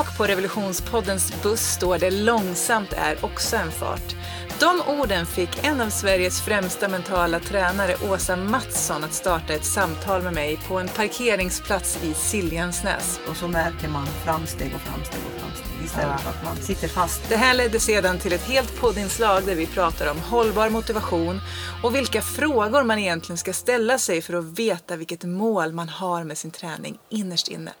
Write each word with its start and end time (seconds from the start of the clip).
Bak 0.00 0.16
på 0.16 0.24
Revolutionspoddens 0.24 1.42
buss 1.42 1.60
står 1.60 1.98
det 1.98 2.10
“Långsamt 2.10 2.92
är 2.92 3.24
också 3.24 3.56
en 3.56 3.70
fart”. 3.70 4.16
De 4.60 4.82
orden 4.86 5.26
fick 5.26 5.64
en 5.64 5.80
av 5.80 5.90
Sveriges 5.90 6.40
främsta 6.40 6.88
mentala 6.88 7.40
tränare, 7.40 7.96
Åsa 8.10 8.36
Mattsson, 8.36 9.04
att 9.04 9.14
starta 9.14 9.52
ett 9.52 9.64
samtal 9.64 10.22
med 10.22 10.32
mig 10.32 10.58
på 10.68 10.78
en 10.78 10.88
parkeringsplats 10.88 11.98
i 12.04 12.14
Siljansnäs. 12.14 13.20
Och 13.28 13.36
så 13.36 13.48
märker 13.48 13.88
man 13.88 14.06
framsteg 14.06 14.74
och 14.74 14.80
framsteg 14.80 15.20
och 15.26 15.40
framsteg 15.40 15.84
istället 15.84 16.20
för 16.20 16.30
att 16.30 16.44
man 16.44 16.56
sitter 16.56 16.88
fast. 16.88 17.28
Det 17.28 17.36
här 17.36 17.54
ledde 17.54 17.80
sedan 17.80 18.18
till 18.18 18.32
ett 18.32 18.44
helt 18.44 18.80
poddinslag 18.80 19.46
där 19.46 19.54
vi 19.54 19.66
pratar 19.66 20.10
om 20.10 20.18
hållbar 20.18 20.70
motivation 20.70 21.40
och 21.82 21.94
vilka 21.94 22.22
frågor 22.22 22.82
man 22.82 22.98
egentligen 22.98 23.38
ska 23.38 23.52
ställa 23.52 23.98
sig 23.98 24.22
för 24.22 24.34
att 24.34 24.58
veta 24.58 24.96
vilket 24.96 25.24
mål 25.24 25.72
man 25.72 25.88
har 25.88 26.24
med 26.24 26.38
sin 26.38 26.50
träning 26.50 26.98
innerst 27.10 27.48
inne. 27.48 27.72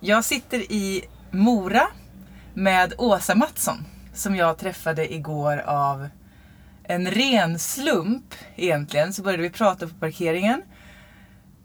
Jag 0.00 0.24
sitter 0.24 0.58
i 0.58 1.04
Mora 1.30 1.86
med 2.54 2.92
Åsa 2.98 3.34
Mattsson 3.34 3.84
som 4.14 4.36
jag 4.36 4.58
träffade 4.58 5.14
igår 5.14 5.58
av 5.66 6.08
en 6.84 7.10
ren 7.10 7.58
slump 7.58 8.34
egentligen. 8.56 9.12
Så 9.12 9.22
började 9.22 9.42
vi 9.42 9.50
prata 9.50 9.88
på 9.88 9.94
parkeringen 9.94 10.62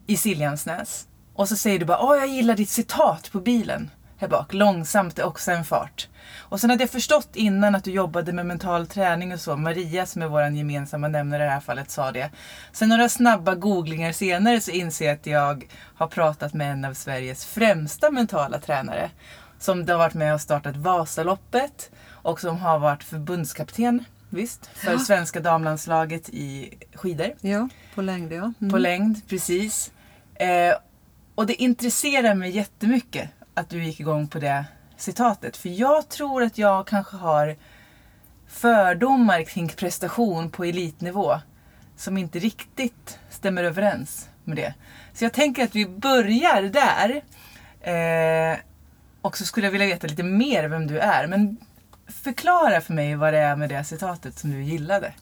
i 0.08 0.18
Siljansnäs. 0.18 1.08
Och 1.34 1.50
så 1.50 1.56
säger 1.56 1.80
du 1.80 1.86
bara, 1.86 2.00
åh 2.00 2.18
jag 2.18 2.28
gillar 2.28 2.56
ditt 2.56 2.70
citat 2.70 3.32
på 3.32 3.40
bilen 3.40 3.90
här 4.22 4.28
bak. 4.28 4.54
Långsamt 4.54 5.20
är 5.20 5.26
också 5.26 5.52
en 5.52 5.66
fart. 5.66 6.08
Och 6.38 6.60
sen 6.60 6.70
hade 6.70 6.84
jag 6.84 6.90
förstått 6.90 7.30
innan 7.34 7.76
att 7.76 7.84
du 7.84 7.92
jobbade 7.92 8.34
med 8.34 8.46
mental 8.46 8.88
träning 8.88 9.34
och 9.34 9.40
så. 9.40 9.58
Maria 9.58 10.06
som 10.06 10.22
är 10.22 10.28
vår 10.28 10.44
gemensamma 10.44 11.08
nämnare 11.08 11.44
i 11.44 11.46
det 11.46 11.52
här 11.52 11.60
fallet 11.60 11.92
sa 11.92 12.12
det. 12.12 12.32
Sen 12.72 12.90
några 12.90 13.10
snabba 13.10 13.56
googlingar 13.56 14.12
senare 14.12 14.62
så 14.62 14.72
inser 14.72 15.06
jag 15.06 15.14
att 15.14 15.26
jag 15.26 15.68
har 15.96 16.08
pratat 16.08 16.54
med 16.54 16.72
en 16.72 16.86
av 16.86 16.94
Sveriges 16.94 17.46
främsta 17.46 18.12
mentala 18.12 18.60
tränare. 18.60 19.10
Som 19.62 19.88
har 19.88 19.98
varit 19.98 20.14
med 20.14 20.34
och 20.34 20.42
startat 20.42 20.76
Vasaloppet 20.76 21.92
och 22.08 22.40
som 22.40 22.58
har 22.58 22.80
varit 22.80 23.04
förbundskapten 23.04 24.04
Visst, 24.30 24.66
för 24.74 24.92
Ja. 24.92 25.00
svenska 25.00 25.40
damlandslaget 25.40 26.30
i 26.30 26.74
skidor. 26.94 27.36
Ja, 27.42 27.70
på 27.96 28.02
längd 28.02 28.34
ja. 28.34 28.54
Mm. 28.62 28.72
På 28.72 28.78
längd, 28.78 29.28
precis. 29.28 29.92
Eh, 30.36 30.76
och 31.36 31.46
det 31.46 31.54
intresserar 31.54 32.36
mig 32.36 32.50
jättemycket 32.52 33.30
att 33.54 33.70
du 33.70 33.84
gick 33.84 34.00
igång 34.00 34.28
på 34.28 34.40
det 34.40 34.66
citatet. 34.98 35.58
För 35.58 35.70
jag 35.70 36.10
tror 36.10 36.44
att 36.44 36.58
jag 36.58 36.88
kanske 36.88 37.18
har 37.18 37.56
fördomar 38.48 39.44
kring 39.44 39.70
prestation 39.70 40.52
på 40.52 40.64
elitnivå 40.64 41.36
som 41.98 42.18
inte 42.18 42.40
riktigt 42.40 43.20
stämmer 43.30 43.64
överens 43.64 44.30
med 44.44 44.58
det. 44.58 44.74
Så 45.14 45.26
jag 45.26 45.34
tänker 45.34 45.64
att 45.64 45.76
vi 45.76 45.86
börjar 45.86 46.62
där. 46.62 47.22
Eh, 47.82 48.58
och 49.22 49.38
så 49.38 49.46
skulle 49.46 49.68
jag 49.68 49.72
vilja 49.72 49.88
veta 49.88 50.08
lite 50.08 50.24
mer 50.24 50.68
vem 50.68 50.88
du 50.88 51.00
är. 51.00 51.28
Men 51.28 51.58
förklara 52.08 52.82
för 52.82 52.94
mig 52.94 53.16
vad 53.16 53.34
det 53.34 53.40
är 53.40 53.56
med 53.56 53.70
det 53.70 53.84
citatet 53.84 54.40
som 54.40 54.52
du 54.52 54.64
gillade. 54.64 55.14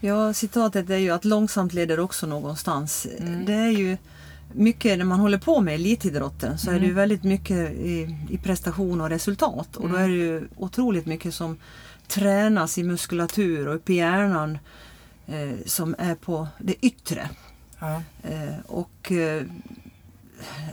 Ja, 0.00 0.32
citatet 0.32 0.90
är 0.90 0.96
ju 0.96 1.10
att 1.10 1.24
långsamt 1.24 1.72
leder 1.72 2.00
också 2.00 2.26
någonstans. 2.26 3.06
Det 3.46 3.54
är 3.54 3.70
ju 3.70 3.96
mycket 4.52 4.98
när 4.98 5.04
man 5.04 5.20
håller 5.20 5.38
på 5.38 5.60
med 5.60 5.74
elitidrotten 5.74 6.58
så 6.58 6.70
är 6.70 6.80
det 6.80 6.86
ju 6.86 6.92
väldigt 6.92 7.24
mycket 7.24 7.72
i, 7.72 8.16
i 8.30 8.38
prestation 8.38 9.00
och 9.00 9.08
resultat. 9.08 9.76
Och 9.76 9.88
då 9.88 9.96
är 9.96 10.08
det 10.08 10.14
ju 10.14 10.48
otroligt 10.56 11.06
mycket 11.06 11.34
som 11.34 11.58
tränas 12.08 12.78
i 12.78 12.82
muskulatur 12.82 13.68
och 13.68 13.74
uppe 13.74 13.92
i 13.92 13.96
hjärnan 13.96 14.58
eh, 15.26 15.54
som 15.66 15.94
är 15.98 16.14
på 16.14 16.48
det 16.58 16.86
yttre. 16.86 17.28
Ja. 17.78 18.02
Eh, 18.22 18.58
och 18.66 19.12
eh, 19.12 19.42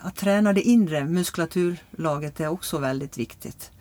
att 0.02 0.16
träna 0.16 0.54
det 0.54 0.62
inre 0.62 1.06
muskulaturlaget 1.06 2.40
är 2.40 2.48
också 2.48 2.78
väldigt 2.78 3.18
viktigt. 3.18 3.72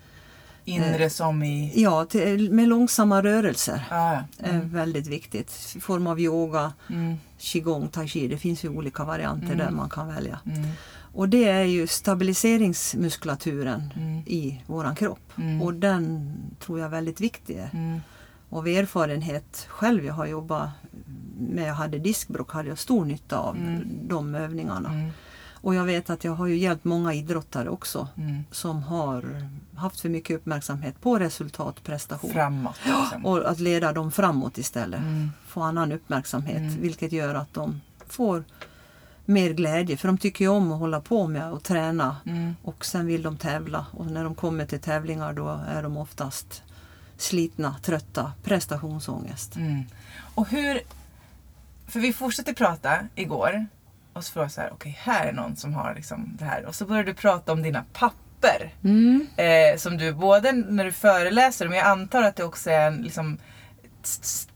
Inre 0.65 1.11
som 1.11 1.43
i... 1.43 1.73
Ja, 1.83 2.05
till, 2.05 2.53
med 2.53 2.69
långsamma 2.69 3.23
rörelser 3.23 3.85
ja. 3.91 4.25
är 4.39 4.61
väldigt 4.61 5.07
viktigt. 5.07 5.73
I 5.77 5.81
form 5.81 6.07
av 6.07 6.21
yoga, 6.21 6.73
Mm, 6.91 7.17
qigong, 7.39 7.89
tai 7.89 8.09
chi. 8.09 8.29
Det 8.29 8.39
finns 8.39 8.65
ju 8.65 8.69
olika 8.69 9.05
varianter 9.05 9.55
där 9.55 9.71
man 9.71 9.91
kan 9.91 10.09
välja. 10.09 10.39
mm, 10.47 10.69
Och 11.13 11.29
det 11.29 11.48
är 11.48 11.65
ju 11.65 11.87
stabiliseringsmuskulaturen 11.87 13.92
Mm. 13.97 14.19
i 14.27 14.63
våran 14.67 14.95
kropp. 14.97 15.33
Mm. 15.37 15.63
Och 15.63 15.75
den 15.75 16.33
tror 16.61 16.79
jag 16.79 16.87
är 16.87 16.91
väldigt 16.91 17.21
viktig. 17.21 17.69
mm, 17.73 18.01
Av 18.51 18.69
erfarenhet 18.69 19.67
själv, 19.69 20.05
jag 20.05 20.15
har 20.15 20.27
jobbat 20.27 20.69
med, 21.39 21.69
jag 21.69 21.75
hade 21.75 21.98
diskbråck, 21.98 22.53
hade 22.53 22.69
jag 22.69 22.79
stor 22.79 23.05
nytta 23.05 23.39
av 23.39 23.57
de 24.09 24.35
övningarna. 24.35 25.11
Och 25.62 25.74
jag 25.74 25.84
vet 25.84 26.11
att 26.11 26.24
jag 26.24 26.33
har 26.33 26.46
ju 26.46 26.56
hjälpt 26.56 26.84
många 26.84 27.14
idrottare 27.14 27.68
också 27.68 28.08
mm. 28.17 28.45
som 28.50 28.83
har 28.83 29.48
haft 29.77 30.00
för 30.00 30.08
mycket 30.08 30.36
uppmärksamhet 30.36 31.00
på 31.00 31.18
resultat, 31.18 31.83
prestation. 31.84 32.33
Framåt. 32.33 32.77
Liksom. 32.84 33.27
Och 33.27 33.50
att 33.50 33.61
leda 33.61 33.92
dem 33.92 34.12
framåt 34.12 34.58
istället. 34.58 35.00
Mm. 35.00 35.30
Få 35.46 35.61
annan 35.62 35.92
uppmärksamhet 35.92 36.56
Mm. 36.56 36.80
vilket 36.80 37.12
gör 37.12 37.34
att 37.34 37.55
de 37.55 37.80
får 38.06 38.45
mer 39.24 39.50
glädje. 39.52 39.96
För 39.96 40.08
de 40.08 40.18
tycker 40.18 40.45
ju 40.45 40.48
om 40.48 40.73
att 40.73 40.78
hålla 40.78 41.00
på 41.00 41.27
med 41.27 41.52
och 41.52 41.62
träna 41.62 42.17
Mm. 42.27 42.56
och 42.62 42.84
sen 42.84 43.06
vill 43.06 43.23
de 43.23 43.36
tävla. 43.36 43.86
Och 43.90 44.06
när 44.06 44.24
de 44.24 44.34
kommer 44.34 44.67
till 44.67 44.80
tävlingar 44.80 45.33
då 45.33 45.61
är 45.68 45.83
de 45.83 45.96
oftast 45.96 46.62
slitna, 47.17 47.77
trötta, 47.83 48.33
prestationsångest. 48.42 49.56
Mm. 49.56 49.84
Och 50.34 50.48
hur... 50.48 50.80
För 51.86 52.00
vi 52.00 52.12
fortsatte 52.12 52.55
prata 52.55 52.98
igår 53.14 53.67
och 54.12 54.24
så 54.24 54.33
frågade 54.33 54.45
jag 54.45 54.52
så 54.52 54.61
här, 54.61 54.73
okej 54.73 54.98
här 55.00 55.27
är 55.27 55.33
någon 55.33 55.56
som 55.56 55.74
har 55.74 55.95
liksom 55.95 56.36
det 56.39 56.45
här. 56.45 56.64
Och 56.67 56.74
så 56.74 56.86
började 56.86 57.11
du 57.11 57.14
prata 57.14 57.52
om 57.52 57.62
dina 57.62 57.84
papper. 57.92 58.74
Mm. 58.84 59.27
Eh, 59.36 59.77
som 59.77 59.96
du, 59.96 60.12
både 60.12 60.52
när 60.52 60.84
du 60.84 60.92
föreläser, 60.92 61.68
men 61.68 61.78
jag 61.78 61.86
antar 61.86 62.23
att 62.23 62.36
det 62.36 62.45
också 62.45 62.70
är 62.70 62.86
en, 62.86 63.02
liksom, 63.02 63.39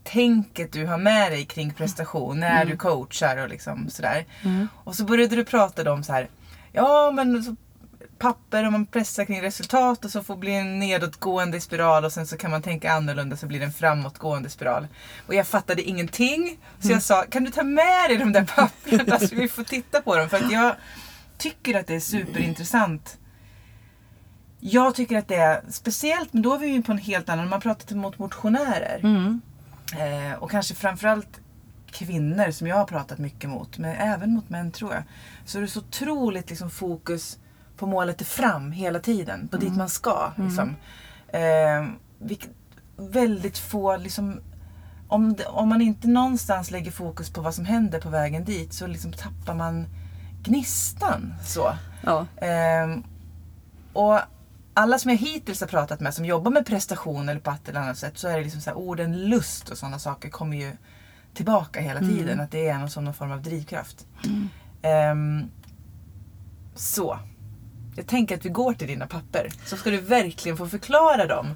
tänket 0.03 0.73
du 0.73 0.85
har 0.85 0.97
med 0.97 1.31
dig 1.31 1.45
kring 1.45 1.73
prestation 1.73 2.39
när 2.39 2.65
du 2.65 2.77
coachar 2.77 3.37
och 3.37 3.49
liksom 3.49 3.89
sådär. 3.89 4.25
Mm. 4.43 4.67
Och 4.83 4.95
så 4.95 5.05
började 5.05 5.35
du 5.35 5.45
prata 5.45 5.91
om 5.91 6.03
så 6.03 6.13
här, 6.13 6.29
ja 6.71 7.11
men 7.11 7.43
så 7.43 7.55
papper 8.17 8.65
och 8.65 8.71
man 8.71 8.85
pressar 8.85 9.25
kring 9.25 9.41
resultat 9.41 10.05
och 10.05 10.11
så 10.11 10.23
får 10.23 10.35
bli 10.35 10.53
en 10.53 10.79
nedåtgående 10.79 11.61
spiral 11.61 12.05
och 12.05 12.11
sen 12.11 12.27
så 12.27 12.37
kan 12.37 12.51
man 12.51 12.61
tänka 12.61 12.91
annorlunda 12.91 13.37
så 13.37 13.47
blir 13.47 13.59
det 13.59 13.65
en 13.65 13.73
framåtgående 13.73 14.49
spiral. 14.49 14.87
Och 15.27 15.33
jag 15.33 15.47
fattade 15.47 15.81
ingenting 15.81 16.59
så 16.79 16.91
jag 16.91 17.03
sa, 17.03 17.23
kan 17.23 17.43
du 17.43 17.51
ta 17.51 17.63
med 17.63 18.09
dig 18.09 18.17
de 18.17 18.31
där 18.31 18.45
papperna 18.55 19.19
så 19.19 19.35
vi 19.35 19.47
får 19.47 19.63
titta 19.63 20.01
på 20.01 20.15
dem? 20.15 20.29
För 20.29 20.37
att 20.37 20.51
jag 20.51 20.75
tycker 21.37 21.79
att 21.79 21.87
det 21.87 21.95
är 21.95 21.99
superintressant. 21.99 23.17
Jag 24.59 24.95
tycker 24.95 25.17
att 25.17 25.27
det 25.27 25.35
är 25.35 25.61
speciellt, 25.69 26.33
men 26.33 26.41
då 26.41 26.53
är 26.53 26.59
vi 26.59 26.67
ju 26.67 26.81
på 26.81 26.91
en 26.91 26.97
helt 26.97 27.29
annan, 27.29 27.49
man 27.49 27.61
pratar 27.61 27.95
mot 27.95 28.19
motionärer. 28.19 28.99
Mm. 29.03 29.41
Eh, 29.91 30.33
och 30.39 30.51
kanske 30.51 30.75
framförallt 30.75 31.39
kvinnor 31.91 32.51
som 32.51 32.67
jag 32.67 32.75
har 32.75 32.85
pratat 32.85 33.17
mycket 33.17 33.49
mot, 33.49 33.77
men 33.77 33.95
även 33.95 34.33
mot 34.33 34.49
män 34.49 34.71
tror 34.71 34.93
jag. 34.93 35.03
Så 35.45 35.57
är 35.57 35.61
det 35.61 35.67
så 35.67 35.79
otroligt 35.79 36.49
liksom, 36.49 36.69
fokus 36.69 37.39
på 37.77 37.87
målet 37.87 38.21
är 38.21 38.25
fram 38.25 38.71
hela 38.71 38.99
tiden, 38.99 39.47
på 39.47 39.57
dit 39.57 39.75
man 39.75 39.89
ska. 39.89 40.31
Liksom. 40.35 40.75
Eh, 41.27 41.87
vilket, 42.19 42.49
väldigt 42.97 43.57
få, 43.57 43.97
liksom, 43.97 44.39
om, 45.07 45.33
det, 45.33 45.45
om 45.45 45.69
man 45.69 45.81
inte 45.81 46.07
någonstans 46.07 46.71
lägger 46.71 46.91
fokus 46.91 47.29
på 47.29 47.41
vad 47.41 47.55
som 47.55 47.65
händer 47.65 47.99
på 47.99 48.09
vägen 48.09 48.45
dit 48.45 48.73
så 48.73 48.87
liksom 48.87 49.13
tappar 49.13 49.53
man 49.53 49.85
gnistan. 50.43 51.33
Så. 51.45 51.73
Ja. 52.03 52.25
Ehm, 52.37 53.03
och 53.93 54.19
alla 54.73 54.99
som 54.99 55.11
jag 55.11 55.17
hittills 55.17 55.61
har 55.61 55.67
pratat 55.67 55.99
med 55.99 56.13
som 56.13 56.25
jobbar 56.25 56.51
med 56.51 56.65
prestation 56.65 57.29
eller 57.29 57.41
på 57.41 57.51
ett 57.51 57.69
eller 57.69 57.79
annat 57.79 57.97
sätt 57.97 58.17
så 58.17 58.27
är 58.27 58.37
det 58.37 58.43
liksom 58.43 58.61
så 58.61 58.69
här, 58.69 58.77
orden 58.77 59.29
lust 59.29 59.69
och 59.69 59.77
sådana 59.77 59.99
saker 59.99 60.29
kommer 60.29 60.57
ju 60.57 60.71
tillbaka 61.33 61.79
hela 61.81 61.99
tiden. 61.99 62.39
Att 62.39 62.51
det 62.51 62.67
är 62.67 62.77
någon, 62.77 62.89
som 62.89 63.05
någon 63.05 63.13
form 63.13 63.31
av 63.31 63.41
drivkraft. 63.41 64.05
Ehm, 64.81 65.45
så. 66.75 67.19
Jag 67.97 68.07
tänker 68.07 68.35
att 68.37 68.45
vi 68.45 68.49
går 68.49 68.73
till 68.73 68.87
dina 68.87 69.07
papper. 69.07 69.49
Så 69.65 69.77
ska 69.77 69.89
du 69.89 69.97
verkligen 69.97 70.57
få 70.57 70.67
förklara 70.67 71.25
dem. 71.25 71.47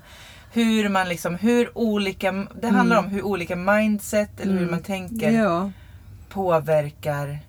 Hur 0.54 0.90
man 0.90 1.10
liksom, 1.10 1.36
hur 1.36 1.78
olika, 1.78 2.48
det 2.62 2.68
handlar 2.68 2.98
om 2.98 3.06
hur 3.08 3.22
olika 3.26 3.56
mindset 3.56 4.40
eller 4.40 4.54
hur 4.58 4.70
man 4.70 4.82
tänker 4.82 5.32
ja. 5.32 5.72
påverkar. 6.30 7.40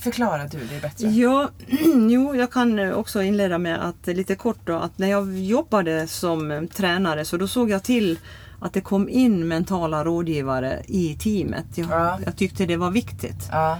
Förklara 0.00 0.46
du 0.46 0.58
det 0.58 0.82
bättre. 0.82 1.08
Ja, 1.08 1.48
jo, 2.08 2.34
jag 2.36 2.52
kan 2.52 2.78
eh, 2.78 2.92
också 2.92 3.22
inleda 3.22 3.58
med 3.58 3.84
att 3.88 4.06
lite 4.06 4.34
kort 4.34 4.58
då, 4.64 4.76
att 4.76 4.98
när 4.98 5.08
jag 5.08 5.38
jobbade 5.38 6.06
som 6.06 6.50
eh, 6.50 6.62
tränare 6.62 7.24
så 7.24 7.36
då 7.36 7.48
såg 7.48 7.70
jag 7.70 7.82
till 7.82 8.18
att 8.60 8.72
det 8.72 8.80
kom 8.80 9.08
in 9.08 9.48
mentala 9.48 10.04
rådgivare 10.04 10.82
i 10.86 11.14
teamet. 11.14 11.66
Jag, 11.74 11.86
Ja. 11.90 12.18
jag 12.24 12.36
tyckte 12.36 12.66
det 12.66 12.76
var 12.76 12.90
viktigt 12.90 13.48
Ja. 13.50 13.78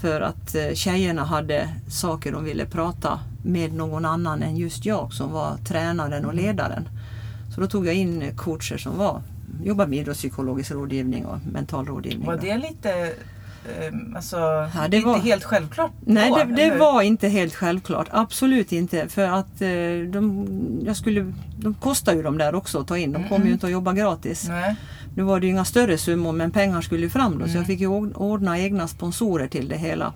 För 0.00 0.20
att 0.20 0.54
eh, 0.54 0.74
tjejerna 0.74 1.24
hade 1.24 1.68
saker 1.88 2.32
de 2.32 2.44
ville 2.44 2.66
prata 2.66 3.20
med 3.44 3.72
någon 3.72 4.04
annan 4.04 4.42
än 4.42 4.56
just 4.56 4.84
jag 4.86 5.12
som 5.12 5.32
var 5.32 5.56
tränaren 5.56 6.24
och 6.24 6.34
ledaren. 6.34 6.88
Så 7.54 7.60
då 7.60 7.66
tog 7.66 7.86
jag 7.86 7.94
in 7.94 8.36
coacher 8.36 8.76
som 8.76 8.98
var, 8.98 9.22
jobbade 9.64 9.90
med 9.90 9.98
idrottspsykologisk 9.98 10.70
rådgivning 10.70 11.26
och 11.26 11.38
mental 11.52 11.86
rådgivning. 11.86 12.26
Var 12.26 12.36
det 12.36 12.58
lite 12.58 12.90
eh, 13.80 13.94
alltså, 14.16 14.36
Ja, 14.36 14.88
det 14.88 15.00
var- 15.00 15.14
inte 15.14 15.28
helt 15.28 15.44
självklart 15.44 15.90
Nej, 16.00 16.30
då, 16.30 16.36
det, 16.36 16.54
det 16.70 16.78
var 16.78 17.02
inte 17.02 17.28
helt 17.28 17.54
självklart. 17.54 18.06
Absolut 18.10 18.72
inte. 18.72 19.08
För 19.08 19.26
att 19.28 19.60
eh, 19.62 19.68
de, 20.12 20.46
jag 20.84 20.96
skulle, 20.96 21.32
de 21.56 21.74
kostar 21.74 22.14
ju 22.14 22.22
de 22.22 22.38
där 22.38 22.54
också 22.54 22.80
att 22.80 22.88
ta 22.88 22.98
in. 22.98 23.12
De 23.12 23.28
kommer 23.28 23.46
ju 23.46 23.52
inte 23.52 23.66
att 23.66 23.72
jobba 23.72 23.92
gratis. 23.92 24.48
Nej. 24.48 24.76
Nu 25.18 25.24
var 25.24 25.40
det 25.40 25.46
ju 25.46 25.52
inga 25.52 25.64
större 25.64 25.98
summor 25.98 26.32
men 26.32 26.50
pengar 26.50 26.80
skulle 26.80 27.02
ju 27.02 27.10
fram 27.10 27.38
då 27.38 27.48
så 27.48 27.56
jag 27.56 27.66
fick 27.66 27.80
ju 27.80 27.86
ord- 27.86 28.12
ordna 28.16 28.58
egna 28.58 28.88
sponsorer 28.88 29.48
till 29.48 29.68
det 29.68 29.76
hela. 29.76 30.12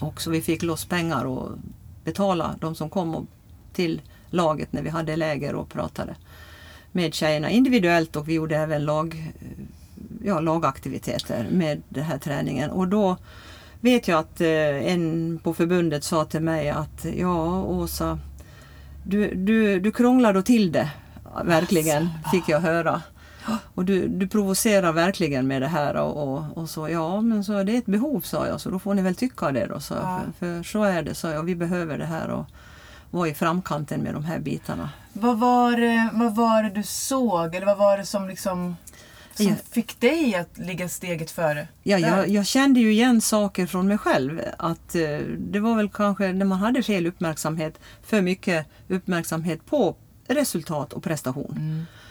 Och 0.00 0.22
så 0.22 0.30
vi 0.30 0.40
fick 0.40 0.62
loss 0.62 0.84
pengar 0.84 1.24
och 1.24 1.50
betala 2.04 2.54
de 2.60 2.74
som 2.74 2.90
kom 2.90 3.14
och, 3.14 3.26
till 3.72 4.00
laget 4.30 4.72
när 4.72 4.82
vi 4.82 4.90
hade 4.90 5.16
läger 5.16 5.54
och 5.54 5.68
pratade 5.68 6.14
med 6.92 7.14
tjejerna 7.14 7.50
individuellt 7.50 8.16
och 8.16 8.28
vi 8.28 8.34
gjorde 8.34 8.56
även 8.56 8.84
lag, 8.84 9.32
ja, 10.24 10.40
lagaktiviteter 10.40 11.48
med 11.50 11.82
den 11.88 12.04
här 12.04 12.18
träningen. 12.18 12.70
Och 12.70 12.88
då 12.88 13.16
vet 13.80 14.08
jag 14.08 14.18
att 14.18 14.40
eh, 14.40 14.92
en 14.92 15.38
på 15.42 15.54
förbundet 15.54 16.04
sa 16.04 16.24
till 16.24 16.42
mig 16.42 16.70
att 16.70 17.06
ja 17.16 17.62
Åsa, 17.62 18.18
du, 19.04 19.34
du, 19.34 19.80
du 19.80 19.92
krånglar 19.92 20.32
då 20.34 20.42
till 20.42 20.72
det. 20.72 20.90
Verkligen, 21.44 22.08
fick 22.32 22.48
jag 22.48 22.60
höra. 22.60 23.02
Och 23.74 23.84
du, 23.84 24.08
du 24.08 24.28
provocerar 24.28 24.92
verkligen 24.92 25.46
med 25.46 25.62
det 25.62 25.68
här 25.68 25.94
och, 25.96 26.28
och, 26.34 26.44
och 26.58 26.70
så. 26.70 26.88
Ja, 26.88 27.20
men 27.20 27.44
så 27.44 27.62
det 27.62 27.72
är 27.72 27.78
ett 27.78 27.86
behov 27.86 28.20
sa 28.20 28.46
jag, 28.46 28.60
så 28.60 28.70
då 28.70 28.78
får 28.78 28.94
ni 28.94 29.02
väl 29.02 29.14
tycka 29.14 29.52
det 29.52 29.66
då. 29.66 29.80
Så, 29.80 29.94
Ja. 29.94 30.20
för, 30.38 30.56
för 30.56 30.62
så 30.62 30.82
är 30.84 31.02
det, 31.02 31.14
så 31.14 31.26
jag. 31.28 31.42
Vi 31.42 31.54
behöver 31.54 31.98
det 31.98 32.06
här 32.06 32.28
och 32.30 32.46
vara 33.10 33.28
i 33.28 33.34
framkanten 33.34 34.00
med 34.00 34.14
de 34.14 34.24
här 34.24 34.38
bitarna. 34.38 34.90
Vad, 35.12 35.38
var 35.40 35.72
det, 35.76 36.08
vad 36.12 36.34
var 36.36 36.62
det 36.62 36.70
du 36.70 36.82
såg 36.82 37.54
eller 37.54 37.66
vad 37.66 37.78
var 37.78 37.98
det 37.98 38.06
som 38.06 38.28
liksom 38.28 38.76
som 39.34 39.46
Ja. 39.46 39.54
fick 39.70 40.00
dig 40.00 40.34
att 40.34 40.58
ligga 40.58 40.88
steget 40.88 41.30
före? 41.30 41.68
Ja, 41.82 41.98
jag, 41.98 42.28
jag 42.28 42.46
kände 42.46 42.80
ju 42.80 42.92
igen 42.92 43.20
saker 43.20 43.66
från 43.66 43.88
mig 43.88 43.98
själv. 43.98 44.40
Att 44.58 44.94
eh, 44.94 45.18
Det 45.38 45.60
var 45.60 45.76
väl 45.76 45.88
kanske 45.88 46.32
när 46.32 46.44
man 46.46 46.58
hade 46.58 46.82
fel 46.82 47.06
uppmärksamhet, 47.06 47.78
för 48.02 48.20
mycket 48.20 48.66
uppmärksamhet 48.88 49.66
på 49.66 49.96
resultat 50.28 50.92
och 50.92 51.02
prestation. 51.02 51.86
Eh, 51.88 52.01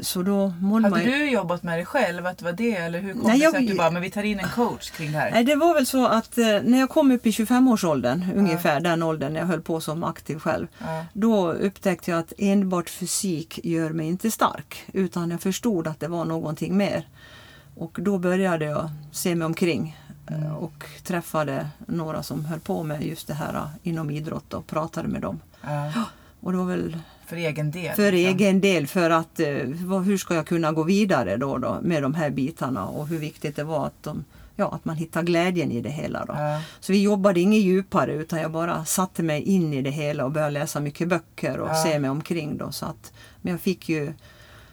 så 0.00 0.22
då 0.22 0.52
man 0.60 0.84
Hade 0.84 1.02
ju... 1.02 1.10
du 1.10 1.30
jobbat 1.30 1.62
med 1.62 1.78
det 1.78 1.84
själv? 1.84 2.26
Att 2.26 2.38
det 2.38 2.44
var 2.44 2.52
det? 2.52 2.76
Eller 2.76 3.00
hur 3.00 3.12
kom 3.12 3.22
Nej, 3.22 3.38
det 3.38 3.44
jag- 3.44 3.52
sig 3.52 3.62
att 3.64 3.68
du 3.70 3.74
bara, 3.76 3.90
men 3.90 4.02
vi 4.02 4.10
tar 4.10 4.22
in 4.22 4.38
en 4.38 4.48
coach 4.48 4.90
kring 4.90 5.12
det 5.12 5.18
här? 5.18 5.30
Nej, 5.30 5.44
det 5.44 5.54
var 5.56 5.74
väl 5.74 5.86
så 5.86 6.06
att 6.06 6.38
eh, 6.38 6.44
när 6.62 6.78
jag 6.78 6.90
kom 6.90 7.10
upp 7.10 7.26
i 7.26 7.30
25-årsåldern, 7.30 8.24
ungefär 8.36 8.80
den 8.80 9.02
åldern 9.02 9.32
när 9.32 9.40
jag 9.40 9.46
höll 9.46 9.60
på 9.60 9.80
som 9.80 10.04
aktiv 10.04 10.38
själv. 10.38 10.66
Ja. 10.78 11.04
Då 11.12 11.52
upptäckte 11.52 12.10
jag 12.10 12.20
att 12.20 12.32
enbart 12.38 12.90
fysik 12.90 13.60
gör 13.64 13.90
mig 13.90 14.06
inte 14.08 14.30
stark. 14.30 14.84
Utan 14.92 15.30
jag 15.30 15.40
förstod 15.40 15.86
att 15.86 16.00
det 16.00 16.08
var 16.08 16.24
någonting 16.24 16.76
mer. 16.76 17.08
Och 17.76 17.98
då 18.02 18.18
började 18.18 18.64
jag 18.64 18.90
se 19.12 19.34
mig 19.34 19.46
omkring 19.46 19.96
eh, 20.30 20.56
och 20.56 20.84
träffade 21.04 21.68
några 21.86 22.22
som 22.22 22.44
höll 22.44 22.60
på 22.60 22.82
med 22.82 23.02
just 23.02 23.26
det 23.28 23.34
här 23.34 23.54
eh, 23.54 23.64
inom 23.82 24.10
idrott 24.10 24.54
och 24.54 24.66
pratade 24.66 25.08
med 25.08 25.20
dem. 25.22 25.40
Ja. 25.62 25.92
Och 26.40 26.52
det 26.52 26.58
var 26.58 26.64
väl 26.64 26.98
För 27.28 27.36
egen 27.36 27.70
del? 27.70 27.94
för 27.96 28.12
liksom. 28.12 28.34
egen 28.38 28.60
del 28.60 28.86
för 28.86 29.10
att 29.10 29.40
eh, 29.40 29.48
vad- 29.84 30.04
hur 30.04 30.16
ska 30.18 30.34
jag 30.34 30.46
kunna 30.46 30.72
gå 30.72 30.82
vidare 30.82 31.36
då, 31.36 31.58
då 31.58 31.78
med 31.82 32.02
de 32.02 32.14
här 32.14 32.30
bitarna 32.30 32.86
och 32.86 33.08
hur 33.08 33.18
viktigt 33.18 33.56
det 33.56 33.64
var 33.64 33.86
att, 33.86 34.02
de, 34.02 34.24
ja, 34.56 34.74
att 34.74 34.84
man 34.84 34.96
hittar 34.96 35.22
glädjen 35.22 35.72
i 35.72 35.80
det 35.80 35.90
hela. 35.90 36.24
Då. 36.24 36.32
Ja. 36.36 36.60
Så 36.80 36.92
vi 36.92 37.02
jobbade 37.02 37.40
inget 37.40 37.60
djupare 37.60 38.12
utan 38.14 38.38
jag 38.40 38.50
bara 38.52 38.84
satte 38.84 39.22
mig 39.22 39.42
in 39.42 39.72
i 39.74 39.82
det 39.82 39.90
hela 39.90 40.24
och 40.24 40.30
började 40.32 40.52
läsa 40.52 40.80
mycket 40.80 41.08
böcker 41.08 41.58
och 41.58 41.68
Ja. 41.68 41.74
se 41.84 41.98
mig 41.98 42.10
omkring. 42.10 42.56
Då, 42.56 42.72
så 42.72 42.86
att, 42.86 43.12
men 43.42 43.50
jag 43.52 43.60
fick 43.60 43.88
ju 43.88 44.12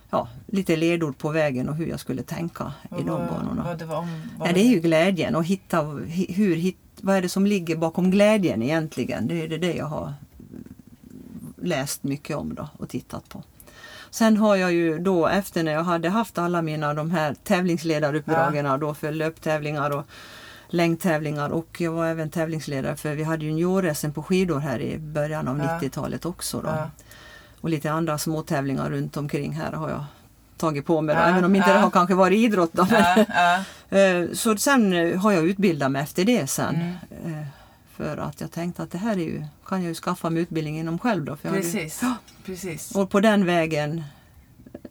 ja, 0.09 0.27
lite 0.47 0.75
ledord 0.75 1.17
på 1.17 1.29
vägen 1.29 1.69
och 1.69 1.75
hur 1.75 1.87
jag 1.87 1.99
skulle 1.99 2.23
tänka 2.23 2.73
i 2.99 3.03
de 3.03 3.09
vad, 3.09 3.27
banorna. 3.27 3.63
vad 3.63 3.77
det 3.79 3.85
var 3.85 3.97
om, 3.97 4.21
vad 4.37 4.49
Ja, 4.49 4.53
det 4.53 4.59
är 4.61 4.69
ju 4.69 4.79
glädjen 4.79 5.35
och 5.35 5.45
hitta 5.45 5.81
hi- 5.81 6.33
hur, 6.33 6.55
hit, 6.55 6.77
vad 7.01 7.15
är 7.15 7.21
det 7.21 7.29
som 7.29 7.45
ligger 7.45 7.75
bakom 7.75 8.11
glädjen 8.11 8.61
egentligen. 8.63 9.27
Det 9.27 9.41
är 9.43 9.47
det 9.57 9.73
jag 9.73 9.85
har 9.85 10.13
läst 11.65 12.03
mycket 12.03 12.37
om 12.37 12.55
då 12.55 12.69
och 12.77 12.89
tittat 12.89 13.29
på. 13.29 13.43
Sen 14.09 14.37
har 14.37 14.55
jag 14.55 14.73
ju 14.73 14.99
då 14.99 15.27
efter 15.27 15.63
när 15.63 15.71
jag 15.71 15.83
hade 15.83 16.09
haft 16.09 16.37
alla 16.37 16.61
mina 16.61 16.93
de 16.93 17.11
här 17.11 17.35
tävlingsledaruppdragen 17.43 18.79
då 18.79 18.93
för 18.93 19.11
löptävlingar 19.11 19.89
och 19.91 20.05
längdtävlingar 20.67 21.49
och 21.49 21.75
jag 21.81 21.91
var 21.91 22.05
även 22.07 22.29
tävlingsledare 22.29 22.95
för 22.95 23.15
vi 23.15 23.23
hade 23.23 23.45
junior-SM 23.45 24.11
på 24.11 24.23
skidor 24.23 24.59
här 24.59 24.79
i 24.81 24.97
början 24.97 25.47
av 25.47 25.57
Ja. 25.59 25.63
90-talet 25.81 26.25
också. 26.25 26.61
Då. 26.61 26.67
Ja. 26.69 26.89
Och 27.61 27.69
lite 27.69 27.91
andra 27.91 28.17
små 28.17 28.41
tävlingar 28.41 28.89
runt 28.89 29.17
omkring 29.17 29.51
här 29.53 29.71
har 29.71 29.89
jag 29.89 30.05
tagit 30.57 30.85
på 30.85 31.01
mig. 31.01 31.15
Då. 31.15 31.21
Ja, 31.21 31.25
Även 31.27 31.45
om 31.45 31.55
inte 31.55 31.69
ja. 31.69 31.73
det 31.75 31.79
har 31.81 31.89
kanske 31.89 32.15
varit 32.15 32.37
idrott. 32.37 32.69
Då, 32.73 32.87
men 32.91 33.03
Ja, 33.17 33.25
ja. 33.35 33.63
Eh, 33.97 34.27
Så 34.33 34.57
sen 34.57 34.93
eh, 34.93 35.19
har 35.19 35.31
jag 35.31 35.45
utbildat 35.45 35.91
mig 35.91 36.01
efter 36.01 36.25
det 36.25 36.47
sen. 36.47 36.75
Mm. 37.25 37.45
För 37.97 38.17
att 38.17 38.41
jag 38.41 38.51
tänkte 38.51 38.83
att 38.83 38.91
det 38.91 38.97
här 38.97 39.11
är 39.17 39.21
ju, 39.23 39.43
kan 39.65 39.81
jag 39.81 39.87
ju 39.89 39.95
skaffa 39.95 40.29
mig 40.29 40.41
utbildning 40.43 40.79
inom 40.79 40.99
själv 40.99 41.25
då. 41.25 41.35
För 41.35 41.47
jag 41.49 41.55
hade- 41.55 41.61
Precis. 41.71 42.01
Precis. 42.45 42.95
Och 42.95 43.09
på 43.09 43.19
den 43.19 43.45
vägen 43.45 44.03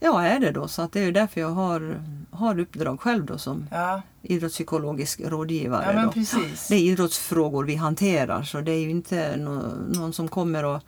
ja, 0.00 0.22
är 0.22 0.40
det 0.40 0.50
då. 0.50 0.68
Så 0.68 0.82
att 0.82 0.92
det 0.92 1.00
är 1.00 1.04
ju 1.04 1.12
därför 1.12 1.40
jag 1.40 1.50
har, 1.50 2.00
har 2.30 2.58
uppdrag 2.58 3.00
själv 3.00 3.24
då 3.26 3.38
som 3.38 3.66
Ja, 3.70 4.02
idrottspsykologisk 4.22 5.20
rådgivare. 5.20 5.92
ja 5.96 6.02
då. 6.02 6.12
precis. 6.12 6.68
Det 6.68 6.74
är 6.74 6.80
idrottsfrågor 6.80 7.64
vi 7.64 7.74
hanterar 7.74 8.42
så 8.42 8.60
det 8.60 8.72
är 8.72 8.80
ju 8.80 8.90
inte 8.90 9.36
nå- 9.36 9.72
någon 9.88 10.12
som 10.12 10.28
kommer 10.28 10.64
och 10.64 10.80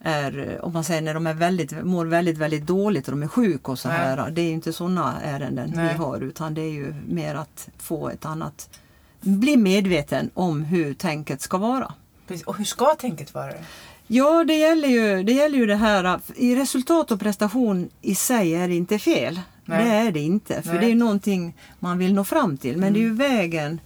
är, 0.00 0.58
om 0.62 0.72
man 0.72 0.84
säger 0.84 1.02
när 1.02 1.14
de 1.14 1.26
är 1.26 1.34
väldigt, 1.34 1.84
mår 1.84 2.06
väldigt, 2.06 2.38
väldigt 2.38 2.66
dåligt 2.66 3.08
och 3.08 3.10
de 3.12 3.22
är 3.22 3.28
sjuka 3.28 3.72
och 3.72 3.78
så 3.78 3.88
Nej. 3.88 3.98
här. 3.98 4.30
Det 4.30 4.40
är 4.40 4.44
ju 4.46 4.52
inte 4.52 4.72
sådana 4.72 5.20
ärenden 5.22 5.72
Nej. 5.74 5.88
vi 5.92 5.98
har 5.98 6.20
utan 6.20 6.54
det 6.54 6.60
är 6.62 6.70
ju 6.72 6.94
mer 7.08 7.34
att 7.34 7.68
få 7.78 8.08
ett 8.08 8.26
annat, 8.26 8.70
bli 9.20 9.56
medveten 9.56 10.30
om 10.34 10.64
hur 10.64 10.94
tänket 10.94 11.40
ska 11.40 11.58
vara. 11.58 11.92
precis. 12.26 12.46
Och 12.46 12.56
hur 12.56 12.64
ska 12.64 12.94
tänket 12.94 13.34
vara? 13.34 13.52
Ja, 14.06 14.44
det 14.44 14.54
gäller 14.54 14.88
ju 14.88 15.22
det, 15.22 15.32
gäller 15.32 15.58
ju 15.58 15.66
det 15.66 15.76
här 15.76 16.04
att 16.04 16.30
i 16.36 16.56
resultat 16.56 17.10
och 17.10 17.20
prestation 17.20 17.88
i 18.02 18.14
sig 18.14 18.54
är 18.54 18.68
det 18.68 18.74
inte 18.74 18.98
fel. 18.98 19.40
Nej. 19.64 19.84
Det 19.84 19.90
är 19.90 20.12
det 20.12 20.20
inte, 20.20 20.62
för 20.62 20.72
Nej. 20.72 20.80
det 20.80 20.90
är 20.90 20.94
någonting 20.94 21.54
man 21.78 21.98
vill 21.98 22.14
nå 22.14 22.24
fram 22.24 22.56
till. 22.56 22.76
Men 22.76 22.92
det 22.92 22.98
är 22.98 23.02
ju 23.02 23.14
vägen 23.14 23.80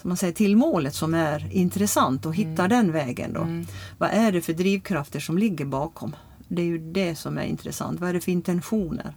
som 0.00 0.08
man 0.08 0.16
säger, 0.16 0.32
till 0.32 0.56
målet 0.56 0.94
som 0.94 1.14
är 1.14 1.52
intressant 1.52 2.26
och 2.26 2.34
hitta 2.34 2.68
den 2.68 2.92
vägen 2.92 3.32
då. 3.32 3.40
Mm. 3.40 3.66
Vad 3.98 4.10
är 4.12 4.32
det 4.32 4.40
för 4.40 4.52
drivkrafter 4.52 5.20
som 5.20 5.38
ligger 5.38 5.64
bakom? 5.64 6.16
Det 6.48 6.62
är 6.62 6.66
ju 6.66 6.78
det 6.78 7.14
som 7.14 7.38
är 7.38 7.44
intressant. 7.44 8.00
Vad 8.00 8.10
är 8.10 8.14
det 8.14 8.20
för 8.20 8.32
intentioner 8.32 9.14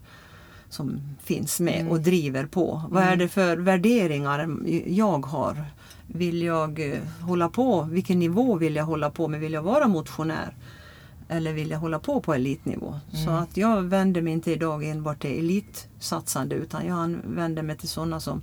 som 0.72 1.02
finns 1.24 1.60
med 1.60 1.88
och 1.90 2.00
driver 2.00 2.46
på? 2.46 2.82
Vad 2.90 3.04
är 3.04 3.16
det 3.16 3.28
för 3.28 3.58
värderingar 3.58 4.58
jag 4.88 5.26
har? 5.26 5.66
Vill 6.08 6.42
jag 6.42 6.94
eh, 6.94 7.02
hålla 7.22 7.50
på? 7.50 7.82
Vilken 7.82 8.20
nivå 8.20 8.56
vill 8.56 8.76
jag 8.76 8.86
hålla 8.86 9.10
på 9.10 9.28
med? 9.28 9.40
Vill 9.40 9.54
jag 9.54 9.62
vara 9.62 9.88
motionär? 9.88 10.56
Eller 11.30 11.54
vill 11.54 11.70
jag 11.70 11.80
hålla 11.80 12.00
på 12.00 12.22
på 12.22 12.34
elitnivå? 12.34 13.00
Så 13.26 13.32
att 13.32 13.58
jag 13.58 13.82
vänder 13.82 14.22
mig 14.22 14.34
inte 14.34 14.52
idag 14.52 14.84
enbart 14.84 15.22
till 15.22 15.40
elitsatsande 15.40 16.56
utan 16.56 16.86
jag 16.88 17.16
vänder 17.24 17.64
mig 17.64 17.78
till 17.78 17.90
sådana 17.90 18.20
som 18.20 18.42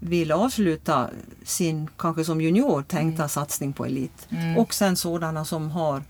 vill 0.00 0.32
avsluta 0.32 1.10
sin, 1.44 1.88
kanske 1.96 2.24
som 2.24 2.40
junior, 2.40 2.82
tänkta 2.82 3.28
satsning 3.28 3.72
på 3.72 3.86
elit. 3.86 4.28
Mm. 4.30 4.58
Och 4.58 4.74
sen 4.74 4.96
sådana 4.96 5.44
som 5.44 5.70
har 5.70 6.02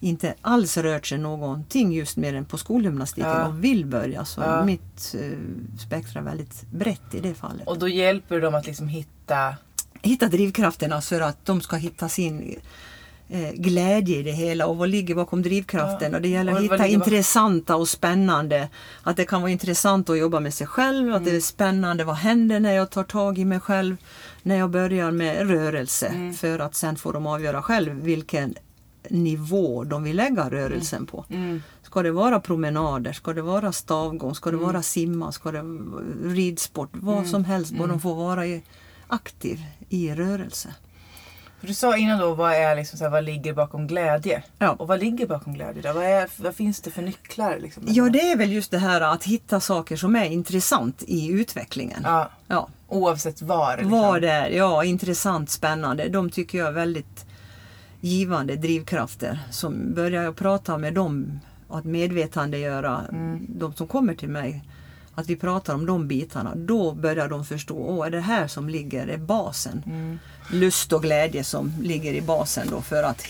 inte 0.00 0.34
alls 0.42 0.76
rört 0.76 1.06
sig 1.06 1.18
någonting 1.18 1.92
just 1.92 2.16
mer 2.16 2.34
än 2.34 2.44
på 2.44 2.58
skolgymnastiken 2.58 3.30
Ja. 3.30 3.46
och 3.48 3.64
vill 3.64 3.86
börja. 3.86 4.24
Så 4.24 4.40
Ja. 4.40 4.64
mitt 4.64 5.14
eh, 5.20 5.38
spektra 5.78 6.20
är 6.20 6.24
väldigt 6.24 6.62
brett 6.70 7.14
i 7.14 7.20
det 7.20 7.34
fallet. 7.34 7.68
Och 7.68 7.78
då 7.78 7.88
hjälper 7.88 8.40
dem 8.40 8.54
att 8.54 8.66
liksom 8.66 8.88
hitta... 8.88 9.54
Hitta 10.02 10.26
drivkrafterna 10.28 11.00
för 11.00 11.20
att 11.20 11.46
de 11.46 11.60
ska 11.60 11.76
hitta 11.76 12.08
sin 12.08 12.60
eh, 13.28 13.50
glädje 13.52 14.18
i 14.18 14.22
det 14.22 14.32
hela 14.32 14.66
och 14.66 14.76
vad 14.76 14.88
ligger 14.88 15.14
bakom 15.14 15.42
drivkraften. 15.42 16.10
Ja. 16.10 16.16
Och 16.16 16.22
det 16.22 16.28
gäller 16.28 16.52
att 16.52 16.62
hitta 16.62 16.86
intressanta 16.86 17.76
och 17.76 17.88
spännande. 17.88 18.68
Att 19.02 19.16
det 19.16 19.24
kan 19.24 19.40
vara 19.42 19.50
intressant 19.50 20.10
att 20.10 20.18
jobba 20.18 20.40
med 20.40 20.54
sig 20.54 20.66
själv, 20.66 21.08
att 21.14 21.20
Mm. 21.20 21.30
det 21.30 21.36
är 21.36 21.40
spännande. 21.40 22.04
Vad 22.04 22.16
händer 22.16 22.60
när 22.60 22.72
jag 22.72 22.90
tar 22.90 23.04
tag 23.04 23.38
i 23.38 23.44
mig 23.44 23.60
själv? 23.60 23.96
När 24.42 24.56
jag 24.56 24.70
börjar 24.70 25.10
med 25.10 25.48
rörelse. 25.50 26.06
Mm. 26.06 26.34
För 26.34 26.58
att 26.58 26.74
sen 26.74 26.96
får 26.96 27.12
de 27.12 27.26
avgöra 27.26 27.62
själv 27.62 27.92
vilken 27.94 28.54
nivå 29.10 29.84
de 29.84 30.02
vill 30.04 30.16
lägga 30.16 30.50
rörelsen 30.50 31.06
på. 31.06 31.24
Mm. 31.30 31.62
Ska 31.82 32.02
det 32.02 32.10
vara 32.10 32.40
promenader? 32.40 33.12
Ska 33.12 33.32
det 33.32 33.42
vara 33.42 33.72
stavgång? 33.72 34.34
Ska 34.34 34.48
Mm. 34.50 34.60
det 34.60 34.66
vara 34.66 34.82
simma? 34.82 35.32
Ska 35.32 35.52
det 35.52 35.62
vara 35.62 36.02
ridsport? 36.24 36.90
Vad 36.92 37.26
som 37.26 37.44
helst, 37.44 37.72
bara 37.72 37.84
Mm. 37.84 37.88
de 37.96 38.00
får 38.00 38.14
vara 38.14 38.46
i, 38.46 38.62
aktiv 39.06 39.60
i 39.88 40.14
rörelse. 40.14 40.74
Du 41.60 41.74
sa 41.74 41.96
innan 41.96 42.18
då, 42.18 42.34
vad, 42.34 42.52
är 42.52 42.76
liksom 42.76 42.98
så 42.98 43.04
här, 43.04 43.10
vad 43.10 43.24
ligger 43.24 43.52
bakom 43.54 43.86
glädje? 43.86 44.42
Ja. 44.58 44.70
Och 44.70 44.88
vad 44.88 45.00
ligger 45.00 45.26
bakom 45.26 45.54
glädje 45.54 45.82
då? 45.82 45.92
Vad, 45.92 46.04
är, 46.04 46.28
vad 46.42 46.54
finns 46.54 46.80
det 46.80 46.90
för 46.90 47.02
nycklar? 47.02 47.58
Liksom? 47.58 47.82
Ja, 47.86 48.04
det 48.08 48.20
är 48.20 48.36
väl 48.36 48.52
just 48.52 48.70
det 48.70 48.78
här 48.78 49.00
att 49.00 49.24
hitta 49.24 49.60
saker 49.60 49.96
som 49.96 50.16
är 50.16 50.24
intressant 50.24 51.02
i 51.06 51.28
utvecklingen. 51.28 52.00
Ja, 52.04 52.30
Ja. 52.46 52.68
oavsett 52.88 53.42
var. 53.42 53.72
Liksom. 53.76 53.90
Vad 53.90 54.22
det 54.22 54.30
är, 54.30 54.48
ja, 54.50 54.84
intressant, 54.84 55.50
spännande. 55.50 56.08
De 56.08 56.30
tycker 56.30 56.58
jag 56.58 56.68
är 56.68 56.72
väldigt 56.72 57.25
givande 58.06 58.56
drivkrafter. 58.56 59.38
Som 59.50 59.94
börjar 59.94 60.22
jag 60.22 60.36
prata 60.36 60.78
med 60.78 60.94
dem, 60.94 61.40
att 61.68 61.84
medvetandegöra 61.84 63.02
Mm. 63.12 63.46
de 63.48 63.74
som 63.74 63.86
kommer 63.86 64.14
till 64.14 64.28
mig. 64.28 64.62
att 65.18 65.28
vi 65.30 65.36
pratar 65.36 65.74
om 65.74 65.86
de 65.86 66.08
bitarna, 66.08 66.54
då 66.54 66.92
börjar 66.92 67.28
de 67.28 67.44
förstå, 67.44 67.76
åh, 67.76 68.06
är 68.06 68.10
det 68.10 68.20
här 68.20 68.46
som 68.46 68.68
ligger, 68.68 69.06
är 69.06 69.18
basen. 69.18 69.82
Mm. 69.86 70.18
Lust 70.52 70.92
och 70.92 71.02
glädje 71.02 71.44
som 71.44 71.72
ligger 71.82 72.14
i 72.14 72.20
basen 72.20 72.66
då 72.70 72.80
för 72.80 73.02
att 73.02 73.26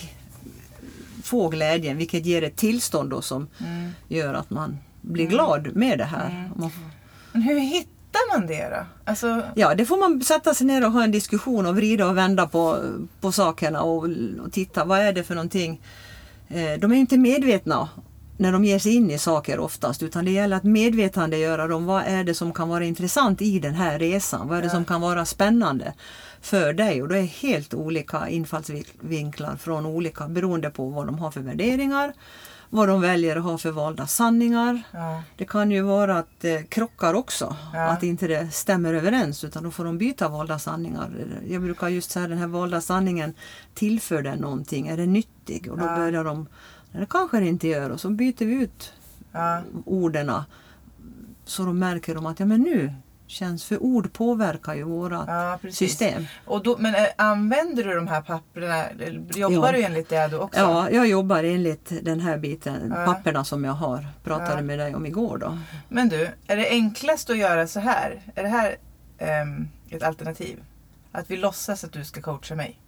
få 1.23 1.49
glädjen, 1.49 1.97
vilket 1.97 2.25
ger 2.25 2.41
ett 2.43 2.55
tillstånd 2.55 3.09
då 3.09 3.21
som 3.21 3.47
Mm. 3.65 3.91
gör 4.07 4.33
att 4.33 4.49
man 4.49 4.77
blir 5.01 5.27
glad 5.27 5.75
med 5.75 5.97
det 5.97 6.03
här. 6.05 6.51
Får- 6.59 6.71
Men 7.31 7.41
hur 7.41 7.59
hittar 7.59 7.96
man 8.33 8.47
det 8.47 8.69
då? 8.69 8.85
Alltså, 9.05 9.41
Ja, 9.55 9.75
det 9.75 9.85
får 9.85 9.97
man 9.97 10.21
sätta 10.21 10.53
sig 10.53 10.67
ner 10.67 10.85
och 10.85 10.91
ha 10.91 11.03
en 11.03 11.11
diskussion 11.11 11.65
och 11.65 11.75
vrida 11.75 12.07
och 12.07 12.17
vända 12.17 12.47
på, 12.47 12.77
på 13.21 13.31
sakerna 13.31 13.81
och, 13.81 14.03
och 14.45 14.51
titta, 14.51 14.85
vad 14.85 14.99
är 14.99 15.13
det 15.13 15.23
för 15.23 15.35
någonting? 15.35 15.81
Eh, 16.47 16.79
de 16.79 16.91
är 16.91 16.95
inte 16.95 17.17
medvetna 17.17 17.89
när 18.37 18.51
de 18.51 18.65
ger 18.65 18.79
sig 18.79 18.95
in 18.95 19.11
i 19.11 19.17
saker 19.17 19.59
oftast, 19.59 20.03
utan 20.03 20.25
det 20.25 20.31
gäller 20.31 20.57
att 20.57 20.63
medvetandegöra 20.63 21.67
dem. 21.67 21.85
Vad 21.85 22.03
är 22.05 22.23
det 22.23 22.33
som 22.33 22.53
kan 22.53 22.69
vara 22.69 22.85
intressant 22.85 23.41
i 23.41 23.59
den 23.59 23.73
här 23.73 23.99
resan? 23.99 24.47
Vad 24.47 24.57
är 24.57 24.61
det 24.61 24.67
Ja. 24.67 24.71
som 24.73 24.85
kan 24.85 25.01
vara 25.01 25.25
spännande 25.25 25.93
för 26.41 26.73
dig? 26.73 27.01
Och 27.01 27.07
det 27.07 27.17
är 27.17 27.23
helt 27.23 27.73
olika 27.73 28.29
infallsvinklar 28.29 29.55
från 29.55 29.85
olika 29.85 30.27
beroende 30.27 30.69
på 30.69 30.89
vad 30.89 31.05
de 31.05 31.19
har 31.19 31.31
för 31.31 31.41
värderingar, 31.41 32.13
vad 32.69 32.87
de 32.89 33.01
väljer 33.01 33.35
att 33.35 33.43
ha 33.43 33.57
för 33.57 33.71
valda 33.71 34.07
sanningar. 34.07 34.81
ja. 34.91 35.23
Det 35.37 35.45
kan 35.45 35.71
ju 35.71 35.81
vara 35.81 36.17
att 36.17 36.27
det 36.41 36.69
krockar 36.69 37.13
också, 37.13 37.55
Ja. 37.73 37.79
att 37.89 38.03
inte 38.03 38.27
det 38.27 38.51
stämmer 38.53 38.93
överens 38.93 39.43
utan 39.43 39.63
då 39.63 39.71
får 39.71 39.85
de 39.85 39.97
byta 39.97 40.27
valda 40.29 40.59
sanningar. 40.59 41.09
Jag 41.47 41.61
brukar 41.61 41.87
just 41.87 42.11
säga 42.11 42.27
den 42.27 42.37
här 42.37 42.47
valda 42.47 42.81
sanningen, 42.81 43.33
tillför 43.73 44.21
den 44.21 44.39
någonting? 44.39 44.87
Är 44.87 44.97
den 44.97 45.13
nyttig? 45.13 45.71
Och 45.71 45.77
då 45.77 45.85
Ja. 45.85 45.95
börjar 45.95 46.23
de, 46.23 46.47
nej 46.91 47.01
det 47.01 47.07
kanske 47.09 47.39
det 47.39 47.47
inte 47.47 47.67
gör 47.67 47.89
och 47.89 47.99
så 47.99 48.09
byter 48.09 48.45
vi 48.45 48.53
ut 48.53 48.93
ja. 49.31 49.61
orden 49.85 50.31
så 51.45 51.63
de 51.65 51.79
märker 51.79 52.15
de 52.15 52.25
att 52.25 52.39
ja 52.39 52.45
men 52.45 52.61
nu 52.61 52.93
känns, 53.27 53.65
för 53.65 53.83
ord 53.83 54.13
påverkar 54.13 54.75
ju 54.75 54.83
våra 54.83 55.23
Ja, 55.27 55.69
system. 55.71 56.27
Och 56.45 56.63
då, 56.63 56.77
men 56.79 56.95
eh, 56.95 57.05
använder 57.15 57.83
du 57.83 57.95
de 57.95 58.07
här 58.07 58.21
papperna? 58.21 58.83
Jobbar 59.35 59.67
Ja. 59.67 59.71
du 59.71 59.83
enligt 59.83 60.09
det 60.09 60.27
då 60.27 60.39
också? 60.39 60.59
Ja, 60.59 60.89
jag 60.89 61.07
jobbar 61.07 61.43
enligt 61.43 61.91
den 62.05 62.19
här 62.19 62.37
biten, 62.37 62.93
Ja. 62.95 63.05
papperna 63.05 63.43
som 63.43 63.63
jag 63.63 63.73
har, 63.73 64.07
pratade 64.23 64.61
med 64.61 64.79
dig 64.79 64.95
om 64.95 65.05
igår 65.05 65.37
då. 65.37 65.57
Men 65.89 66.09
du, 66.09 66.29
är 66.47 66.55
det 66.57 66.69
enklast 66.69 67.29
att 67.29 67.37
göra 67.37 67.67
så 67.67 67.79
här? 67.79 68.21
Är 68.35 68.43
det 68.43 68.49
här 68.49 68.75
ehm, 69.17 69.67
ett 69.89 70.03
alternativ? 70.03 70.63
Att 71.11 71.31
vi 71.31 71.37
låtsas 71.37 71.83
att 71.83 71.91
du 71.91 72.03
ska 72.05 72.21
coacha 72.21 72.55
mig? 72.55 72.79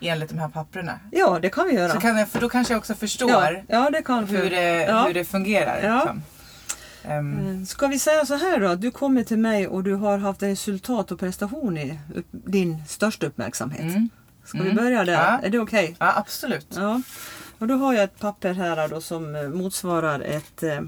Enligt 0.00 0.28
de 0.30 0.38
här 0.38 0.48
papperna? 0.48 1.00
Ja, 1.12 1.38
det 1.42 1.50
kan 1.50 1.66
vi 1.66 1.74
göra. 1.74 1.92
Så 1.92 2.00
kan 2.00 2.18
jag, 2.18 2.28
för 2.28 2.40
då 2.40 2.48
kanske 2.48 2.74
jag 2.74 2.78
också 2.78 2.94
förstår 2.94 3.30
ja, 3.30 3.52
ja, 3.68 3.90
det 3.90 4.02
kan 4.02 4.24
hur, 4.24 4.50
det, 4.50 5.04
hur 5.06 5.14
det 5.14 5.24
fungerar. 5.24 5.74
Liksom. 5.74 6.22
Eh, 7.08 7.64
Ska 7.66 7.86
vi 7.86 7.98
säga 7.98 8.26
så 8.26 8.34
här 8.34 8.60
då, 8.60 8.74
du 8.74 8.90
kommer 8.90 9.22
till 9.24 9.38
mig 9.38 9.66
och 9.68 9.82
du 9.84 9.94
har 9.94 10.18
haft 10.18 10.42
resultat 10.42 11.12
och 11.12 11.18
prestation 11.20 11.78
i 11.78 11.98
upp, 12.14 12.26
din 12.30 12.82
största 12.88 13.26
uppmärksamhet. 13.26 13.80
mm. 13.80 14.08
Ska 14.44 14.58
vi 14.58 14.64
Mm. 14.70 14.76
börja 14.76 15.04
där? 15.04 15.12
Ja. 15.12 15.38
Är 15.42 15.48
det 15.50 15.58
okej? 15.58 15.96
Ja, 15.98 16.12
absolut. 16.16 16.66
Ja. 16.76 17.02
Och 17.58 17.66
då 17.68 17.74
har 17.74 17.94
jag 17.94 18.04
ett 18.04 18.18
papper 18.18 18.52
här 18.54 18.88
då 18.88 19.00
som 19.00 19.36
eh, 19.36 19.48
motsvarar 19.48 20.20
ett, 20.20 20.62
eh, 20.62 20.80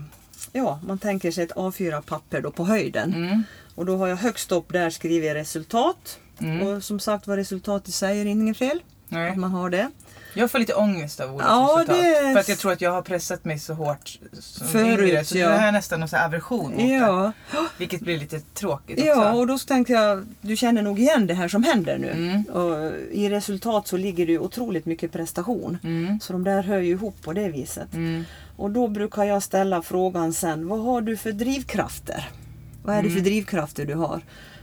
ja 0.53 0.81
man 0.87 0.99
tänker 0.99 1.31
sig 1.31 1.45
ett 1.45 1.53
A4-papper 1.53 2.41
då 2.41 2.51
på 2.51 2.65
höjden. 2.65 3.15
Mm. 3.15 3.43
Och 3.75 3.87
då 3.87 3.97
har 3.97 4.07
jag 4.09 4.17
högst 4.17 4.53
upp 4.53 4.73
där 4.73 4.91
skrivit 4.91 5.35
resultat. 5.35 6.19
Mm. 6.39 6.67
Och 6.67 6.85
som 6.85 7.01
sagt 7.01 7.27
vad 7.27 7.37
resultatet 7.37 7.95
säger 7.95 8.27
inget 8.27 8.57
fel 8.57 8.81
Nej. 9.09 9.31
att 9.31 9.37
man 9.37 9.51
har 9.51 9.71
det. 9.71 9.91
Jag 10.35 10.51
får 10.51 10.59
lite 10.59 10.75
ångest 10.75 11.21
av 11.21 11.35
ordet 11.35 11.47
Ja, 11.49 11.75
resultat. 11.79 11.97
det- 11.97 12.33
För 12.33 12.41
att 12.41 12.49
jag 12.49 12.59
tror 12.59 12.73
att 12.73 12.81
jag 12.81 12.91
har 12.93 13.03
pressat 13.03 13.45
mig 13.45 13.59
så 13.59 13.75
hårt 13.75 14.19
som 14.41 14.67
Förut, 14.67 15.09
yngre. 15.09 15.25
Så 15.25 15.39
ja. 15.39 15.51
nu 15.51 15.57
har 15.57 15.65
jag 15.65 15.73
nästan 15.73 16.01
någon 16.01 16.09
aversion 16.25 16.71
mot 16.71 16.77
det. 16.79 16.87
Ja, 16.87 17.33
Vilket 17.79 18.01
blir 18.01 18.19
lite 18.19 18.41
tråkigt 18.41 19.05
ja, 19.05 19.17
också. 19.31 19.39
och 19.41 19.47
då 19.47 19.59
tänkte 19.59 19.93
jag, 19.93 20.27
du 20.41 20.57
känner 20.57 20.83
nog 20.83 20.99
igen 21.01 21.27
det 21.27 21.35
här 21.35 21.49
som 21.49 21.63
händer 21.65 21.99
nu. 21.99 22.11
Mm. 22.11 22.43
Och 22.45 22.93
I 23.13 23.29
resultat 23.31 23.89
så 23.89 23.97
ligger 23.97 24.27
det 24.27 24.33
ju 24.33 24.39
otroligt 24.39 24.87
mycket 24.87 25.13
prestation. 25.13 25.79
Mm. 25.83 26.21
Så 26.21 26.33
de 26.33 26.45
där 26.45 26.63
hör 26.63 26.79
ju 26.79 26.91
ihop 26.91 27.23
på 27.23 27.33
det 27.33 27.49
viset. 27.49 27.95
Mm. 27.95 28.25
Och 28.57 28.71
då 28.71 28.89
brukar 28.89 29.25
jag 29.25 29.43
ställa 29.43 29.83
frågan 29.83 30.33
sen, 30.33 30.69
vad 30.69 30.81
har 30.81 31.01
du 31.01 31.17
för 31.17 31.33
drivkrafter? 31.33 32.29
Vad 32.83 32.97
är 32.97 33.03
det 33.03 33.09
för 33.09 33.13
Mm. 33.19 33.25
drivkrafter 33.25 33.85
du 33.87 33.95
har? 33.95 34.21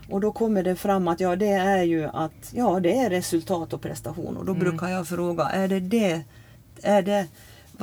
Och 0.10 0.22
då 0.22 0.32
kommer 0.32 0.64
det 0.64 0.76
fram 0.76 1.08
att 1.08 1.20
ja, 1.20 1.36
det 1.36 1.48
är 1.52 1.84
ju 1.84 2.06
att 2.14 2.52
ja, 2.54 2.80
det 2.80 2.98
är 2.98 3.10
resultat 3.10 3.74
och 3.74 3.82
prestation. 3.82 4.38
Och 4.38 4.46
då 4.46 4.52
Mm. 4.52 4.64
brukar 4.70 4.88
jag 4.88 5.08
fråga, 5.08 5.44
är 5.44 5.68
det 5.68 5.80
det? 5.80 6.22
Är 6.82 7.02
det, 7.02 7.28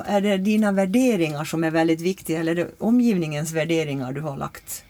är 0.07 0.21
det 0.21 0.37
dina 0.37 0.73
värderingar 0.73 1.45
som 1.45 1.65
är 1.65 1.71
väldigt 1.71 2.01
viktiga 2.01 2.41
eller 2.41 2.53
är 2.53 2.57
det 2.57 2.71
omgivningens 2.79 3.53
värderingar 3.53 4.13
du 4.13 4.21
har 4.21 4.37
lagt, 4.37 4.85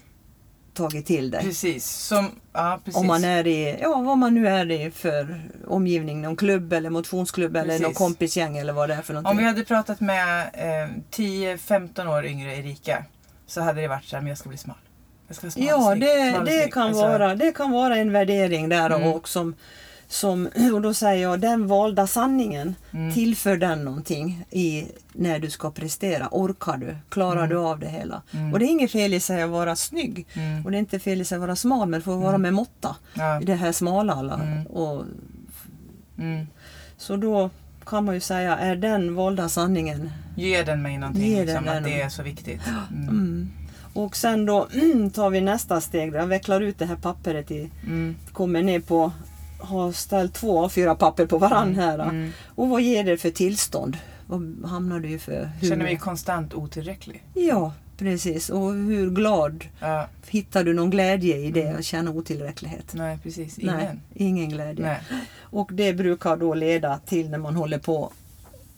tagit 0.74 1.06
till 1.06 1.30
dig? 1.30 1.42
Precis. 1.42 1.84
Som, 1.86 2.30
ja, 2.52 2.80
precis. 2.84 3.00
Om 3.00 3.06
man 3.06 3.24
är 3.24 3.46
i, 3.46 3.78
ja 3.82 4.02
vad 4.06 4.18
man 4.18 4.34
nu 4.34 4.48
är 4.48 4.70
i 4.70 4.90
för 4.90 5.42
omgivning, 5.66 6.20
någon 6.22 6.36
klubb 6.36 6.72
eller 6.72 6.90
motionsklubb 6.90 7.56
eller 7.56 7.68
Precis. 7.68 7.82
någon 7.82 7.94
kompisgäng 7.94 8.56
eller 8.58 8.72
vad 8.72 8.88
det 8.88 8.94
är 8.94 9.02
för 9.02 9.14
någonting. 9.14 9.30
Om 9.30 9.36
vi 9.36 9.44
hade 9.44 9.64
pratat 9.64 10.00
med 10.00 10.50
eh, 10.52 10.90
10-15 11.10 12.06
år 12.18 12.26
yngre 12.26 12.56
Erika 12.56 13.04
så 13.46 13.60
hade 13.60 13.80
det 13.80 13.88
varit 13.88 14.04
så 14.04 14.16
här, 14.16 14.20
men 14.22 14.28
jag 14.28 14.38
ska 14.38 14.48
bli 14.48 14.58
smal. 14.58 14.76
Ja, 15.56 15.94
det, 15.94 16.40
det, 16.44 16.70
kan 16.72 16.82
Alltså, 16.82 17.02
vara, 17.02 17.34
det 17.34 17.52
kan 17.52 17.70
vara 17.70 17.96
en 17.96 18.12
värdering 18.12 18.68
där 18.68 18.90
Mm. 18.90 19.08
och 19.12 19.28
som, 19.28 19.54
som, 20.08 20.48
och 20.74 20.82
då 20.82 20.94
säger 20.94 21.22
jag 21.22 21.40
den 21.40 21.66
valda 21.66 22.06
sanningen, 22.06 22.74
Mm. 22.92 23.14
tillför 23.14 23.56
den 23.56 23.84
någonting 23.84 24.44
i, 24.50 24.84
när 25.12 25.38
du 25.38 25.50
ska 25.50 25.70
prestera? 25.70 26.28
Orkar 26.30 26.76
du? 26.76 26.96
Klarar 27.08 27.46
du 27.46 27.56
av 27.58 27.78
det 27.78 27.88
hela? 27.88 28.22
Mm. 28.32 28.52
Och 28.52 28.58
det 28.58 28.64
är 28.64 28.68
inget 28.70 28.90
fel 28.92 29.14
i 29.14 29.20
sig 29.20 29.42
att 29.42 29.50
vara 29.50 29.76
snygg 29.76 30.26
Mm. 30.34 30.64
och 30.64 30.70
det 30.70 30.76
är 30.76 30.78
inte 30.78 30.98
fel 30.98 31.20
i 31.20 31.24
sig 31.24 31.36
att 31.36 31.40
vara 31.42 31.56
smal 31.56 31.88
men 31.88 32.00
det 32.00 32.04
får 32.04 32.16
vara 32.16 32.38
med 32.38 32.54
måtta. 32.54 32.96
Ja. 33.14 33.40
I 33.40 33.44
det 33.44 33.54
här 33.54 33.72
smala 33.72 34.12
alla. 34.14 34.34
Mm. 34.34 34.66
Och, 34.66 35.04
Mm. 36.18 36.46
så 36.96 37.16
då 37.16 37.50
kan 37.86 38.04
man 38.04 38.14
ju 38.14 38.20
säga, 38.20 38.56
är 38.56 38.76
den 38.76 39.14
valda 39.14 39.48
sanningen 39.48 40.10
Ger 40.36 40.64
den 40.64 40.82
mig 40.82 40.98
någonting, 40.98 41.36
den 41.36 41.46
liksom, 41.46 41.64
mig 41.64 41.76
att 41.78 41.84
det 41.84 42.00
är 42.00 42.08
så 42.08 42.22
viktigt. 42.22 42.60
Mm. 43.94 44.00
Mm. 44.02 44.06
Och 44.06 44.16
sen 44.16 44.46
då 44.46 44.68
tar 45.14 45.30
vi 45.30 45.40
nästa 45.40 45.80
steg. 45.80 46.12
där 46.12 46.18
Jag 46.18 46.26
vecklar 46.26 46.60
ut 46.60 46.78
det 46.78 46.86
här 46.86 46.96
pappret 46.96 47.50
i, 47.50 47.70
Mm. 47.86 48.16
kommer 48.32 48.62
ner 48.62 48.80
på, 48.80 49.12
har 49.58 49.92
ställt 49.92 50.34
två 50.34 50.64
av 50.64 50.68
fyra 50.68 50.94
papper 50.94 51.26
på 51.26 51.38
varann 51.38 51.74
här. 51.74 51.98
då. 51.98 52.04
Mm. 52.04 52.30
Och 52.54 52.68
vad 52.68 52.82
ger 52.82 53.04
det 53.04 53.16
för 53.16 53.30
tillstånd? 53.30 53.96
Vad 54.26 54.64
hamnar 54.70 55.00
du 55.00 55.18
för 55.18 55.32
humor? 55.32 55.68
Känner 55.70 55.84
mig 55.84 55.96
konstant 55.96 56.54
otillräcklig. 56.54 57.22
Ja, 57.34 57.72
precis. 57.98 58.50
Och 58.50 58.72
hur 58.74 59.10
glad 59.10 59.64
Ja, 59.80 60.08
hittar 60.28 60.64
du 60.64 60.74
någon 60.74 60.90
glädje 60.90 61.36
i 61.36 61.50
det 61.50 61.68
att 61.78 61.84
känna 61.84 62.10
otillräcklighet? 62.10 62.94
nej, 62.94 63.18
precis. 63.22 63.58
Ingen. 63.58 63.76
Nej, 63.76 63.96
ingen 64.14 64.48
glädje. 64.48 64.84
Nej. 64.86 64.98
Och 65.40 65.70
det 65.72 65.92
brukar 65.92 66.36
då 66.36 66.54
leda 66.54 66.98
till 67.06 67.30
när 67.30 67.38
man 67.38 67.54
håller 67.56 67.78
på 67.78 68.12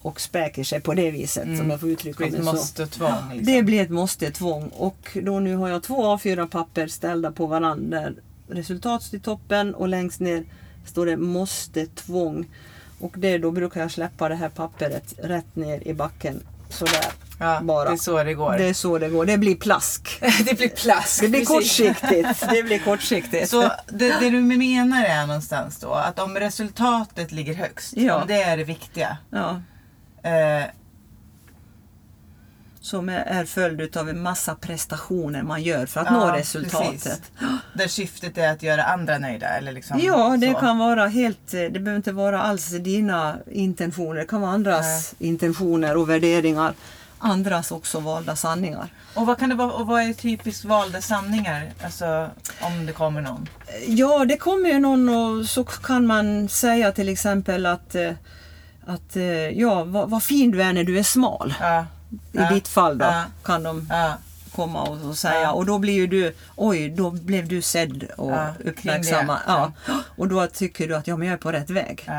och 0.01 0.21
späker 0.21 0.63
sig 0.63 0.81
på 0.81 0.93
det 0.93 1.11
viset, 1.11 1.43
Mm. 1.43 1.57
som 1.57 1.69
jag 1.69 1.79
får 1.79 1.89
uttrycka 1.89 2.23
Det 2.23 2.29
blir 2.29 2.39
ett 2.39 2.45
så. 2.45 2.51
måste 2.53 2.83
och 2.83 2.91
tvång. 2.91 3.29
Liksom. 3.33 3.53
Det 3.53 3.63
blir 3.63 3.81
ett 3.81 3.89
måste-tvång 3.89 4.67
och 4.67 5.17
då 5.23 5.39
nu 5.39 5.55
har 5.55 5.69
jag 5.69 5.83
två 5.83 6.15
A4-papper 6.15 6.87
ställda 6.87 7.31
på 7.31 7.45
varandra. 7.45 8.09
Resultat 8.49 9.03
står 9.03 9.17
i 9.17 9.21
toppen 9.21 9.75
och 9.75 9.87
längst 9.87 10.19
ner 10.19 10.43
står 10.85 11.05
det 11.05 11.17
måste-tvång. 11.17 12.45
Och 12.99 13.13
det, 13.17 13.37
då 13.37 13.51
brukar 13.51 13.81
jag 13.81 13.91
släppa 13.91 14.29
det 14.29 14.35
här 14.35 14.49
pappret 14.49 15.13
rätt 15.23 15.55
ner 15.55 15.87
i 15.87 15.93
backen. 15.93 16.43
Sådär. 16.69 17.05
ja, 17.39 17.59
bara. 17.63 17.89
Det 17.89 17.95
är 17.95 17.97
så 17.97 18.23
det 18.23 18.33
går. 18.33 18.57
Det 18.57 18.65
är 18.65 18.73
så 18.73 18.97
det 18.97 19.09
går. 19.09 19.25
Det 19.25 19.37
blir 19.37 19.55
plask. 19.55 20.19
det 20.45 20.57
blir 20.57 20.69
plask. 20.69 21.21
Det 21.21 21.27
blir 21.27 21.39
precis. 21.39 21.55
kortsiktigt. 21.55 22.49
Det 22.51 22.63
blir 22.63 22.79
kortsiktigt. 22.79 23.49
Så 23.49 23.61
det, 23.87 24.19
det 24.19 24.29
du 24.29 24.41
menar 24.41 25.03
är 25.05 25.27
någonstans 25.27 25.77
då 25.79 25.91
att 25.93 26.19
om 26.19 26.35
resultatet 26.37 27.31
ligger 27.31 27.53
högst, 27.53 27.93
Ja. 27.97 28.23
det 28.27 28.41
är 28.41 28.57
det 28.57 28.63
viktiga. 28.63 29.17
Ja, 29.29 29.61
Eh, 30.27 30.65
som 32.81 33.09
är, 33.09 33.45
följd 33.45 33.97
av 33.97 34.09
en 34.09 34.21
massa 34.21 34.55
prestationer 34.55 35.43
man 35.43 35.63
gör 35.63 35.85
för 35.85 36.01
att 36.01 36.07
Ja, 36.09 36.13
nå 36.27 36.31
resultatet. 36.31 36.91
precis. 37.03 37.21
där 37.73 37.87
syftet 37.87 38.37
är 38.37 38.51
att 38.51 38.63
göra 38.63 38.83
andra 38.83 39.17
nöjda. 39.17 39.47
Eller 39.47 39.71
liksom 39.71 39.99
Ja, 39.99 40.37
det 40.37 40.53
så. 40.53 40.59
kan 40.59 40.77
vara 40.77 41.07
helt, 41.07 41.51
det 41.51 41.69
behöver 41.71 41.95
inte 41.95 42.11
vara 42.11 42.41
alls 42.41 42.67
dina 42.69 43.37
intentioner. 43.51 44.19
Det 44.19 44.25
kan 44.27 44.41
vara 44.41 44.51
andras 44.51 45.15
intentioner 45.19 45.97
och 45.97 46.09
värderingar. 46.09 46.73
Andras 47.19 47.71
också 47.71 47.99
valda 47.99 48.35
sanningar. 48.35 48.87
Och 49.15 49.25
vad 49.25 49.39
kan 49.39 49.49
det 49.49 49.55
vara, 49.55 49.71
och 49.73 49.87
vad 49.87 50.01
är 50.01 50.13
typiskt 50.13 50.65
valda 50.65 51.01
sanningar? 51.01 51.71
Alltså 51.83 52.29
om 52.61 52.85
det 52.85 52.91
kommer 52.93 53.21
någon. 53.21 53.49
Ja, 53.87 54.25
det 54.25 54.37
kommer 54.37 54.69
ju 54.69 54.79
någon 54.79 55.09
och 55.09 55.45
så 55.45 55.63
kan 55.63 56.05
man 56.07 56.49
säga 56.49 56.91
till 56.91 57.09
exempel 57.09 57.65
att, 57.65 57.95
eh, 57.95 58.11
att 58.87 59.15
eh, 59.15 59.23
ja, 59.49 59.83
vad, 59.83 60.09
vad 60.09 60.23
fin 60.23 60.51
du 60.51 60.61
är 60.63 60.73
när 60.73 60.83
du 60.83 60.99
är 60.99 61.03
smal. 61.03 61.53
Ja, 61.59 61.81
I 62.11 62.17
Ja. 62.31 62.49
ditt 62.53 62.67
fall 62.67 62.97
då 62.97 63.05
Ja. 63.05 63.23
kan 63.43 63.63
de 63.63 63.87
komma 64.55 64.81
och, 64.83 65.09
och 65.09 65.17
säga 65.17 65.51
och 65.51 65.65
då 65.65 65.77
blir 65.79 65.93
ju 65.93 66.07
du, 66.07 66.35
oj, 66.55 66.89
då 66.89 67.11
blev 67.11 67.47
du 67.47 67.61
sedd 67.61 68.03
och 68.17 68.31
det. 68.63 69.33
Ja. 69.47 69.71
Och 70.15 70.27
då 70.27 70.47
tycker 70.47 70.87
du 70.87 70.95
att 70.95 71.07
ja, 71.07 71.17
men 71.17 71.27
jag 71.27 71.33
är 71.33 71.37
på 71.37 71.51
rätt 71.51 71.69
väg. 71.69 72.09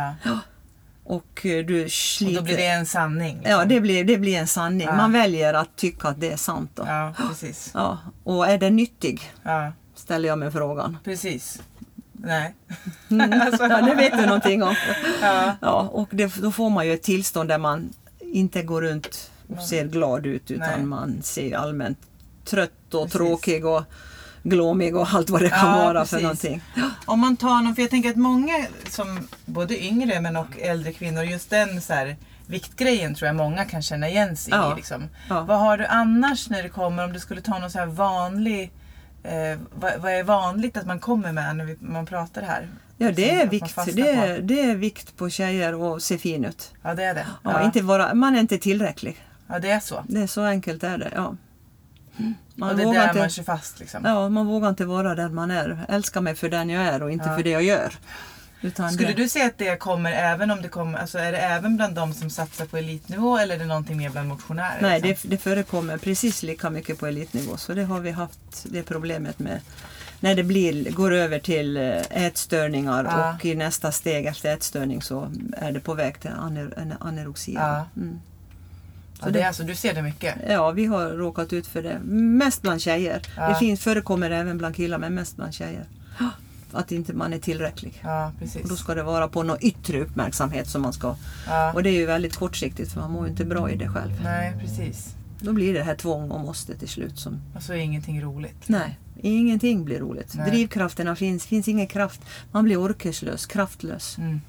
och 1.05 1.47
eh, 1.47 1.65
du 1.67 1.85
Och 1.85 1.91
sliter. 1.93 2.35
då 2.37 2.43
blir 2.43 2.57
det 2.57 2.67
en 2.67 2.87
sanning. 2.87 3.37
liksom. 3.37 3.53
Ja, 3.53 3.65
det 3.65 3.81
blir, 3.81 4.05
det 4.05 4.17
blir 4.17 4.39
en 4.39 4.47
sanning. 4.47 4.87
Man 4.87 5.13
väljer 5.13 5.55
att 5.55 5.77
tycka 5.77 6.09
att 6.09 6.21
det 6.21 6.33
är 6.33 6.37
sant. 6.37 6.71
Då. 6.75 6.83
Ja, 6.87 7.13
precis. 7.29 7.71
Ja. 7.75 7.99
Och 8.25 8.47
är 8.49 8.59
den 8.59 8.77
nyttig? 8.77 9.33
Ställer 9.95 10.29
jag 10.29 10.39
mig 10.39 10.51
frågan. 10.51 10.99
precis. 11.05 11.63
Nej. 12.19 12.55
Alltså, 13.41 13.63
ja, 13.67 13.81
det 13.83 13.95
vet 13.95 14.13
du 14.19 14.27
någonting 14.27 14.63
om. 14.63 14.75
Ja. 15.23 15.57
Ja, 15.61 15.89
och 15.93 16.09
det, 16.11 16.35
då 16.43 16.53
får 16.53 16.71
man 16.71 16.87
ju 16.87 16.95
ett 16.95 17.03
tillstånd 17.03 17.49
där 17.49 17.59
man 17.59 17.91
inte 18.21 18.63
går 18.63 18.83
runt 18.83 19.31
och 19.57 19.63
ser 19.63 19.85
glad 19.85 20.27
ut 20.27 20.51
utan 20.51 20.69
Nej. 20.69 20.83
man 20.83 21.23
ser 21.23 21.57
allmänt 21.57 21.99
trött 22.45 22.95
och 22.95 23.03
Precis. 23.03 23.13
tråkig 23.13 23.67
och 23.67 23.83
glåmig 24.43 24.97
och 24.97 25.09
allt 25.15 25.31
vad 25.31 25.41
det 25.41 25.49
kan 25.49 25.79
Ja, 25.79 25.85
vara 25.85 26.01
precis. 26.01 26.15
för 26.17 26.23
någonting. 26.23 26.63
Om 27.07 27.21
man 27.21 27.37
tar 27.37 27.63
någon, 27.63 27.75
för 27.75 27.83
jag 27.83 27.91
tänker 27.91 28.11
att 28.11 28.17
många 28.17 28.67
som 28.89 29.29
både 29.45 29.85
yngre 29.85 30.21
men 30.21 30.37
och 30.37 30.59
äldre 30.61 30.93
kvinnor, 30.93 31.23
just 31.23 31.51
den 31.51 31.81
så 31.81 31.93
här, 31.93 32.17
viktgrejen 32.47 33.15
tror 33.15 33.27
jag 33.27 33.37
många 33.37 33.65
kan 33.65 33.83
känna 33.83 34.09
igen 34.09 34.37
sig 34.37 34.53
Ja. 34.53 34.73
i. 34.73 34.77
Liksom. 34.77 35.09
Ja. 35.29 35.41
Vad 35.43 35.59
har 35.59 35.79
du 35.79 35.87
annars 35.87 36.51
när 36.51 36.63
det 36.63 36.69
kommer, 36.69 37.05
om 37.05 37.13
du 37.13 37.21
skulle 37.21 37.41
ta 37.41 37.59
någon 37.59 37.71
så 37.71 37.79
här 37.79 37.87
vanlig, 37.87 38.71
eh, 39.23 39.59
vad, 39.75 40.01
vad 40.01 40.13
är 40.13 40.23
vanligt 40.23 40.77
att 40.77 40.87
man 40.87 40.99
kommer 40.99 41.33
med 41.33 41.57
när 41.57 41.65
vi, 41.65 41.77
man 41.81 42.07
pratar 42.07 42.43
här? 42.43 42.69
Ja, 42.97 43.13
det 43.13 43.31
är 43.31 43.47
vikt. 43.47 43.75
Det 43.95 44.11
är, 44.11 44.41
det 44.41 44.61
är 44.61 44.75
vikt 44.75 45.17
på 45.17 45.31
tjejer 45.31 45.75
och 45.75 46.03
se 46.03 46.19
fin 46.19 46.45
ut. 46.45 46.73
Ja, 46.83 46.95
det 46.95 47.05
är 47.05 47.15
det. 47.15 47.27
Ja, 47.43 47.63
Inte 47.63 47.81
vara, 47.83 48.15
man 48.15 48.37
är 48.37 48.41
inte 48.41 48.59
tillräcklig. 48.59 49.25
ja 49.47 49.59
det 49.59 49.71
är 49.71 49.81
så. 49.81 50.05
Det 50.09 50.21
är 50.23 50.27
så 50.27 50.43
enkelt 50.45 50.85
är 50.85 50.99
det. 50.99 51.13
Ja. 51.15 51.37
Man, 52.55 52.71
och 52.71 52.77
det 52.77 52.83
är 52.83 52.87
vågar 52.87 53.01
där 53.01 53.09
inte, 53.09 53.21
man 53.21 53.31
kör 53.31 53.43
fast. 53.43 53.81
Liksom. 53.81 54.05
ja, 54.05 54.29
man 54.29 54.47
vågar 54.47 54.69
inte 54.69 54.85
vara 54.85 55.15
den 55.15 55.35
man 55.35 55.51
är. 55.51 55.85
Älska 55.89 56.21
mig 56.21 56.35
för 56.35 56.49
den 56.49 56.71
jag 56.71 56.83
är 56.85 57.03
och 57.03 57.11
inte 57.11 57.29
Ja. 57.29 57.37
för 57.37 57.43
det 57.43 57.51
jag 57.51 57.63
gör. 57.63 57.95
Skulle 58.93 59.09
det, 59.09 59.15
du 59.15 59.29
säga 59.29 59.47
att 59.47 59.59
det 59.59 59.77
kommer 59.77 60.13
även 60.13 60.51
om 60.51 60.63
det 60.63 60.69
kommer, 60.69 60.99
alltså 60.99 61.19
är 61.19 61.33
det 61.33 61.39
även 61.39 61.77
bland 61.77 61.95
de 61.95 62.15
som 62.15 62.31
satsar 62.31 62.67
på 62.67 62.77
elitnivå 62.77 63.39
eller 63.39 63.55
är 63.55 63.59
det 63.59 63.67
någonting 63.67 63.97
mer 63.97 64.11
bland 64.11 64.29
motionärer? 64.29 64.79
Nej, 64.81 65.01
liksom? 65.01 65.31
det, 65.31 65.37
det 65.37 65.43
förekommer 65.43 65.99
precis 65.99 66.43
lika 66.43 66.71
mycket 66.71 66.99
på 66.99 67.07
elitnivå. 67.07 67.57
Så 67.57 67.75
det 67.75 67.85
har 67.85 68.01
vi 68.01 68.11
haft 68.11 68.65
det 68.65 68.83
problemet 68.83 69.39
med. 69.39 69.61
När 70.21 70.35
det 70.35 70.43
blir, 70.43 70.91
går 70.91 71.13
över 71.15 71.39
till 71.39 71.77
eh, 71.77 72.03
ätstörningar 72.11 73.05
Ja. 73.05 73.35
och 73.35 73.45
i 73.45 73.55
nästa 73.55 73.93
steg 73.93 74.27
efter 74.27 74.55
ätstörning 74.55 75.03
så 75.03 75.33
är 75.57 75.73
det 75.73 75.81
på 75.81 75.95
väg 75.95 76.21
till 76.21 76.31
aner, 76.31 76.97
anorexia. 77.01 77.61
Ja. 77.61 78.03
Mm. 78.03 78.21
ja, 79.21 79.31
det 79.31 79.41
är 79.41 79.47
alltså, 79.47 79.63
du 79.63 79.75
ser 79.75 79.95
det 79.95 80.03
mycket? 80.03 80.35
Ja, 80.49 80.71
vi 80.71 80.87
har 80.87 81.07
råkat 81.11 81.53
ut 81.53 81.67
för 81.67 81.83
det. 81.83 81.99
Mest 82.05 82.63
bland 82.63 82.81
tjejer. 82.81 83.23
Det 83.49 83.55
finns, 83.59 83.81
förekommer 83.81 84.31
även 84.31 84.59
bland 84.59 84.77
killar, 84.77 84.99
men 84.99 85.15
mest 85.15 85.37
bland 85.37 85.55
tjejer. 85.55 85.85
Att 86.73 86.93
inte 86.93 87.13
man 87.13 87.33
är 87.33 87.39
tillräcklig. 87.39 88.01
Ja, 88.05 88.33
precis. 88.39 88.63
Och 88.63 88.69
då 88.69 88.77
ska 88.77 88.95
det 88.95 89.03
vara 89.03 89.29
på 89.29 89.43
någon 89.43 89.59
yttre 89.61 90.01
uppmärksamhet 90.01 90.69
som 90.69 90.83
man 90.83 90.93
ska. 90.93 91.17
Ja. 91.47 91.73
Och 91.73 91.83
det 91.83 91.91
är 91.91 91.95
ju 91.95 92.07
väldigt 92.07 92.37
kortsiktigt 92.37 92.93
för 92.93 93.01
man 93.01 93.11
mår 93.11 93.25
ju 93.25 93.31
inte 93.31 93.45
bra 93.45 93.71
i 93.71 93.77
det 93.77 93.89
själv. 93.89 94.21
Nej, 94.25 94.55
precis. 94.61 95.15
Då 95.41 95.53
blir 95.53 95.75
det 95.75 95.83
här 95.83 95.95
tvång 95.95 96.31
och 96.31 96.41
måste 96.41 96.75
till 96.79 96.89
slut 96.89 97.19
som 97.19 97.41
Och 97.57 97.63
så 97.63 97.73
är 97.73 97.77
ingenting 97.77 98.23
roligt. 98.23 98.69
Nej, 98.69 98.99
ingenting 99.21 99.85
blir 99.85 99.99
roligt. 100.01 100.35
Nej. 100.35 100.51
Drivkrafterna 100.51 101.17
finns, 101.17 101.47
finns 101.47 101.69
ingen 101.69 101.87
kraft. 101.87 102.21
Man 102.53 102.65
blir 102.65 102.77
orkeslös, 102.83 103.47
kraftlös. 103.47 104.19
Mm. 104.19 104.41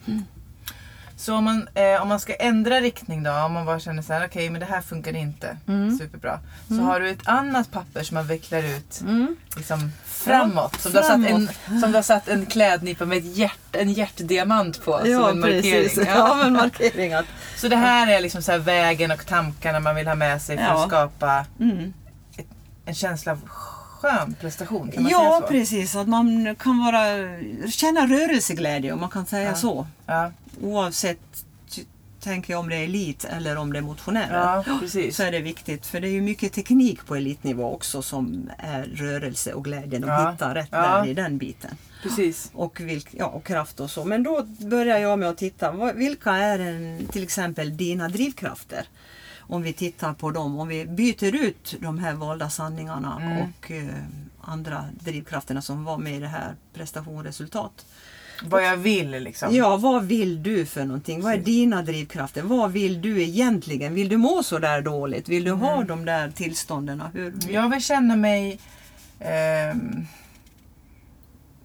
Så 1.15 1.35
om 1.35 1.43
man, 1.43 1.67
eh, 1.73 2.01
om 2.01 2.07
man 2.07 2.19
ska 2.19 2.33
ändra 2.35 2.81
riktning 2.81 3.23
då, 3.23 3.31
om 3.31 3.53
man 3.53 3.65
bara 3.65 3.79
känner 3.79 4.01
så 4.01 4.13
här, 4.13 4.25
okej 4.27 4.49
men 4.49 4.59
det 4.59 4.65
här 4.65 4.81
funkar 4.81 5.15
inte 5.15 5.57
Mm. 5.67 5.97
superbra. 5.97 6.39
Så 6.67 6.75
har 6.75 6.99
du 6.99 7.09
ett 7.09 7.27
annat 7.27 7.71
papper 7.71 8.03
som 8.03 8.15
man 8.15 8.27
vecklar 8.27 8.63
ut 8.63 9.01
Mm. 9.01 9.35
liksom 9.57 9.91
framåt. 10.19 10.81
Som, 10.81 10.91
Du 10.91 10.97
har 10.97 11.03
satt 11.05 11.25
en, 11.29 11.49
som 11.81 11.91
du 11.91 11.97
har 11.97 12.01
satt 12.01 12.27
en 12.27 12.45
klädnypa 12.45 13.05
med 13.05 13.17
ett 13.17 13.38
hjärt, 13.38 13.75
en 13.75 13.93
hjärtdiamant 13.93 14.85
på 14.85 14.97
som 14.99 15.05
en 15.29 15.39
markering. 15.39 15.89
Ja, 15.95 16.03
Ja. 16.05 16.35
men 16.43 16.53
markering. 16.53 17.13
Att, 17.13 17.25
Så 17.57 17.67
det 17.67 17.75
här 17.75 18.07
är 18.17 18.21
liksom 18.21 18.41
så 18.41 18.57
vägen 18.57 19.11
och 19.11 19.25
tankarna 19.25 19.79
man 19.79 19.95
vill 19.95 20.07
ha 20.07 20.15
med 20.15 20.41
sig 20.41 20.57
för 20.57 20.63
Ja. 20.63 20.81
att 20.83 20.88
skapa 20.89 21.45
mm. 21.59 21.93
en 22.85 22.95
känsla 22.95 23.31
av 23.31 23.39
skön 23.47 24.35
prestation. 24.41 24.91
Kan 24.91 25.03
man 25.03 25.11
Ja, 25.11 25.19
säga 25.19 25.41
så? 25.41 25.47
precis. 25.47 25.95
Att 25.95 26.07
man 26.07 26.55
kan 26.59 26.79
vara, 26.85 27.03
känna 27.69 28.01
rörelseglädje 28.07 28.93
om 28.93 28.99
man 28.99 29.09
kan 29.09 29.25
säga 29.25 29.49
Ja. 29.49 29.55
så. 29.55 29.88
Ja, 30.05 30.31
Oavsett, 30.61 31.19
tänker 32.19 32.53
jag 32.53 32.59
om 32.59 32.69
det 32.69 32.75
är 32.75 32.83
elit 32.83 33.25
eller 33.25 33.55
om 33.57 33.73
det 33.73 33.79
är 33.79 33.83
motionärer. 33.83 34.63
ja. 34.67 34.87
Så 35.11 35.24
är 35.24 35.31
det 35.31 35.39
viktigt, 35.39 35.85
för 35.85 36.00
det 36.01 36.07
är 36.07 36.11
ju 36.11 36.22
mycket 36.22 36.53
teknik 36.53 37.05
på 37.05 37.15
elitnivå 37.15 37.74
också 37.74 38.01
som 38.01 38.50
är 38.57 38.83
rörelse 38.83 39.53
och 39.53 39.63
glädjen 39.63 40.03
och 40.03 40.09
Ja. 40.09 40.31
hitta 40.31 40.55
rätt 40.55 40.70
Ja. 40.72 40.77
där 41.01 41.07
i 41.07 41.13
den 41.13 41.37
biten. 41.37 41.72
precis. 42.03 42.51
och, 42.53 42.79
vilk, 42.81 43.07
ja, 43.11 43.25
och 43.25 43.44
kraft 43.46 43.79
och 43.79 43.91
så. 43.91 44.05
Men 44.05 44.24
då 44.24 44.44
börjar 44.59 44.98
jag 44.98 45.20
med 45.20 45.29
att 45.29 45.37
titta, 45.37 45.94
vilka 45.94 46.31
är 46.35 46.59
en, 46.59 47.07
till 47.07 47.24
exempel 47.24 47.77
dina 47.77 48.09
drivkrafter? 48.09 48.85
Om 49.39 49.61
vi 49.61 49.74
tittar 49.74 50.13
på 50.13 50.31
dem, 50.31 50.59
om 50.59 50.67
vi 50.67 50.85
byter 50.85 51.35
ut 51.35 51.75
de 51.79 52.00
här 52.00 52.13
valda 52.13 52.50
sanningarna 52.50 53.17
Mm. 53.22 53.37
och 53.41 53.72
eh, 53.72 54.03
andra 54.41 54.85
drivkrafterna 55.00 55.61
som 55.61 55.83
var 55.83 55.98
med 55.98 56.15
i 56.15 56.20
det 56.20 56.27
här 56.27 56.55
prestation 56.74 57.24
resultat. 57.24 57.85
Vad 58.43 58.63
jag 58.63 58.77
vill 58.77 59.09
liksom. 59.11 59.55
Ja, 59.55 59.77
vad 59.77 60.03
vill 60.03 60.43
du 60.43 60.65
för 60.65 60.85
någonting? 60.85 61.21
Vad 61.21 61.33
är 61.33 61.37
dina 61.37 61.81
drivkrafter? 61.81 62.41
Vad 62.41 62.71
vill 62.71 63.01
du 63.01 63.23
egentligen? 63.23 63.93
Vill 63.93 64.09
du 64.09 64.17
må 64.17 64.43
så 64.43 64.59
där 64.59 64.81
dåligt? 64.81 65.29
Vill 65.29 65.43
du 65.43 65.49
Mm. 65.49 65.61
ha 65.61 65.83
de 65.83 66.05
där 66.05 66.31
tillstånden? 66.31 67.03
Hur? 67.13 67.33
Jag 67.49 67.69
vill 67.69 67.81
känna 67.83 68.15
mig 68.15 68.59
ehm, 69.19 70.05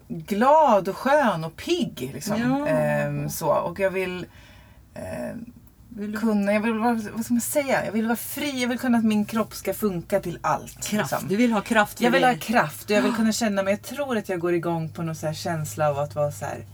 glad 0.09 0.89
och 0.89 0.97
skön 0.97 1.45
och 1.45 1.57
pigg. 1.57 2.11
Liksom. 2.15 2.41
Ja. 2.41 2.69
Ehm, 2.69 3.29
så. 3.31 3.49
Och 3.49 3.81
jag 3.81 3.91
vill 3.91 4.27
ehm, 4.95 5.45
Vill 5.97 6.19
kunna, 6.19 6.53
jag 6.53 6.61
vill 6.61 6.73
vara, 6.73 7.01
vad 7.15 7.25
ska 7.25 7.35
man 7.35 7.41
säga? 7.41 7.85
Jag 7.85 7.93
vill 7.93 8.07
vara 8.07 8.17
fri, 8.17 8.61
jag 8.63 8.69
vill 8.69 8.79
kunna 8.79 8.99
att 8.99 9.05
min 9.05 9.25
kropp 9.25 9.55
ska 9.55 9.75
funka 9.75 10.21
till 10.21 10.39
allt. 10.43 10.73
kraft? 10.87 10.93
liksom. 11.13 11.29
Du 11.29 11.37
vill 11.37 11.53
ha 11.53 11.61
kraft 11.61 12.01
Jag 12.01 12.11
vill 12.11 12.25
ha 12.25 12.35
kraft 12.35 12.85
och 12.85 12.91
jag 12.91 13.03
vill 13.03 13.13
kunna 13.15 13.33
känna 13.33 13.63
mig, 13.63 13.73
jag 13.73 13.83
tror 13.83 14.17
att 14.19 14.29
jag 14.29 14.41
går 14.41 14.55
igång 14.55 14.89
på 14.89 15.03
någon 15.03 15.15
så 15.17 15.33
känsla 15.33 15.91
av 15.91 15.99
att 15.99 16.15
vara 16.15 16.33
så 16.33 16.45
här 16.45 16.65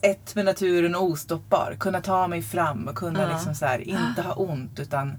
ett 0.00 0.34
med 0.34 0.44
naturen 0.44 0.94
och 0.94 1.02
ostoppbar. 1.04 1.76
Kunna 1.80 2.00
ta 2.00 2.28
mig 2.28 2.42
fram 2.42 2.88
och 2.88 2.94
kunna 2.94 3.22
Ja. 3.22 3.28
liksom 3.32 3.54
så 3.54 3.66
här, 3.66 3.80
inte 3.88 4.22
ha 4.22 4.34
ont 4.34 4.78
utan 4.80 5.14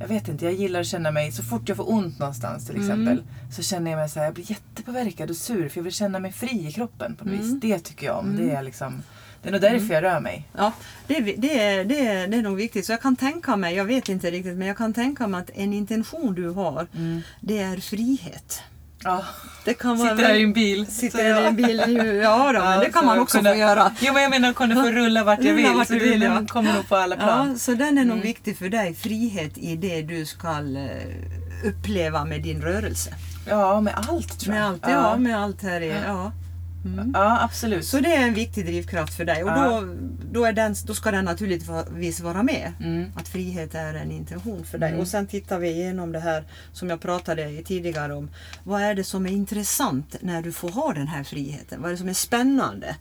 jag 0.00 0.08
vet 0.08 0.28
inte, 0.28 0.44
jag 0.44 0.54
gillar 0.54 0.80
att 0.80 0.86
känna 0.86 1.10
mig, 1.10 1.32
så 1.32 1.42
fort 1.42 1.68
jag 1.68 1.76
får 1.76 1.90
ont 1.92 2.18
någonstans 2.18 2.66
till 2.66 2.74
Mm. 2.76 2.86
exempel 2.88 3.22
så 3.52 3.62
känner 3.62 3.90
jag 3.90 3.98
mig 3.98 4.08
så 4.08 4.18
här, 4.18 4.26
jag 4.26 4.34
blir 4.34 4.50
jättepåverkad 4.50 5.30
och 5.30 5.36
sur 5.36 5.68
för 5.68 5.78
jag 5.78 5.84
vill 5.84 5.92
känna 5.92 6.18
mig 6.18 6.32
fri 6.32 6.66
i 6.68 6.72
kroppen 6.72 7.16
på 7.16 7.24
något 7.24 7.34
Mm. 7.34 7.46
vis. 7.46 7.60
Det 7.60 7.78
tycker 7.78 8.06
jag 8.06 8.18
om. 8.18 8.36
Det 8.36 8.50
är 8.50 8.62
liksom 8.62 9.02
det 9.50 9.66
är 9.66 9.70
nog 9.70 9.80
därför 9.80 9.94
jag 9.94 10.02
rör 10.02 10.20
mig. 10.20 10.48
Ja, 10.56 10.72
det, 11.06 11.20
det, 11.20 11.60
är, 11.60 11.84
det, 11.84 12.06
är, 12.06 12.26
det 12.28 12.36
är 12.36 12.42
nog 12.42 12.56
viktigt. 12.56 12.86
Så 12.86 12.92
jag 12.92 13.02
kan 13.02 13.16
tänka 13.16 13.56
mig, 13.56 13.74
jag 13.74 13.84
vet 13.84 14.08
inte 14.08 14.30
riktigt, 14.30 14.56
men 14.58 14.68
jag 14.68 14.76
kan 14.76 14.94
tänka 14.94 15.26
mig 15.26 15.40
att 15.40 15.50
en 15.54 15.72
intention 15.72 16.34
du 16.34 16.48
har, 16.48 16.86
det 17.40 17.58
är 17.58 17.76
frihet. 17.76 18.62
Ja. 19.04 19.24
Det 19.64 19.74
kan 19.74 19.98
vara 19.98 20.10
Sitter 20.10 20.28
här 20.28 20.34
i 20.34 20.42
en 20.42 20.52
bil. 20.52 20.86
Sitter 20.86 21.42
i 21.42 21.46
en 21.46 21.56
bil, 21.56 21.82
ja 22.22 22.52
då, 22.52 22.60
men 22.64 22.80
det 22.80 22.92
kan 22.92 23.06
man 23.06 23.18
också 23.18 23.38
kunna, 23.38 23.50
få 23.50 23.56
göra. 23.56 23.92
Jo 24.00 24.12
men 24.12 24.22
jag 24.22 24.30
menar 24.30 24.52
kunna 24.52 24.74
få 24.74 24.90
rulla 24.90 25.24
vart 25.24 25.38
jag 25.38 25.46
Rulla 25.52 25.68
vill. 25.68 25.76
vart 25.76 25.86
så 25.86 25.92
det 25.92 25.98
vill, 25.98 26.22
ja. 26.22 26.30
den 26.30 26.46
kommer 26.46 26.74
nog 26.74 26.88
på 26.88 26.96
alla 26.96 27.16
plan. 27.16 27.48
Ja, 27.52 27.58
så 27.58 27.74
den 27.74 27.98
är 27.98 28.04
nog 28.04 28.16
Mm. 28.16 28.20
viktig 28.26 28.58
för 28.58 28.68
dig, 28.68 28.94
frihet 28.94 29.58
i 29.58 29.76
det 29.76 30.02
du 30.02 30.26
ska 30.26 30.48
eh, 30.48 31.68
uppleva 31.68 32.24
med 32.24 32.42
din 32.42 32.62
rörelse. 32.62 33.10
Ja, 33.48 33.80
med 33.80 33.94
allt 34.08 34.40
tror 34.40 34.54
jag. 34.56 34.62
Med 34.62 34.70
allt, 34.70 34.82
ja, 34.88 35.16
med 35.16 35.42
allt 35.42 35.62
här 35.62 35.80
i, 35.80 35.88
ja. 35.88 35.96
Ja, 36.06 36.32
absolut. 37.14 37.84
Så 37.84 38.00
det 38.00 38.14
är 38.14 38.22
en 38.22 38.34
viktig 38.34 38.66
drivkraft 38.66 39.14
för 39.14 39.24
dig 39.24 39.44
och 39.44 39.50
Ja. 39.50 39.80
då, 39.80 39.94
då, 40.32 40.44
är 40.44 40.52
den, 40.52 40.74
då 40.86 40.94
ska 40.94 41.10
den 41.10 41.24
naturligtvis 41.24 42.20
vara 42.20 42.42
med. 42.42 42.72
Mm. 42.80 43.12
Att 43.16 43.28
frihet 43.28 43.74
är 43.74 43.94
en 43.94 44.10
intention 44.10 44.64
för 44.64 44.78
dig. 44.78 44.88
Mm. 44.88 45.00
Och 45.00 45.08
sen 45.08 45.26
tittar 45.26 45.58
vi 45.58 45.68
igenom 45.70 46.12
det 46.12 46.20
här 46.20 46.44
som 46.72 46.90
jag 46.90 47.00
pratade 47.00 47.62
tidigare 47.62 48.14
om. 48.14 48.30
Vad 48.64 48.82
är 48.82 48.94
det 48.94 49.04
som 49.04 49.26
är 49.26 49.30
intressant 49.30 50.16
när 50.20 50.42
du 50.42 50.52
får 50.52 50.70
ha 50.70 50.92
den 50.92 51.08
här 51.08 51.24
friheten? 51.24 51.82
Vad 51.82 51.88
är 51.88 51.92
det 51.92 51.98
som 51.98 52.08
är 52.08 52.12
spännande 52.14 52.96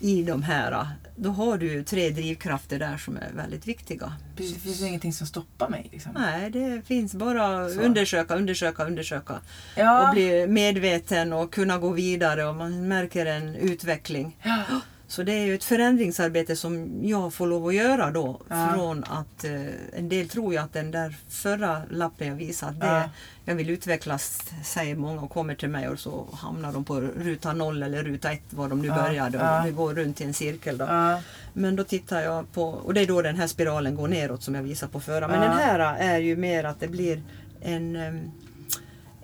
i 0.00 0.22
de 0.22 0.42
här? 0.42 0.86
Då 1.16 1.30
har 1.30 1.58
du 1.58 1.84
tre 1.84 2.10
drivkrafter 2.10 2.78
där 2.78 2.96
som 2.96 3.16
är 3.16 3.30
väldigt 3.32 3.66
viktiga. 3.66 4.12
Det 4.36 4.42
finns 4.42 4.80
ju 4.80 4.86
ingenting 4.86 5.12
som 5.12 5.26
stoppar 5.26 5.68
mig. 5.68 5.88
Liksom. 5.92 6.12
Nej, 6.14 6.50
det 6.50 6.82
finns 6.86 7.14
bara 7.14 7.68
Så. 7.68 7.80
undersöka, 7.80 8.34
undersöka, 8.34 8.84
undersöka. 8.84 9.40
Ja. 9.76 10.08
Och 10.08 10.14
bli 10.14 10.46
medveten 10.46 11.32
och 11.32 11.52
kunna 11.52 11.78
gå 11.78 11.90
vidare 11.90 12.44
och 12.44 12.56
man 12.56 12.88
märker 12.88 13.26
en 13.26 13.54
utveckling. 13.54 14.36
Ja. 14.42 14.62
Så 15.10 15.22
det 15.22 15.32
är 15.32 15.44
ju 15.46 15.54
ett 15.54 15.64
förändringsarbete 15.64 16.56
som 16.56 17.00
jag 17.02 17.34
får 17.34 17.46
lov 17.46 17.66
att 17.66 17.74
göra 17.74 18.10
då. 18.10 18.40
Ja. 18.48 18.68
Från 18.74 19.04
att 19.04 19.44
eh, 19.44 19.52
en 19.98 20.08
del 20.08 20.28
tror 20.28 20.52
ju 20.52 20.58
att 20.58 20.72
den 20.72 20.90
där 20.90 21.16
förra 21.28 21.82
lappen 21.90 22.28
jag 22.28 22.34
visade, 22.34 22.72
att 22.72 22.80
det, 22.80 22.86
Ja. 22.86 23.10
jag 23.44 23.54
vill 23.54 23.70
utvecklas, 23.70 24.40
säger 24.64 24.96
många 24.96 25.20
och 25.22 25.30
kommer 25.30 25.54
till 25.54 25.68
mig 25.68 25.88
och 25.88 25.98
så 26.00 26.26
hamnar 26.32 26.72
de 26.72 26.84
på 26.84 27.00
ruta 27.00 27.52
noll 27.52 27.82
eller 27.82 28.02
ruta 28.02 28.32
ett 28.32 28.42
var 28.52 28.68
de 28.68 28.82
nu 28.82 28.88
Ja. 28.88 28.94
började. 28.94 29.38
Och 29.38 29.44
Ja. 29.44 29.62
Det 29.64 29.70
går 29.70 29.94
runt 29.94 30.20
i 30.20 30.24
en 30.24 30.34
cirkel 30.34 30.78
då. 30.78 30.84
Ja. 30.84 31.20
Men 31.52 31.76
då 31.76 31.84
tittar 31.84 32.20
jag 32.20 32.52
på, 32.52 32.64
och 32.64 32.94
det 32.94 33.00
är 33.00 33.06
då 33.06 33.22
den 33.22 33.36
här 33.36 33.46
spiralen 33.46 33.94
går 33.96 34.08
neråt 34.08 34.42
som 34.42 34.54
jag 34.54 34.62
visade 34.62 34.92
på 34.92 35.00
förra. 35.00 35.28
Men 35.28 35.42
Ja. 35.42 35.48
den 35.48 35.58
här 35.58 35.78
är 35.98 36.18
ju 36.18 36.36
mer 36.36 36.64
att 36.64 36.80
det 36.80 36.88
blir 36.88 37.22
en, 37.60 37.96
em, 37.96 38.20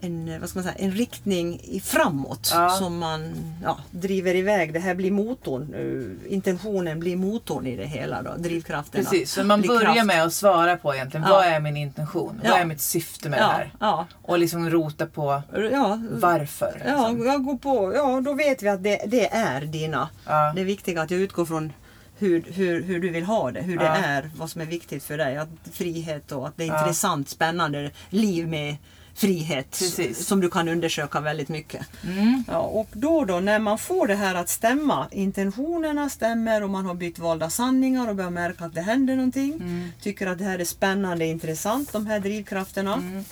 en, 0.06 0.40
vad 0.40 0.48
ska 0.50 0.58
man 0.58 0.64
säga, 0.64 0.74
en 0.78 0.92
riktning 0.92 1.80
framåt 1.84 2.50
Ja. 2.54 2.70
som 2.70 2.98
man 2.98 3.34
ja, 3.62 3.78
driver 3.90 4.34
iväg. 4.34 4.72
Det 4.72 4.78
här 4.80 4.94
blir 4.94 5.10
motorn. 5.10 5.74
eh, 5.74 6.32
intentionen 6.32 7.00
blir 7.00 7.16
motorn 7.16 7.66
i 7.66 7.76
det 7.76 7.84
hela. 7.86 8.22
Då, 8.22 8.34
drivkraften. 8.36 9.00
att 9.00 9.10
Precis, 9.10 9.32
så 9.32 9.44
man 9.44 9.62
börjar 9.62 9.94
kraft. 9.94 10.06
med 10.06 10.24
att 10.24 10.32
svara 10.32 10.76
på 10.76 10.94
egentligen 10.94 11.26
Ja. 11.28 11.32
vad 11.34 11.44
är 11.46 11.60
min 11.60 11.76
intention? 11.76 12.40
Ja. 12.44 12.50
Vad 12.50 12.60
är 12.60 12.64
mitt 12.64 12.80
syfte 12.80 13.28
med 13.28 13.38
det 13.38 13.42
Ja, 13.42 13.48
här? 13.48 13.72
ja, 13.80 14.06
Och 14.22 14.38
liksom 14.38 14.70
rota 14.70 15.06
på 15.06 15.42
ja, 15.72 16.00
varför. 16.12 16.82
ja, 16.86 17.08
liksom. 17.08 17.26
jag 17.26 17.44
går 17.44 17.56
på, 17.56 17.92
ja, 17.94 18.20
då 18.24 18.34
vet 18.34 18.62
vi 18.62 18.68
att 18.68 18.82
det, 18.82 19.02
det 19.06 19.32
är 19.32 19.60
dina. 19.60 20.08
Ja. 20.26 20.52
Det 20.54 20.60
är 20.60 20.64
viktigt 20.64 20.98
att 20.98 21.10
jag 21.10 21.20
utgår 21.20 21.44
från 21.44 21.72
hur, 22.18 22.44
hur, 22.52 22.82
hur 22.82 23.00
du 23.00 23.08
vill 23.08 23.24
ha 23.24 23.50
det, 23.50 23.60
hur 23.62 23.78
det 23.78 23.84
Ja. 23.84 23.94
är, 23.96 24.30
vad 24.36 24.50
som 24.50 24.60
är 24.60 24.66
viktigt 24.66 25.02
för 25.04 25.18
dig. 25.18 25.36
Att 25.36 25.48
frihet 25.72 26.32
och 26.32 26.46
att 26.48 26.56
det 26.56 26.64
är 26.64 26.68
Ja. 26.68 26.80
intressant, 26.80 27.28
spännande 27.28 27.90
liv 28.10 28.48
med 28.48 28.76
frihet 29.16 29.70
Precis. 29.70 30.26
som 30.26 30.40
du 30.40 30.50
kan 30.50 30.68
undersöka 30.68 31.20
väldigt 31.20 31.48
mycket. 31.48 31.86
Mm. 32.04 32.44
Ja, 32.48 32.58
och 32.58 32.88
då 32.92 33.24
då 33.24 33.40
när 33.40 33.58
man 33.58 33.78
får 33.78 34.06
det 34.06 34.14
här 34.14 34.34
att 34.34 34.48
stämma, 34.48 35.08
intentionerna 35.12 36.08
stämmer 36.10 36.62
och 36.62 36.70
man 36.70 36.86
har 36.86 36.94
bytt 36.94 37.18
valda 37.18 37.50
sanningar 37.50 38.08
och 38.08 38.16
börjar 38.16 38.30
märka 38.30 38.64
att 38.64 38.74
det 38.74 38.80
händer 38.80 39.16
någonting. 39.16 39.52
Mm. 39.54 39.88
Tycker 40.00 40.26
att 40.26 40.38
det 40.38 40.44
här 40.44 40.58
är 40.58 40.64
spännande, 40.64 41.26
intressant, 41.26 41.92
de 41.92 42.06
här 42.06 42.20
drivkrafterna. 42.20 42.94
Mm. 42.94 43.24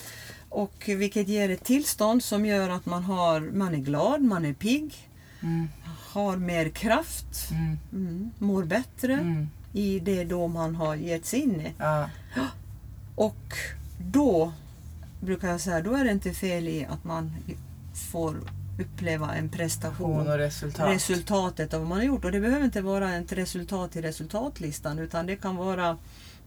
Och 0.48 0.84
vilket 0.86 1.28
ger 1.28 1.48
ett 1.50 1.64
tillstånd 1.64 2.24
som 2.24 2.46
gör 2.46 2.68
att 2.68 2.86
man, 2.86 3.02
har, 3.04 3.40
man 3.40 3.74
är 3.74 3.78
glad, 3.78 4.22
man 4.22 4.44
är 4.44 4.52
pigg, 4.52 4.94
Mm. 5.42 5.68
har 6.12 6.36
mer 6.36 6.68
kraft, 6.68 7.50
Mm. 7.50 7.78
mm, 7.92 8.30
mår 8.38 8.64
bättre 8.64 9.12
Mm. 9.12 9.48
i 9.72 9.98
det 9.98 10.24
då 10.24 10.48
man 10.48 10.74
har 10.74 10.94
gett 10.94 11.26
sig 11.26 11.40
in 11.40 11.60
i. 11.60 11.72
Ja. 11.78 12.08
Och 13.14 13.52
då 13.98 14.52
brukar 15.24 15.48
jag 15.48 15.60
säga, 15.60 15.80
då 15.80 15.94
är 15.94 16.04
det 16.04 16.10
inte 16.10 16.32
fel 16.32 16.68
i 16.68 16.86
att 16.90 17.04
man 17.04 17.36
får 18.12 18.36
uppleva 18.80 19.34
en 19.34 19.48
prestation. 19.48 20.28
Och 20.28 20.38
resultat. 20.38 20.90
Resultatet 20.90 21.74
av 21.74 21.80
vad 21.80 21.88
man 21.88 21.98
har 21.98 22.04
gjort. 22.04 22.24
Och 22.24 22.32
det 22.32 22.40
behöver 22.40 22.64
inte 22.64 22.82
vara 22.82 23.14
ett 23.14 23.32
resultat 23.32 23.96
i 23.96 24.02
resultatlistan 24.02 24.98
utan 24.98 25.26
det 25.26 25.36
kan 25.36 25.56
vara 25.56 25.98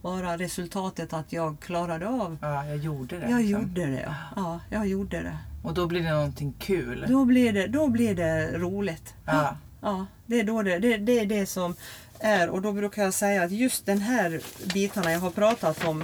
bara 0.01 0.37
resultatet 0.37 1.13
att 1.13 1.33
jag 1.33 1.59
klarade 1.59 2.07
av. 2.07 2.37
ja, 2.41 2.65
jag 2.65 2.77
gjorde 2.77 3.19
det. 3.19 3.29
Jag 3.29 3.41
liksom. 3.41 3.61
gjorde 3.61 3.85
det, 3.85 4.01
ja. 4.01 4.15
ja. 4.35 4.59
Jag 4.69 4.87
gjorde 4.87 5.21
det. 5.21 5.37
Och 5.63 5.73
då 5.73 5.87
blir 5.87 6.03
det 6.03 6.09
någonting 6.09 6.53
kul. 6.59 7.05
Då 7.09 7.25
blir 7.25 7.53
det, 7.53 7.67
då 7.67 7.87
blir 7.87 8.15
det 8.15 8.57
roligt. 8.57 9.13
Ja. 9.25 9.57
Ja, 9.81 10.05
det 10.25 10.39
är, 10.39 10.43
då 10.43 10.61
det, 10.61 10.79
det, 10.79 10.97
det 10.97 11.19
är 11.19 11.25
det 11.25 11.45
som 11.45 11.75
är 12.19 12.49
och 12.49 12.61
då 12.61 12.71
brukar 12.71 13.03
jag 13.03 13.13
säga 13.13 13.43
att 13.43 13.51
just 13.51 13.85
den 13.85 13.99
här 14.01 14.41
bitarna 14.73 15.11
jag 15.11 15.19
har 15.19 15.29
pratat 15.29 15.85
om 15.85 16.03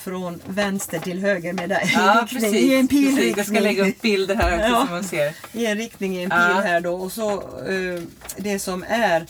från 0.00 0.40
vänster 0.46 0.98
till 0.98 1.20
höger 1.20 1.52
med 1.52 1.68
dig. 1.68 1.90
Ja, 1.94 2.26
i, 2.30 2.34
riktning. 2.34 2.54
I 2.54 2.74
en 2.74 2.88
precis. 2.88 3.04
pilriktning. 3.06 3.34
Jag 3.36 3.46
ska 3.46 3.60
lägga 3.60 3.88
upp 3.88 4.02
bilder 4.02 4.34
här 4.34 4.56
också 4.58 4.68
Ja. 4.68 4.86
så 4.86 4.92
man 4.92 5.04
ser. 5.04 5.34
I 5.52 5.66
en 5.66 5.76
riktning 5.76 6.16
i 6.16 6.22
en 6.22 6.30
pil 6.30 6.38
Ja. 6.38 6.60
här 6.60 6.80
då. 6.80 6.94
Och 6.94 7.12
så 7.12 7.32
eh, 7.68 8.02
det 8.36 8.58
som 8.58 8.84
är 8.88 9.26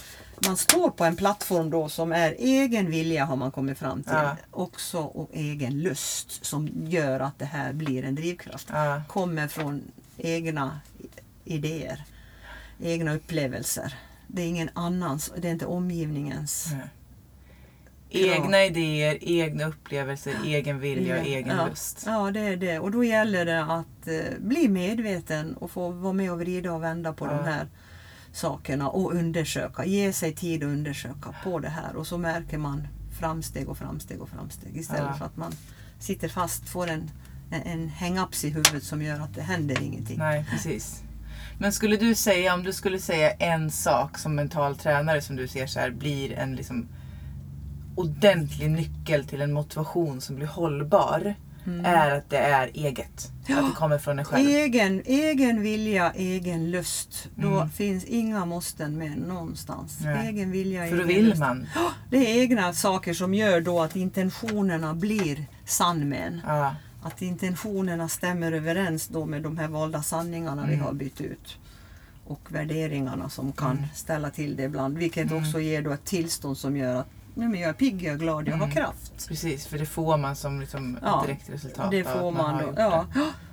man 0.47 0.57
står 0.57 0.91
på 0.91 1.05
en 1.05 1.17
plattform 1.17 1.71
då 1.71 1.89
som 1.89 2.13
är 2.13 2.35
egen 2.39 2.91
vilja 2.91 3.25
har 3.25 3.37
man 3.37 3.51
kommit 3.51 3.79
fram 3.79 4.03
till. 4.03 4.13
Ja. 4.13 4.37
Också 4.51 4.99
och 4.99 5.31
egen 5.33 5.83
lust 5.83 6.45
som 6.45 6.69
gör 6.87 7.21
att 7.21 7.39
det 7.39 7.45
här 7.45 7.73
blir 7.73 8.05
en 8.05 8.15
drivkraft. 8.15 8.69
Ja. 8.73 9.03
Kommer 9.09 9.49
från 9.49 9.83
egna 10.19 10.81
idéer, 11.45 12.05
egna 12.83 13.15
upplevelser. 13.15 13.95
Det 14.27 14.43
är 14.43 14.47
ingen 14.47 14.71
annans, 14.75 15.33
det 15.39 15.49
är 15.49 15.53
inte 15.53 15.67
omgivningens. 15.67 16.67
Nej. 16.73 16.81
Egna 18.11 18.65
idéer, 18.65 19.19
egna 19.21 19.65
upplevelser, 19.67 20.35
egen 20.45 20.79
vilja 20.81 21.21
och 21.21 21.27
egen 21.27 21.57
ja. 21.57 21.67
lust. 21.69 22.03
Ja, 22.07 22.31
det 22.31 22.41
är 22.41 22.57
det. 22.57 22.79
Och 22.79 22.91
då 22.91 23.05
gäller 23.05 23.45
det 23.45 23.63
att 23.63 24.07
eh, 24.09 24.39
bli 24.39 24.69
medveten 24.69 25.57
och 25.57 25.71
få 25.71 25.91
vara 25.91 26.13
med 26.13 26.33
och 26.33 26.41
vrida 26.41 26.73
och 26.73 26.83
vända 26.83 27.13
på 27.13 27.27
Ja. 27.27 27.31
de 27.33 27.45
här 27.51 27.67
sakerna 28.33 28.89
och 28.89 29.15
undersöka. 29.15 29.85
Ge 29.85 30.13
sig 30.13 30.35
tid 30.35 30.63
att 30.63 30.67
undersöka 30.69 31.35
på 31.45 31.59
det 31.59 31.69
här 31.69 31.97
och 31.97 32.07
så 32.07 32.19
märker 32.19 32.59
man 32.59 32.89
framsteg 33.19 33.69
och 33.69 33.79
framsteg 33.79 34.21
och 34.23 34.29
framsteg 34.29 34.77
istället 34.77 35.03
Ja. 35.11 35.15
för 35.15 35.25
att 35.25 35.37
man 35.37 35.53
sitter 35.99 36.29
fast, 36.29 36.69
får 36.69 36.87
en, 36.91 37.11
en, 37.51 37.63
en 37.63 37.89
hang-ups 37.91 38.45
i 38.45 38.49
huvudet 38.51 38.83
som 38.83 39.03
gör 39.03 39.21
att 39.21 39.35
det 39.35 39.43
händer 39.43 39.83
ingenting. 39.83 40.19
Nej, 40.19 40.45
precis. 40.51 41.03
Men 41.59 41.73
skulle 41.73 41.97
du 41.97 42.15
säga, 42.15 42.55
om 42.55 42.63
du 42.63 42.73
skulle 42.73 42.99
säga 42.99 43.31
en 43.31 43.71
sak 43.71 44.19
som 44.19 44.35
mental 44.35 44.77
tränare 44.77 45.21
som 45.21 45.37
du 45.37 45.49
ser 45.49 45.67
så 45.67 45.81
här 45.81 45.91
blir 45.91 46.33
en 46.33 46.57
liksom 46.57 46.89
ordentlig 48.01 48.71
nyckel 48.71 49.25
till 49.25 49.41
en 49.41 49.53
motivation 49.53 50.21
som 50.21 50.37
blir 50.37 50.47
hållbar. 50.47 51.35
Är 51.85 52.11
att 52.11 52.31
det 52.31 52.39
är 52.39 52.71
eget. 52.75 53.33
Att 53.43 53.47
det 53.47 53.73
kommer 53.77 53.99
från 53.99 54.19
en 54.19 54.25
själv. 54.25 54.49
Egen, 54.49 55.03
egen 55.07 55.63
vilja, 55.63 56.13
egen 56.17 56.71
lust. 56.71 57.29
Då 57.35 57.49
Mm. 57.49 57.71
finns 57.71 58.05
inga 58.05 58.45
måsten 58.45 58.99
med 58.99 59.19
någonstans. 59.19 59.99
Nej. 60.05 60.27
Egen 60.29 60.51
vilja, 60.51 60.87
För 60.89 60.97
då 60.97 61.05
vill 61.05 61.25
lust. 61.27 61.39
man. 61.41 61.67
Det 62.11 62.17
är 62.17 62.41
egna 62.43 62.73
saker 62.73 63.15
som 63.15 63.35
gör 63.35 63.61
då 63.61 63.81
att 63.83 63.97
intentionerna 63.97 64.95
blir 64.95 65.47
sann 65.65 66.09
med 66.09 66.27
en. 66.27 66.41
Ja, 66.47 66.75
Att 67.03 67.23
intentionerna 67.23 68.09
stämmer 68.09 68.53
överens 68.53 69.09
då 69.09 69.27
med 69.27 69.43
de 69.43 69.59
här 69.59 69.69
valda 69.69 70.03
sanningarna 70.03 70.67
vi 70.67 70.73
Mm. 70.75 70.85
har 70.87 70.93
bytt 70.93 71.21
ut. 71.21 71.59
Och 72.27 72.41
värderingarna 72.49 73.29
som 73.29 73.53
kan 73.53 73.71
Mm. 73.77 73.85
ställa 73.95 74.31
till 74.31 74.57
det 74.57 74.63
ibland. 74.63 74.99
Vilket 74.99 75.31
Mm. 75.31 75.43
också 75.45 75.61
ger 75.61 75.83
då 75.83 75.91
ett 75.93 76.05
tillstånd 76.05 76.59
som 76.59 76.77
gör 76.77 76.95
att 76.97 77.09
men 77.35 77.55
jag 77.55 77.69
är 77.69 77.73
pigg, 77.73 78.03
jag 78.03 78.15
är 78.15 78.19
glad, 78.19 78.49
jag 78.49 78.53
har 78.57 78.65
Mm. 78.65 78.77
kraft. 78.77 79.29
precis. 79.29 79.67
För 79.67 79.79
det 79.79 79.87
får 79.87 80.17
man 80.17 80.37
som 80.37 80.61
liksom 80.61 80.99
Ja, 81.03 81.21
ett 81.21 81.27
direkt 81.27 81.51
resultat 81.51 81.91
Det 81.91 82.07
av 82.07 82.19
får 82.19 82.29
att 82.29 82.35
man 82.35 82.55
har 82.55 82.63
då. 82.63 82.73
Ja. 82.77 83.07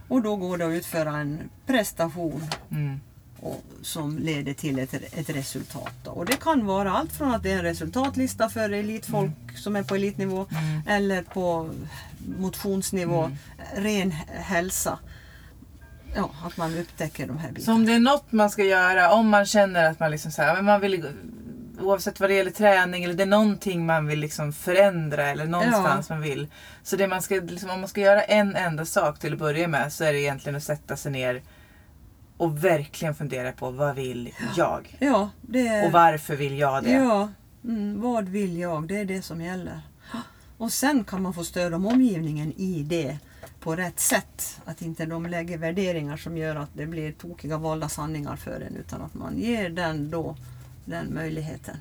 Och 0.07 0.21
då 0.21 0.35
går 0.35 0.57
det 0.57 0.65
att 0.67 0.71
utföra 0.73 1.17
en 1.17 1.39
prestation 1.65 2.43
det. 2.69 2.75
Mm. 2.75 2.99
och, 3.39 3.63
som 3.81 4.17
leder 4.17 4.53
till 4.53 4.79
ett, 4.79 4.93
ett 4.93 5.29
resultat. 5.29 5.91
Då. 6.03 6.11
Och 6.11 6.25
det 6.25 6.39
kan 6.39 6.65
vara 6.65 6.91
allt 6.91 7.11
från 7.11 7.33
att 7.33 7.43
det 7.43 7.51
är 7.51 7.57
en 7.57 7.63
resultatlista 7.63 8.49
för 8.49 8.69
elitfolk 8.69 9.57
som 9.57 9.75
är 9.75 9.83
på 9.83 9.95
elitnivå 9.95 10.45
Mm. 10.51 10.81
eller 10.87 11.21
på 11.23 11.69
motionsnivå, 12.37 13.23
Mm. 13.23 13.37
ren 13.75 14.11
hälsa. 14.27 14.99
Ja, 16.15 16.29
att 16.45 16.57
man 16.57 16.77
upptäcker 16.77 17.27
de 17.27 17.37
här 17.37 17.47
Så 17.49 17.53
bitarna. 17.53 17.75
om 17.75 17.85
det 17.85 17.93
är 17.93 17.99
något 17.99 18.31
man 18.31 18.49
ska 18.49 18.63
göra, 18.63 19.11
om 19.13 19.29
man 19.29 19.45
känner 19.45 19.89
att 19.91 19.99
man 19.99 20.11
liksom 20.11 20.31
så 20.31 20.41
här, 20.41 20.55
men 20.55 20.65
man 20.65 20.81
vill 20.81 21.05
oavsett 21.79 22.19
vad 22.19 22.29
det 22.29 22.33
gäller 22.33 22.51
träning 22.51 23.03
eller 23.03 23.13
det 23.13 23.23
är 23.23 23.27
någonting 23.27 23.85
man 23.85 24.07
vill 24.07 24.19
liksom 24.19 24.53
förändra 24.53 25.27
eller 25.27 25.45
någonstans 25.45 26.09
man 26.09 26.21
vill. 26.21 26.47
Så 26.83 26.95
det 26.95 27.07
man 27.07 27.21
ska, 27.21 27.35
liksom, 27.35 27.69
om 27.69 27.79
man 27.79 27.89
ska 27.89 28.01
göra 28.01 28.21
en 28.21 28.55
enda 28.55 28.85
sak 28.85 29.19
till 29.19 29.33
att 29.33 29.39
börja 29.39 29.67
med 29.67 29.93
så 29.93 30.03
är 30.03 30.13
det 30.13 30.19
egentligen 30.19 30.55
att 30.55 30.63
sätta 30.63 30.97
sig 30.97 31.11
ner 31.11 31.41
och 32.37 32.63
verkligen 32.63 33.15
fundera 33.15 33.51
på 33.51 33.71
vad 33.71 33.95
vill 33.95 34.33
jag? 34.55 34.97
Ja, 34.99 35.29
är... 35.53 35.85
Och 35.85 35.91
varför 35.91 36.35
vill 36.35 36.59
jag 36.59 36.83
det? 36.83 36.91
Ja, 36.91 37.29
mm, 37.63 38.01
vad 38.01 38.29
vill 38.29 38.57
jag? 38.57 38.87
Det 38.87 38.97
är 38.97 39.05
det 39.05 39.21
som 39.21 39.41
gäller. 39.41 39.81
Och 40.57 40.71
sen 40.71 41.03
kan 41.03 41.21
man 41.21 41.33
få 41.33 41.43
stöd 41.43 41.73
om 41.73 41.85
omgivningen 41.85 42.53
i 42.57 42.83
det 42.83 43.17
på 43.59 43.75
rätt 43.75 43.99
sätt. 43.99 44.61
Att 44.65 44.81
inte 44.81 45.05
de 45.05 45.25
lägger 45.25 45.57
värderingar 45.57 46.17
som 46.17 46.37
gör 46.37 46.55
att 46.55 46.69
det 46.73 46.85
blir 46.85 47.11
tokiga 47.11 47.57
valda 47.57 47.89
sanningar 47.89 48.35
för 48.35 48.61
en 48.61 48.75
utan 48.75 49.01
att 49.01 49.13
man 49.13 49.37
ger 49.37 49.69
den 49.69 50.09
då 50.09 50.35
den 50.87 51.13
möjligheten 51.13 51.77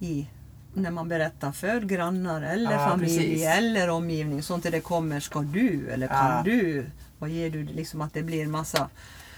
i 0.00 0.26
när 0.74 0.90
man 0.90 1.08
berättar 1.08 1.52
för 1.52 1.80
grannar 1.80 2.42
eller 2.42 2.72
Ja, 2.72 2.88
familj 2.88 3.16
precis. 3.18 3.46
eller 3.46 3.88
omgivning. 3.90 4.42
Så 4.42 4.54
inte 4.54 4.70
det 4.70 4.80
kommer, 4.80 5.20
ska 5.20 5.40
du 5.40 5.90
eller 5.90 6.06
kan 6.08 6.30
Ja. 6.30 6.42
du? 6.44 6.86
Vad 7.18 7.30
ger 7.30 7.50
du? 7.50 7.62
Liksom 7.64 8.00
att 8.00 8.14
det 8.14 8.22
blir 8.22 8.46
massa 8.46 8.88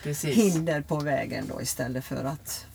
Precis. 0.02 0.36
hinder 0.36 0.80
på 0.80 0.96
vägen 0.96 1.44
då 1.48 1.62
istället 1.62 2.04
för 2.04 2.24
att 2.24 2.66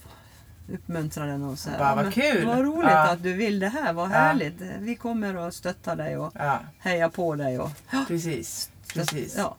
uppmuntra 0.73 1.25
den 1.25 1.43
och 1.43 1.59
säga 1.59 1.77
Bara, 1.77 1.95
vad 1.95 2.13
kul." 2.13 2.45
Vad 2.45 2.59
roligt 2.59 2.89
Ja. 2.91 3.09
att 3.11 3.23
du 3.23 3.33
vill 3.33 3.59
det 3.59 3.69
här, 3.69 3.93
vad 3.93 4.09
härligt. 4.09 4.61
Vi 4.79 4.95
kommer 4.95 5.47
att 5.47 5.53
stötta 5.53 5.95
dig 5.95 6.17
och 6.17 6.31
Ja, 6.35 6.59
heja 6.79 7.09
på 7.09 7.35
dig. 7.35 7.59
Och, 7.59 7.69
precis. 8.07 8.69
precis. 8.93 9.35
Ja. 9.37 9.55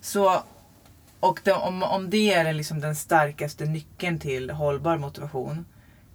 Så, 0.00 0.42
och 1.20 1.40
det, 1.44 1.52
om, 1.52 1.82
om 1.82 2.10
det 2.10 2.32
är 2.34 2.52
liksom 2.52 2.80
den 2.80 2.96
starkaste 2.96 3.64
nyckeln 3.64 4.18
till 4.18 4.50
hållbar 4.50 4.98
motivation 4.98 5.64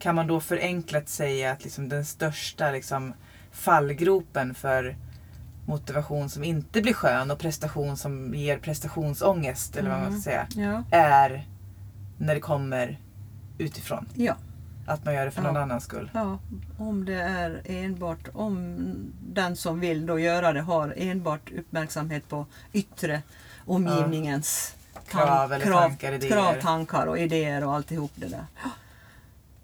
kan 0.05 0.15
man 0.15 0.27
då 0.27 0.39
förenklat 0.39 1.09
säga 1.09 1.51
att 1.51 1.63
liksom 1.63 1.89
den 1.89 2.05
största 2.05 2.71
liksom 2.71 3.13
fallgropen 3.51 4.53
för 4.53 4.95
motivation 5.67 6.29
som 6.29 6.43
inte 6.43 6.81
blir 6.81 6.93
skön 6.93 7.31
och 7.31 7.39
prestation 7.39 7.97
som 7.97 8.33
ger 8.35 8.57
prestationsångest 8.57 9.75
eller 9.75 9.89
vad 9.89 9.99
man 9.99 10.07
Mm. 10.07 10.21
ska 10.21 10.29
säga 10.31 10.47
Ja. 10.55 10.83
är 10.97 11.47
när 12.17 12.33
det 12.35 12.39
kommer 12.41 12.99
utifrån. 13.57 14.05
Ja. 14.15 14.35
Att 14.87 15.05
man 15.05 15.13
gör 15.13 15.25
det 15.25 15.31
för 15.31 15.41
Ja. 15.41 15.47
någon 15.51 15.61
annans 15.61 15.83
skull. 15.83 16.11
ja, 16.13 16.39
om 16.77 17.05
det 17.05 17.21
är 17.21 17.61
enbart 17.65 18.27
om 18.33 18.77
den 19.27 19.55
som 19.55 19.79
vill 19.79 20.05
då 20.05 20.19
göra 20.19 20.53
det 20.53 20.61
har 20.61 20.93
enbart 20.97 21.51
uppmärksamhet 21.57 22.29
på 22.29 22.45
yttre 22.73 23.21
omgivningens 23.65 24.75
Krav 25.07 25.53
eller 25.53 25.65
tankar, 25.71 26.29
krav, 26.29 26.53
tankar 26.61 27.05
och 27.07 27.19
idéer 27.19 27.65
och 27.65 27.73
alltihop 27.73 28.11
det 28.15 28.27
där. 28.27 28.45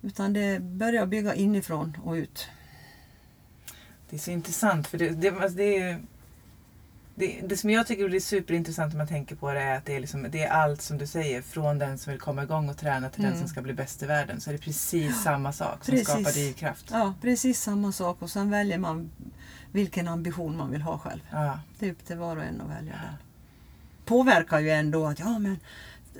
Utan 0.02 0.34
det 0.34 0.60
börjar 0.62 1.06
bygga 1.06 1.36
inifrån 1.36 1.98
och 2.04 2.14
ut. 2.14 2.48
Det 4.10 4.16
är 4.16 4.20
så 4.20 4.32
intressant 4.32 4.88
för 4.88 4.98
det, 4.98 5.10
det, 5.10 5.30
alltså 5.30 5.58
det 5.58 5.98
det 7.16 7.42
det, 7.44 7.58
som 7.58 7.70
jag 7.70 7.88
tycker 7.88 8.16
är 8.16 8.20
superintressant 8.20 8.94
om 8.94 8.98
man 8.98 9.08
tänker 9.08 9.36
på 9.36 9.54
det 9.54 9.60
är 9.62 9.78
att 9.78 9.86
det 9.86 9.96
är, 9.96 10.00
liksom, 10.00 10.28
det 10.32 10.44
är 10.44 10.50
allt 10.50 10.82
som 10.82 10.98
du 10.98 11.08
säger. 11.08 11.42
Från 11.42 11.80
den 11.80 11.98
som 11.98 12.12
vill 12.12 12.20
komma 12.20 12.44
igång 12.44 12.70
och 12.70 12.78
träna 12.78 13.10
till 13.10 13.20
Mm. 13.22 13.32
den 13.32 13.40
som 13.40 13.50
ska 13.50 13.62
bli 13.62 13.74
bäst 13.74 14.04
i 14.04 14.06
världen. 14.06 14.42
Så 14.42 14.50
är 14.50 14.54
det 14.54 14.58
precis 14.62 15.24
samma 15.24 15.54
sak 15.54 15.86
som 15.86 15.92
Precis. 15.92 16.08
skapar 16.08 16.32
drivkraft. 16.32 16.86
Ja, 16.92 17.14
precis 17.22 17.62
samma 17.62 17.92
sak 17.92 18.22
och 18.22 18.30
sen 18.30 18.50
väljer 18.50 18.78
man 18.78 19.12
vilken 19.72 20.08
ambition 20.08 20.58
man 20.58 20.72
vill 20.72 20.82
ha 20.82 20.98
själv. 20.98 21.22
Ja. 21.32 21.60
Det 21.80 21.88
är 21.88 21.92
upp 21.92 22.06
till 22.06 22.18
var 22.18 22.38
och 22.38 22.44
en 22.44 22.62
att 22.62 22.70
välja 22.70 22.94
den. 22.94 23.16
Påverkar 24.06 24.60
ju 24.60 24.70
ändå 24.70 25.06
att 25.08 25.20
ja 25.20 25.40
men 25.40 25.60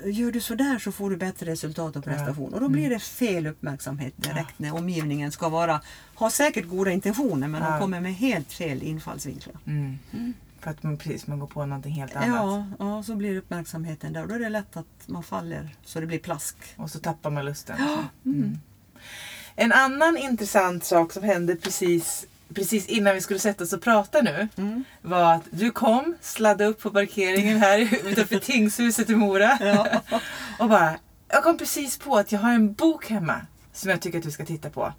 gör 0.06 0.32
du 0.32 0.40
sådär 0.40 0.80
så 0.80 0.92
får 0.92 1.10
du 1.10 1.18
bättre 1.18 1.52
resultat 1.52 1.96
och 1.96 2.04
prestation. 2.04 2.54
Och 2.54 2.60
då 2.60 2.70
blir 2.70 2.90
det 2.90 3.00
fel 3.00 3.48
uppmärksamhet 3.48 4.14
direkt 4.16 4.60
när 4.60 4.76
omgivningen 4.76 5.32
ska 5.32 5.50
vara, 5.50 5.82
ha 6.16 6.30
säkert 6.30 6.68
goda 6.68 6.92
intentioner 6.92 7.48
men 7.48 7.62
Ja. 7.64 7.70
de 7.70 7.80
kommer 7.80 8.02
med 8.02 8.16
helt 8.16 8.52
fel 8.54 8.84
infallsvinklar. 8.84 9.56
Mm. 9.68 9.98
För 10.60 10.72
att 10.72 10.84
man, 10.84 10.98
precis, 10.98 11.28
man 11.28 11.40
går 11.40 11.48
på 11.48 11.66
någonting 11.66 11.94
helt 11.94 12.16
annat. 12.16 12.28
Ja, 12.28 12.66
ja, 12.80 13.04
så 13.04 13.16
blir 13.16 13.38
uppmärksamheten 13.38 14.14
där 14.14 14.28
då 14.28 14.36
är 14.36 14.40
det 14.40 14.50
lätt 14.50 14.78
att 14.78 15.08
man 15.08 15.24
faller 15.24 15.76
så 15.86 16.00
det 16.00 16.06
blir 16.08 16.20
plask. 16.20 16.56
Och 16.76 16.90
så 16.92 17.00
tappar 17.00 17.30
man 17.30 17.46
lusten. 17.46 17.78
Mm. 18.26 18.58
En 19.56 19.72
annan 19.72 20.18
intressant 20.18 20.84
sak 20.84 21.14
som 21.14 21.24
hände 21.24 21.56
precis, 21.56 22.26
precis 22.56 22.88
innan 22.88 23.16
vi 23.16 23.22
skulle 23.22 23.40
sätta 23.40 23.64
oss 23.64 23.74
och 23.74 23.82
prata 23.82 24.22
nu 24.22 24.48
Mm. 24.58 24.84
var 25.02 25.34
att 25.34 25.44
du 25.50 25.72
kom, 25.72 26.16
sladdade 26.22 26.66
upp 26.70 26.82
på 26.82 26.90
parkeringen 26.92 27.58
här 27.58 27.80
utanför 28.08 28.40
tingshuset 28.40 29.10
i 29.10 29.16
Mora. 29.16 29.58
Ja. 29.62 29.88
Och 30.60 30.70
bara, 30.70 30.94
jag 31.28 31.44
kom 31.44 31.58
precis 31.58 31.98
på 31.98 32.18
att 32.18 32.32
jag 32.32 32.40
har 32.40 32.54
en 32.54 32.74
bok 32.74 33.10
hemma 33.10 33.42
som 33.74 33.90
jag 33.90 34.02
tycker 34.02 34.18
att 34.18 34.24
du 34.24 34.32
ska 34.32 34.46
titta 34.46 34.70
på. 34.70 34.94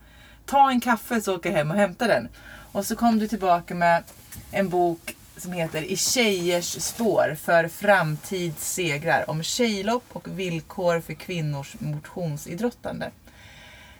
Ta 0.46 0.70
en 0.70 0.80
kaffe 0.80 1.20
så 1.20 1.36
åker 1.36 1.50
jag 1.50 1.56
hem 1.56 1.70
och 1.70 1.76
hämtar 1.76 2.08
den. 2.08 2.28
Och 2.72 2.86
så 2.86 2.96
kom 2.96 3.18
du 3.18 3.28
tillbaka 3.28 3.74
med 3.74 4.02
en 4.50 4.68
bok 4.68 5.16
som 5.36 5.52
heter 5.52 5.82
I 5.82 5.96
tjejers 5.96 6.82
spår 6.82 7.36
för 7.42 7.68
framtidssegrar 7.68 9.30
om 9.30 9.42
tjejlopp 9.42 10.04
och 10.12 10.38
villkor 10.38 11.00
för 11.00 11.14
kvinnors 11.14 11.74
motionsidrottande. 11.78 13.10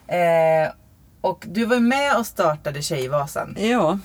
Eh, 0.06 0.72
och 1.22 1.44
du 1.48 1.64
var 1.64 1.80
med 1.80 2.16
och 2.18 2.26
startade 2.26 2.82
Tjejvasan 2.82 3.56
ja, 3.58 3.98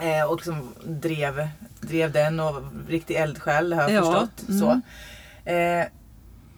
eh, 0.00 0.24
och 0.30 0.36
liksom 0.36 0.74
drev, 0.86 1.48
drev 1.80 2.12
den 2.12 2.40
och 2.40 2.62
riktig 2.88 3.14
eldsjäl 3.14 3.72
har 3.72 3.82
jag 3.82 3.90
Ja, 3.92 4.02
förstått. 4.12 4.48
mm. 4.48 4.60
Så. 4.60 4.80
Eh, 5.50 5.86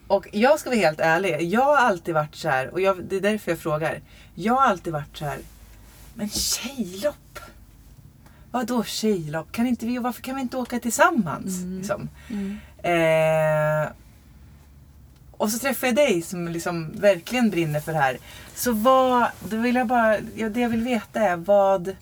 och 0.06 0.26
jag 0.32 0.60
ska 0.60 0.70
vara 0.70 0.78
helt 0.80 1.00
ärlig, 1.00 1.42
jag 1.42 1.60
har 1.64 1.76
alltid 1.76 2.14
varit 2.14 2.34
så 2.34 2.48
här, 2.48 2.68
och 2.70 2.80
jag, 2.80 3.04
det 3.04 3.16
är 3.16 3.20
därför 3.20 3.50
jag 3.50 3.58
frågar. 3.58 4.00
Jag 4.34 4.54
har 4.54 4.62
alltid 4.62 4.92
varit 4.92 5.16
så 5.16 5.24
här, 5.24 5.38
men 6.14 6.28
tjejlopp? 6.28 7.38
Vadå 8.50 8.84
tjejlopp? 8.84 9.52
Kan 9.52 9.66
inte 9.66 9.86
vi, 9.86 9.98
varför 9.98 10.22
kan 10.22 10.34
vi 10.36 10.40
inte 10.42 10.56
åka 10.56 10.78
tillsammans? 10.80 11.58
Mm. 11.62 11.78
Liksom? 11.78 12.08
mm. 12.30 12.58
Eh, 12.78 13.88
och 15.44 15.50
så 15.50 15.58
träffade 15.58 15.86
jag 15.86 15.96
dig 15.96 16.22
som 16.22 16.48
liksom 16.48 16.90
verkligen 16.94 17.50
brinner 17.50 17.80
för 17.80 17.92
det 17.92 17.98
här. 17.98 18.18
Så 18.54 18.72
vad, 18.72 19.26
då 19.48 19.56
vill 19.56 19.74
jag 19.74 19.86
bara, 19.86 20.16
ja, 20.36 20.48
det 20.48 20.60
jag 20.60 20.68
vill 20.68 20.82
veta 20.82 21.20
är 21.20 21.36
vad, 21.36 21.96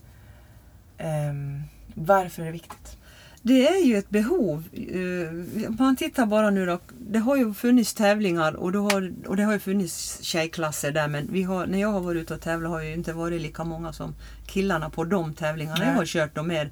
ehm, 0.98 1.62
varför 1.94 2.42
är 2.42 2.46
det 2.46 2.52
viktigt? 2.52 2.96
Det 3.42 3.68
är 3.68 3.84
ju 3.84 3.96
ett 3.96 4.10
behov. 4.10 4.64
Eh, 4.72 5.70
man 5.78 5.96
tittar 5.96 6.26
bara 6.26 6.50
nu 6.50 6.66
då. 6.66 6.78
Det 6.98 7.18
har 7.18 7.36
ju 7.36 7.54
funnits 7.54 7.94
tävlingar 7.94 8.52
och, 8.52 8.72
då 8.72 8.82
har, 8.90 9.12
och 9.26 9.36
det 9.36 9.42
har 9.42 9.52
ju 9.52 9.58
funnits 9.58 10.22
tjejklasser 10.22 10.92
där 10.92 11.08
men 11.08 11.28
vi 11.32 11.42
har, 11.42 11.66
när 11.66 11.80
jag 11.80 11.88
har 11.92 12.00
varit 12.00 12.22
ute 12.22 12.34
och 12.34 12.40
tävlat 12.40 12.70
har 12.70 12.82
ju 12.82 12.92
inte 12.94 13.12
varit 13.12 13.42
lika 13.42 13.64
många 13.64 13.92
som 13.92 14.14
killarna 14.46 14.90
på 14.90 15.04
de 15.04 15.34
tävlingarna. 15.34 15.78
Nej. 15.78 15.88
Jag 15.88 15.94
har 15.94 16.06
kört 16.06 16.34
de 16.34 16.48
mer 16.48 16.70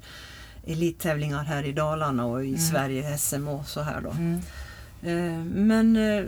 elittävlingar 0.67 1.43
här 1.43 1.63
i 1.63 1.71
Dalarna 1.71 2.25
och 2.25 2.45
i 2.45 2.47
Mm. 2.47 2.59
Sverige, 2.59 3.17
SM 3.17 3.47
och 3.47 3.67
så 3.67 3.81
här 3.81 4.01
då. 4.01 4.11
Mm. 4.11 4.39
Eh, 5.03 5.45
Men 5.45 5.95
eh, 5.95 6.23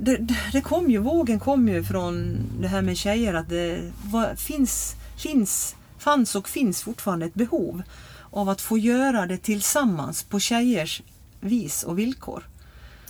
det, 0.00 0.16
det- 0.52 0.60
kom 0.60 0.90
ju, 0.90 0.98
vågen 0.98 1.40
kom 1.40 1.68
ju 1.68 1.84
från 1.84 2.36
det 2.60 2.68
här 2.68 2.82
med 2.82 2.96
tjejer 2.96 3.34
att 3.34 3.48
det 3.48 3.92
var, 4.04 4.34
finns, 4.34 4.94
finns, 5.16 5.76
fanns 5.98 6.34
och 6.34 6.48
finns 6.48 6.82
fortfarande 6.82 7.26
ett 7.26 7.34
behov 7.34 7.82
av 8.30 8.48
att 8.48 8.60
få 8.60 8.78
göra 8.78 9.26
det 9.26 9.38
tillsammans 9.38 10.22
på 10.22 10.40
tjejers 10.40 11.02
vis 11.40 11.82
och 11.82 11.98
villkor. 11.98 12.42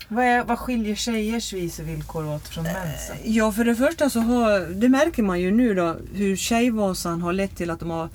Vad, 0.09 0.25
är, 0.25 0.45
vad 0.45 0.59
skiljer 0.59 0.95
tjejers 0.95 1.53
vis 1.53 1.79
och 1.79 1.89
villkor 1.89 2.27
åt 2.35 2.49
från 2.49 2.65
mäns? 2.65 3.09
då? 3.09 3.15
Ja, 3.25 3.53
för 3.53 3.65
det 3.65 3.77
första 3.77 4.11
så 4.11 4.21
har, 4.21 4.61
det 4.75 4.89
märker 4.89 5.23
man 5.23 5.41
ju 5.41 5.51
nu 5.51 5.75
då, 5.75 5.97
hur 6.15 6.37
Tjejvasan 6.37 7.23
har 7.23 7.33
lett 7.33 7.57
till 7.57 7.71
att 7.71 7.81
de 7.81 7.91
har 7.91 8.09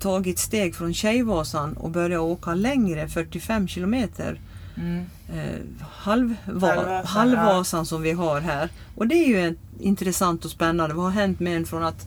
tagit 0.00 0.38
steg 0.38 0.74
från 0.74 0.94
Tjejvasan 0.94 1.76
och 1.76 1.90
börjat 1.90 2.20
åka 2.20 2.54
längre, 2.54 3.08
45 3.08 3.68
kilometer. 3.68 4.40
Mm. 4.76 5.04
eh, 5.32 5.60
halvva, 5.90 6.36
Halvvasan, 6.66 7.06
halvvasan 7.06 7.86
som 7.86 8.02
vi 8.02 8.12
har 8.12 8.40
här. 8.40 8.68
Och 8.94 9.06
det 9.08 9.14
är 9.14 9.28
ju 9.28 9.40
en, 9.40 9.56
intressant 9.80 10.44
och 10.44 10.50
spännande. 10.50 10.94
Vad 10.94 11.04
har 11.04 11.12
hänt 11.12 11.40
med 11.40 11.56
en 11.56 11.66
från 11.66 11.82
att 11.84 12.06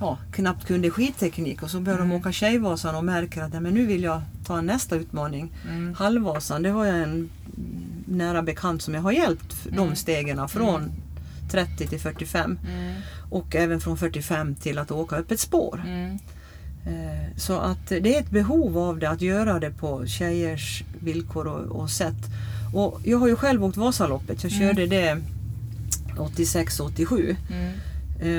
ja, 0.00 0.18
knappt 0.32 0.66
kunde 0.66 0.90
skidteknik 0.90 1.62
och 1.62 1.70
så 1.70 1.80
börjar 1.80 1.98
Mm. 1.98 2.10
de 2.10 2.16
åka 2.16 2.32
Tjejvasan 2.32 2.94
och 2.94 3.04
märker 3.04 3.42
att 3.42 3.54
ja, 3.54 3.60
men 3.60 3.74
nu 3.74 3.86
vill 3.86 4.02
jag 4.02 4.22
ta 4.46 4.60
nästa 4.60 4.96
utmaning. 4.96 5.52
Mm. 5.68 5.94
Halvvasan, 5.94 6.62
det 6.62 6.70
har 6.70 6.84
jag 6.84 6.98
en 7.02 7.30
nära 8.06 8.42
bekant 8.42 8.82
som 8.82 8.94
jag 8.94 9.02
har 9.02 9.12
hjälpt 9.12 9.52
f- 9.52 9.66
de 9.70 9.78
Mm. 9.78 9.96
stegen 9.96 10.48
från 10.48 10.80
Mm. 10.82 10.90
30 11.50 11.86
till 11.86 12.00
45 12.00 12.58
Mm. 12.68 12.94
och 13.30 13.56
även 13.56 13.80
från 13.80 13.96
45 13.96 14.54
till 14.54 14.78
att 14.78 14.90
åka 14.90 15.16
upp 15.18 15.30
ett 15.30 15.40
spår. 15.40 15.82
Mm. 15.86 16.18
Eh, 16.88 17.28
Så 17.36 17.58
att 17.58 17.88
det 17.88 18.16
är 18.16 18.20
ett 18.20 18.30
behov 18.30 18.78
av 18.78 18.98
det, 18.98 19.10
att 19.10 19.22
göra 19.22 19.58
det 19.60 19.70
på 19.70 20.06
tjejers 20.06 20.84
villkor 21.00 21.46
och, 21.46 21.80
och 21.80 21.90
sätt. 21.90 22.16
Och 22.74 23.00
jag 23.04 23.18
har 23.18 23.28
ju 23.28 23.36
själv 23.36 23.64
åkt 23.64 23.76
Vasaloppet, 23.76 24.42
jag 24.44 24.52
Mm. 24.52 24.68
körde 24.68 24.86
det 24.86 25.18
86-87. 26.16 27.36
Mm. 27.50 27.72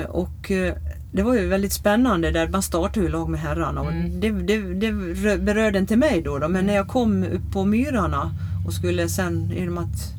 Eh, 0.00 0.06
Och 0.06 0.50
eh, 0.50 0.74
det 1.12 1.22
var 1.22 1.34
ju 1.34 1.46
väldigt 1.46 1.72
spännande 1.72 2.30
där 2.30 2.48
man 2.48 2.62
startade 2.62 3.06
ju 3.06 3.12
lag 3.12 3.28
med 3.28 3.40
herrarna 3.40 3.80
och 3.80 3.92
Mm. 3.92 4.20
det, 4.20 4.30
det, 4.30 4.74
det 4.74 4.90
rö- 4.90 5.44
berörde 5.44 5.78
inte 5.78 5.96
mig 5.96 6.22
då, 6.22 6.38
då 6.38 6.48
men 6.48 6.66
när 6.66 6.74
jag 6.74 6.88
kom 6.88 7.24
upp 7.24 7.52
på 7.52 7.64
myrarna 7.64 8.34
och 8.66 8.72
skulle 8.72 9.08
sen, 9.08 9.46
med 9.74 9.84
att 9.84 10.12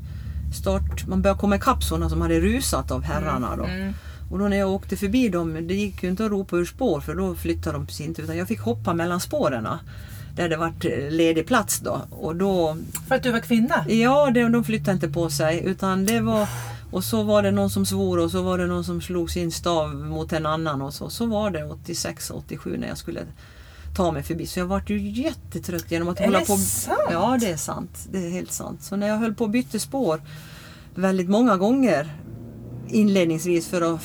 start, 0.55 1.07
man 1.07 1.21
började 1.21 1.39
komma 1.39 1.55
ikapp 1.55 1.83
sådana 1.83 2.09
som 2.09 2.21
hade 2.21 2.39
rusat 2.39 2.91
av 2.91 3.03
herrarna 3.03 3.55
då. 3.55 3.63
Och 4.31 4.39
då 4.39 4.47
när 4.47 4.57
jag 4.57 4.69
åkte 4.71 4.97
förbi 4.97 5.29
dem, 5.29 5.67
det 5.67 5.73
gick 5.73 6.03
ju 6.03 6.09
inte 6.09 6.25
att 6.25 6.31
ropa 6.31 6.57
ur 6.57 6.65
spår 6.65 7.01
för 7.01 7.15
då 7.15 7.35
flyttade 7.35 7.77
de 7.77 7.85
precis 7.87 8.07
inte 8.07 8.21
utan 8.21 8.37
jag 8.37 8.47
fick 8.47 8.59
hoppa 8.59 8.93
mellan 8.93 9.19
spåren. 9.19 9.67
Där 10.35 10.49
det 10.49 10.57
vart 10.57 10.85
eh, 10.85 11.09
ledig 11.09 11.47
plats 11.47 11.79
då. 11.79 12.01
Och 12.09 12.35
då, 12.35 12.77
För 13.07 13.15
att 13.15 13.23
du 13.23 13.31
var 13.31 13.39
kvinna? 13.39 13.85
ja 13.89 14.31
det, 14.33 14.49
de 14.49 14.63
flyttade 14.63 14.91
inte 14.91 15.09
på 15.09 15.29
sig 15.29 15.61
utan 15.65 16.05
det 16.05 16.19
var 16.19 16.47
och 16.91 17.03
så 17.03 17.23
var 17.23 17.43
det 17.43 17.51
någon 17.51 17.69
som 17.69 17.85
svor 17.85 18.19
och 18.19 18.31
så 18.31 18.41
var 18.41 18.57
det 18.57 18.65
någon 18.65 18.83
som 18.83 19.01
slog 19.01 19.31
sin 19.31 19.51
stav 19.51 19.95
mot 19.95 20.33
en 20.33 20.45
annan 20.45 20.81
och 20.81 20.93
så. 20.93 21.09
Så 21.09 21.25
var 21.25 21.51
det 21.51 21.63
86-87 21.63 22.77
när 22.77 22.87
jag 22.87 22.97
skulle 22.97 23.21
ta 23.95 24.11
mig 24.11 24.23
förbi. 24.23 24.47
Så 24.47 24.59
jag 24.59 24.65
vart 24.65 24.89
ju 24.89 25.09
jättetrött 25.09 25.91
genom 25.91 26.07
att 26.07 26.19
Är 26.19 26.25
hålla 26.25 26.39
det 26.39 26.45
på. 26.45 26.55
sant? 26.57 26.99
Ja 27.11 27.37
det 27.41 27.49
är 27.51 27.57
sant. 27.57 28.07
Det 28.11 28.25
är 28.25 28.29
helt 28.29 28.51
sant. 28.51 28.83
Så 28.83 28.95
när 28.95 29.07
jag 29.07 29.17
höll 29.17 29.33
på 29.33 29.43
och 29.43 29.49
bytte 29.49 29.79
spår 29.79 30.21
väldigt 30.95 31.29
många 31.29 31.57
gånger 31.57 32.13
inledningsvis 32.87 33.67
för 33.67 33.93
att 33.95 34.01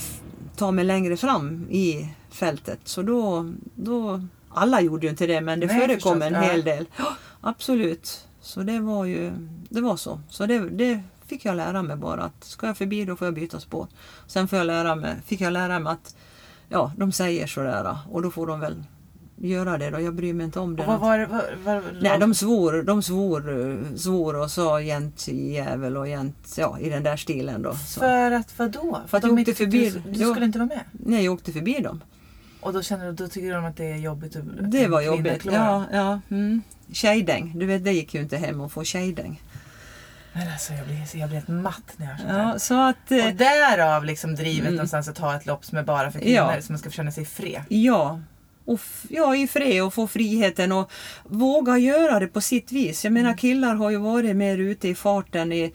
ta 0.57 0.71
mig 0.71 0.85
längre 0.85 1.17
fram 1.17 1.67
i 1.71 2.09
fältet. 2.31 2.81
Så 2.85 3.03
då, 3.03 3.53
då 3.75 4.21
alla 4.49 4.81
gjorde 4.81 5.07
ju 5.07 5.11
inte 5.11 5.27
det 5.27 5.41
men 5.41 5.61
det 5.61 5.67
Nej, 5.67 5.81
förekom 5.81 6.21
förstås, 6.21 6.37
en 6.37 6.43
hel 6.43 6.65
del. 6.65 6.87
Ja, 6.97 7.17
absolut. 7.41 8.27
Så 8.41 8.61
det 8.61 8.81
var 8.81 9.05
ju, 9.05 9.33
det 9.69 9.81
var 9.81 9.97
så. 9.97 10.21
Så 10.31 10.47
det, 10.47 10.59
det 10.59 11.03
fick 11.27 11.45
jag 11.45 11.57
lära 11.57 11.83
mig 11.83 11.97
bara 11.97 12.23
att 12.23 12.45
ska 12.45 12.67
jag 12.67 12.77
förbi 12.77 13.05
då 13.05 13.17
får 13.17 13.27
jag 13.27 13.35
byta 13.35 13.61
spår. 13.61 13.87
Sen 14.27 14.49
får 14.49 14.59
jag 14.59 14.67
lära 14.67 14.95
mig, 14.95 15.17
fick 15.27 15.41
jag 15.41 15.53
lära 15.53 15.79
mig 15.79 15.93
att 15.93 16.17
ja, 16.69 16.93
de 16.97 17.13
säger 17.13 17.47
sådär 17.47 17.97
och 18.11 18.23
då 18.23 18.31
får 18.31 18.47
de 18.47 18.61
väl 18.61 18.85
göra 19.37 19.79
det 19.79 19.91
då. 19.91 20.01
Jag 20.01 20.15
bryr 20.15 20.33
mig 20.33 20.45
inte 20.47 20.61
om 20.61 20.77
det. 20.77 20.83
Och 20.83 20.89
vad 20.89 21.01
var 21.01 21.19
det? 21.19 21.27
Vad, 21.27 21.43
vad, 21.65 21.83
Nej, 22.03 22.19
de 22.19 22.35
svor, 22.35 22.83
de 22.83 23.03
svor, 23.03 23.97
svor 23.97 24.37
och 24.37 24.51
sa 24.51 24.81
jämt 24.81 25.29
jävel 25.29 25.97
och 25.97 26.09
jämt, 26.09 26.55
ja 26.59 26.79
i 26.79 26.89
den 26.91 27.03
där 27.03 27.17
stilen 27.17 27.63
då. 27.63 27.75
Så. 27.75 28.01
För 28.01 28.31
att 28.31 28.59
vadå? 28.59 29.01
För 29.07 29.17
att 29.17 29.23
de 29.23 29.31
jag 29.39 29.49
åkte 29.49 29.65
förbi- 29.65 29.91
Du, 30.05 30.11
du 30.11 30.31
skulle 30.31 30.45
inte 30.47 30.59
vara 30.59 30.69
med? 30.69 30.81
Nej, 30.93 31.25
jag 31.25 31.35
åkte 31.35 31.53
förbi 31.53 31.81
dem. 31.81 32.03
Och 32.61 32.73
då 32.73 32.83
känner 32.83 33.07
du, 33.07 33.13
då 33.13 33.29
tycker 33.29 33.55
de 33.55 33.65
att 33.65 33.77
det 33.77 33.85
är 33.85 33.97
jobbigt? 33.97 34.37
Att, 34.37 34.71
Det 34.73 34.87
var 34.89 35.01
jobbigt. 35.01 35.45
Ja, 35.45 35.85
ja. 35.93 36.21
Mm. 36.31 36.63
Tjejdäng, 36.93 37.53
du 37.59 37.67
vet 37.67 37.85
det 37.85 37.93
gick 37.93 38.15
ju 38.15 38.21
inte 38.21 38.37
hem 38.37 38.61
att 38.61 38.73
få 38.73 38.85
tjejdäng. 38.85 39.43
Men 40.33 40.49
alltså 40.53 40.73
jag 40.73 40.87
blir, 40.87 40.97
jag 41.17 41.29
blir 41.29 41.37
helt 41.39 41.49
matt 41.49 41.93
när 41.97 42.07
jag 42.07 42.15
hör 42.15 42.19
sånt. 42.29 42.53
Ja, 42.53 42.59
så 42.59 42.75
att, 42.89 43.13
eh, 43.13 43.27
Och 43.27 43.35
därav 43.35 44.05
liksom 44.05 44.35
drivet 44.35 44.61
Mm. 44.67 44.75
någonstans 44.75 45.09
att 45.09 45.19
ha 45.19 45.37
ett 45.37 45.47
lopp 45.47 45.65
som 45.65 45.79
är 45.79 45.83
bara 45.83 46.11
för 46.11 46.19
kvinnor, 46.19 46.35
Ja. 46.55 46.63
så 46.63 46.73
man 46.73 46.79
ska 46.79 46.91
känna 46.91 47.11
sig 47.13 47.25
fri. 47.25 47.61
ja. 47.69 48.21
Och 48.67 48.81
ja, 49.09 49.37
i 49.37 49.47
fred 49.47 49.83
och 49.83 49.95
få 49.95 50.07
friheten 50.07 50.73
och 50.73 50.91
våga 51.25 51.79
göra 51.79 52.21
det 52.21 52.27
på 52.27 52.41
sitt 52.41 52.73
vis. 52.73 53.05
Jag 53.05 53.13
menar 53.13 53.37
killar 53.37 53.75
har 53.75 53.91
ju 53.91 53.97
varit 53.97 54.37
mer 54.37 54.59
ute 54.59 54.89
i 54.89 54.95
farten 54.95 55.53
i 55.53 55.73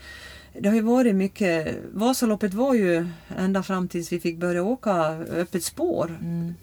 Det 0.60 0.70
har 0.70 0.76
ju 0.76 0.82
varit 0.82 1.16
mycket, 1.16 1.78
Vasaloppet 1.94 2.54
var 2.54 2.74
ju 2.74 3.08
ända 3.38 3.64
fram 3.64 3.88
tills 3.88 4.12
vi 4.12 4.20
fick 4.20 4.38
börja 4.38 4.64
åka 4.64 4.92
öppet 5.18 5.64
spår. 5.64 6.18
Mm. 6.22 6.54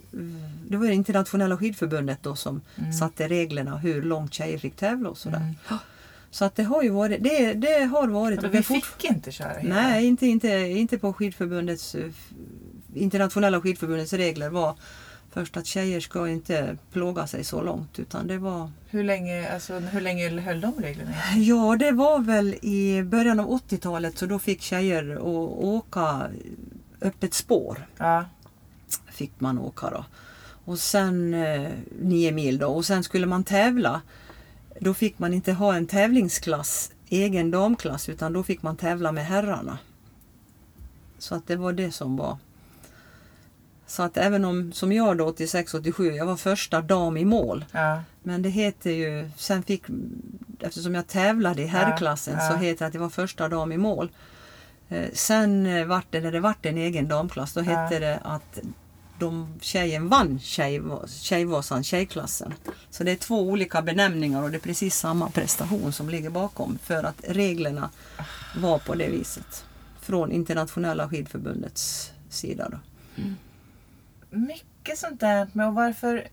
Det 0.68 0.76
var 0.76 0.86
det 0.86 0.94
internationella 0.94 1.56
skidförbundet 1.56 2.22
då 2.22 2.36
som 2.36 2.60
Mm. 2.76 2.92
satte 2.92 3.28
reglerna 3.28 3.76
hur 3.76 4.02
långt 4.02 4.34
tjejer 4.34 4.58
fick 4.58 4.76
tävla 4.76 5.10
och 5.10 5.18
sådär. 5.18 5.36
Mm. 5.36 5.54
Så 6.30 6.44
att 6.44 6.56
det 6.56 6.62
har 6.62 6.82
ju 6.82 6.90
varit, 6.90 7.22
det, 7.24 7.52
det 7.52 7.84
har 7.84 8.08
varit. 8.08 8.42
Men 8.42 8.50
vi 8.50 8.62
fick 8.62 9.04
inte 9.04 9.32
köra 9.32 9.58
hela. 9.58 9.74
Nej, 9.74 10.06
inte, 10.06 10.26
inte, 10.26 10.48
inte 10.58 10.98
på 10.98 11.12
skidförbundets, 11.12 11.96
internationella 12.94 13.60
skidförbundets 13.60 14.12
regler 14.12 14.48
var 14.50 14.74
först 15.38 15.57
att 15.57 15.66
tjejer 15.66 16.01
ska 16.01 16.29
inte 16.29 16.77
plåga 16.92 17.27
sig 17.27 17.44
så 17.44 17.62
långt 17.62 17.98
utan 17.98 18.27
det 18.27 18.38
var 18.38 18.70
Hur 18.90 19.05
länge, 19.05 19.53
alltså, 19.55 19.79
hur 19.79 20.01
länge 20.01 20.40
höll 20.40 20.61
de 20.61 20.72
reglerna? 20.83 21.11
Ja, 21.37 21.77
det 21.77 21.92
var 21.92 22.18
väl 22.18 22.55
i 22.62 23.03
början 23.03 23.40
av 23.40 23.46
80-talet 23.46 24.18
så 24.18 24.27
då 24.27 24.38
fick 24.38 24.62
tjejer 24.62 25.18
åka 25.18 26.31
öppet 27.01 27.35
spår. 27.35 27.87
Ja. 27.98 28.24
Fick 29.07 29.40
man 29.40 29.59
åka 29.59 29.90
då. 29.90 30.05
Och 30.64 30.79
sen 30.79 31.35
eh, 31.35 31.70
nio 32.01 32.33
mil 32.33 32.59
då 32.59 32.68
och 32.68 32.85
sen 32.85 33.05
skulle 33.05 33.27
man 33.27 33.44
tävla. 33.44 34.01
Då 34.81 34.94
fick 34.94 35.18
man 35.18 35.35
inte 35.35 35.53
ha 35.53 35.74
en 35.74 35.87
tävlingsklass, 35.87 36.92
egen 37.09 37.51
damklass, 37.51 38.09
utan 38.09 38.33
då 38.33 38.42
fick 38.42 38.62
man 38.62 38.77
tävla 38.77 39.12
med 39.12 39.27
herrarna. 39.27 39.79
Så 41.18 41.35
att 41.35 41.46
det 41.46 41.57
var 41.57 41.72
det 41.72 41.92
som 41.92 42.16
var. 42.16 42.38
Så 43.88 44.03
att 44.03 44.16
även 44.16 44.44
om, 44.44 44.72
som 44.72 44.92
jag 44.92 45.18
då 45.18 45.31
86-87, 45.31 46.11
jag 46.12 46.27
var 46.27 46.37
första 46.37 46.81
dam 46.81 47.16
i 47.16 47.24
mål. 47.24 47.64
ja. 47.72 48.03
Men 48.22 48.42
det 48.42 48.48
heter 48.48 48.90
ju, 48.90 49.31
sen 49.37 49.62
fick, 49.62 49.83
eftersom 50.61 50.94
jag 50.94 51.07
tävlade 51.07 51.62
i 51.62 51.66
herrklassen 51.66 52.35
Ja, 52.38 52.44
ja. 52.44 52.51
så 52.51 52.57
heter 52.57 52.79
det 52.79 52.87
att 52.87 52.92
det 52.92 52.98
var 52.98 53.09
första 53.11 53.48
dam 53.48 53.72
i 53.72 53.77
mål. 53.77 54.11
Eh, 54.88 55.09
sen 55.12 55.66
eh, 55.66 55.87
vart 55.87 56.07
det, 56.11 56.20
när 56.20 56.33
det 56.33 56.40
vart 56.40 56.66
en 56.66 56.79
egen 56.79 57.09
damklass, 57.09 57.53
då 57.55 57.61
Ja. 57.61 57.64
hette 57.64 57.98
det 57.98 58.18
att 58.24 58.59
de, 59.18 59.55
tjejen 59.61 60.09
vann 60.09 60.38
tjejva- 60.38 61.07
Tjejvasan, 61.09 61.85
tjejklassen. 61.85 62.55
Så 62.90 63.05
det 63.05 63.11
är 63.11 63.16
två 63.16 63.42
olika 63.42 63.83
benämningar 63.83 64.42
och 64.42 64.51
det 64.51 64.57
är 64.57 64.61
precis 64.61 64.96
samma 64.98 65.31
prestation 65.31 65.92
som 65.92 66.09
ligger 66.09 66.31
bakom 66.31 66.79
för 66.83 67.05
att 67.05 67.16
reglerna 67.29 67.90
var 68.57 68.79
på 68.79 68.94
det 68.94 69.09
viset. 69.09 69.64
Från 70.01 70.33
internationella 70.33 71.09
skidförbundets 71.09 72.11
sida. 72.31 72.68
Då. 72.70 72.79
Mycket 74.30 74.98
sånt 74.98 75.20
där. 75.20 75.46
Men 75.52 75.74
varför, 75.74 76.28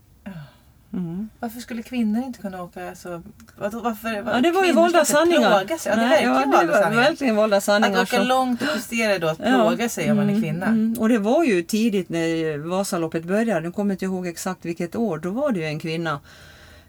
Mm. 0.92 1.28
varför 1.40 1.60
skulle 1.60 1.82
kvinnor 1.82 2.22
inte 2.24 2.38
kunna 2.40 2.62
åka? 2.62 2.88
Alltså, 2.88 3.22
vadå, 3.58 3.80
varför, 3.80 4.08
Ja, 4.14 4.40
det 4.40 4.50
var 4.50 4.64
ju 4.64 4.72
valda 4.72 5.04
sanningar. 5.04 5.58
Plåga 5.58 5.78
sig. 5.78 5.90
Ja, 5.92 5.96
det 5.96 6.02
är 6.04 6.08
Nej, 6.08 6.22
ja, 6.24 6.28
det 6.30 6.34
valda 6.56 6.72
var 6.72 6.82
sanningar. 6.82 7.02
verkligen 7.02 7.36
valda 7.36 7.60
sanningar. 7.60 7.96
Att 8.02 8.08
åka 8.08 8.16
som- 8.16 8.26
långt 8.26 8.62
och 8.62 8.68
prestera 8.68 9.18
då, 9.18 9.28
att 9.28 9.38
Ja. 9.38 9.44
plåga 9.44 9.88
sig 9.88 10.10
om 10.10 10.16
man 10.16 10.26
är 10.26 10.30
Mm, 10.30 10.42
kvinna. 10.42 10.66
mm. 10.66 10.94
Och 10.98 11.08
det 11.08 11.18
var 11.18 11.44
ju 11.44 11.62
tidigt 11.62 12.08
när 12.08 12.58
Vasaloppet 12.58 13.24
började, 13.24 13.60
nu 13.60 13.72
kommer 13.72 13.94
inte 13.94 14.04
ihåg 14.04 14.26
exakt 14.26 14.64
vilket 14.64 14.96
år, 14.96 15.18
då 15.18 15.30
var 15.30 15.52
det 15.52 15.60
ju 15.60 15.66
en 15.66 15.78
kvinna, 15.78 16.20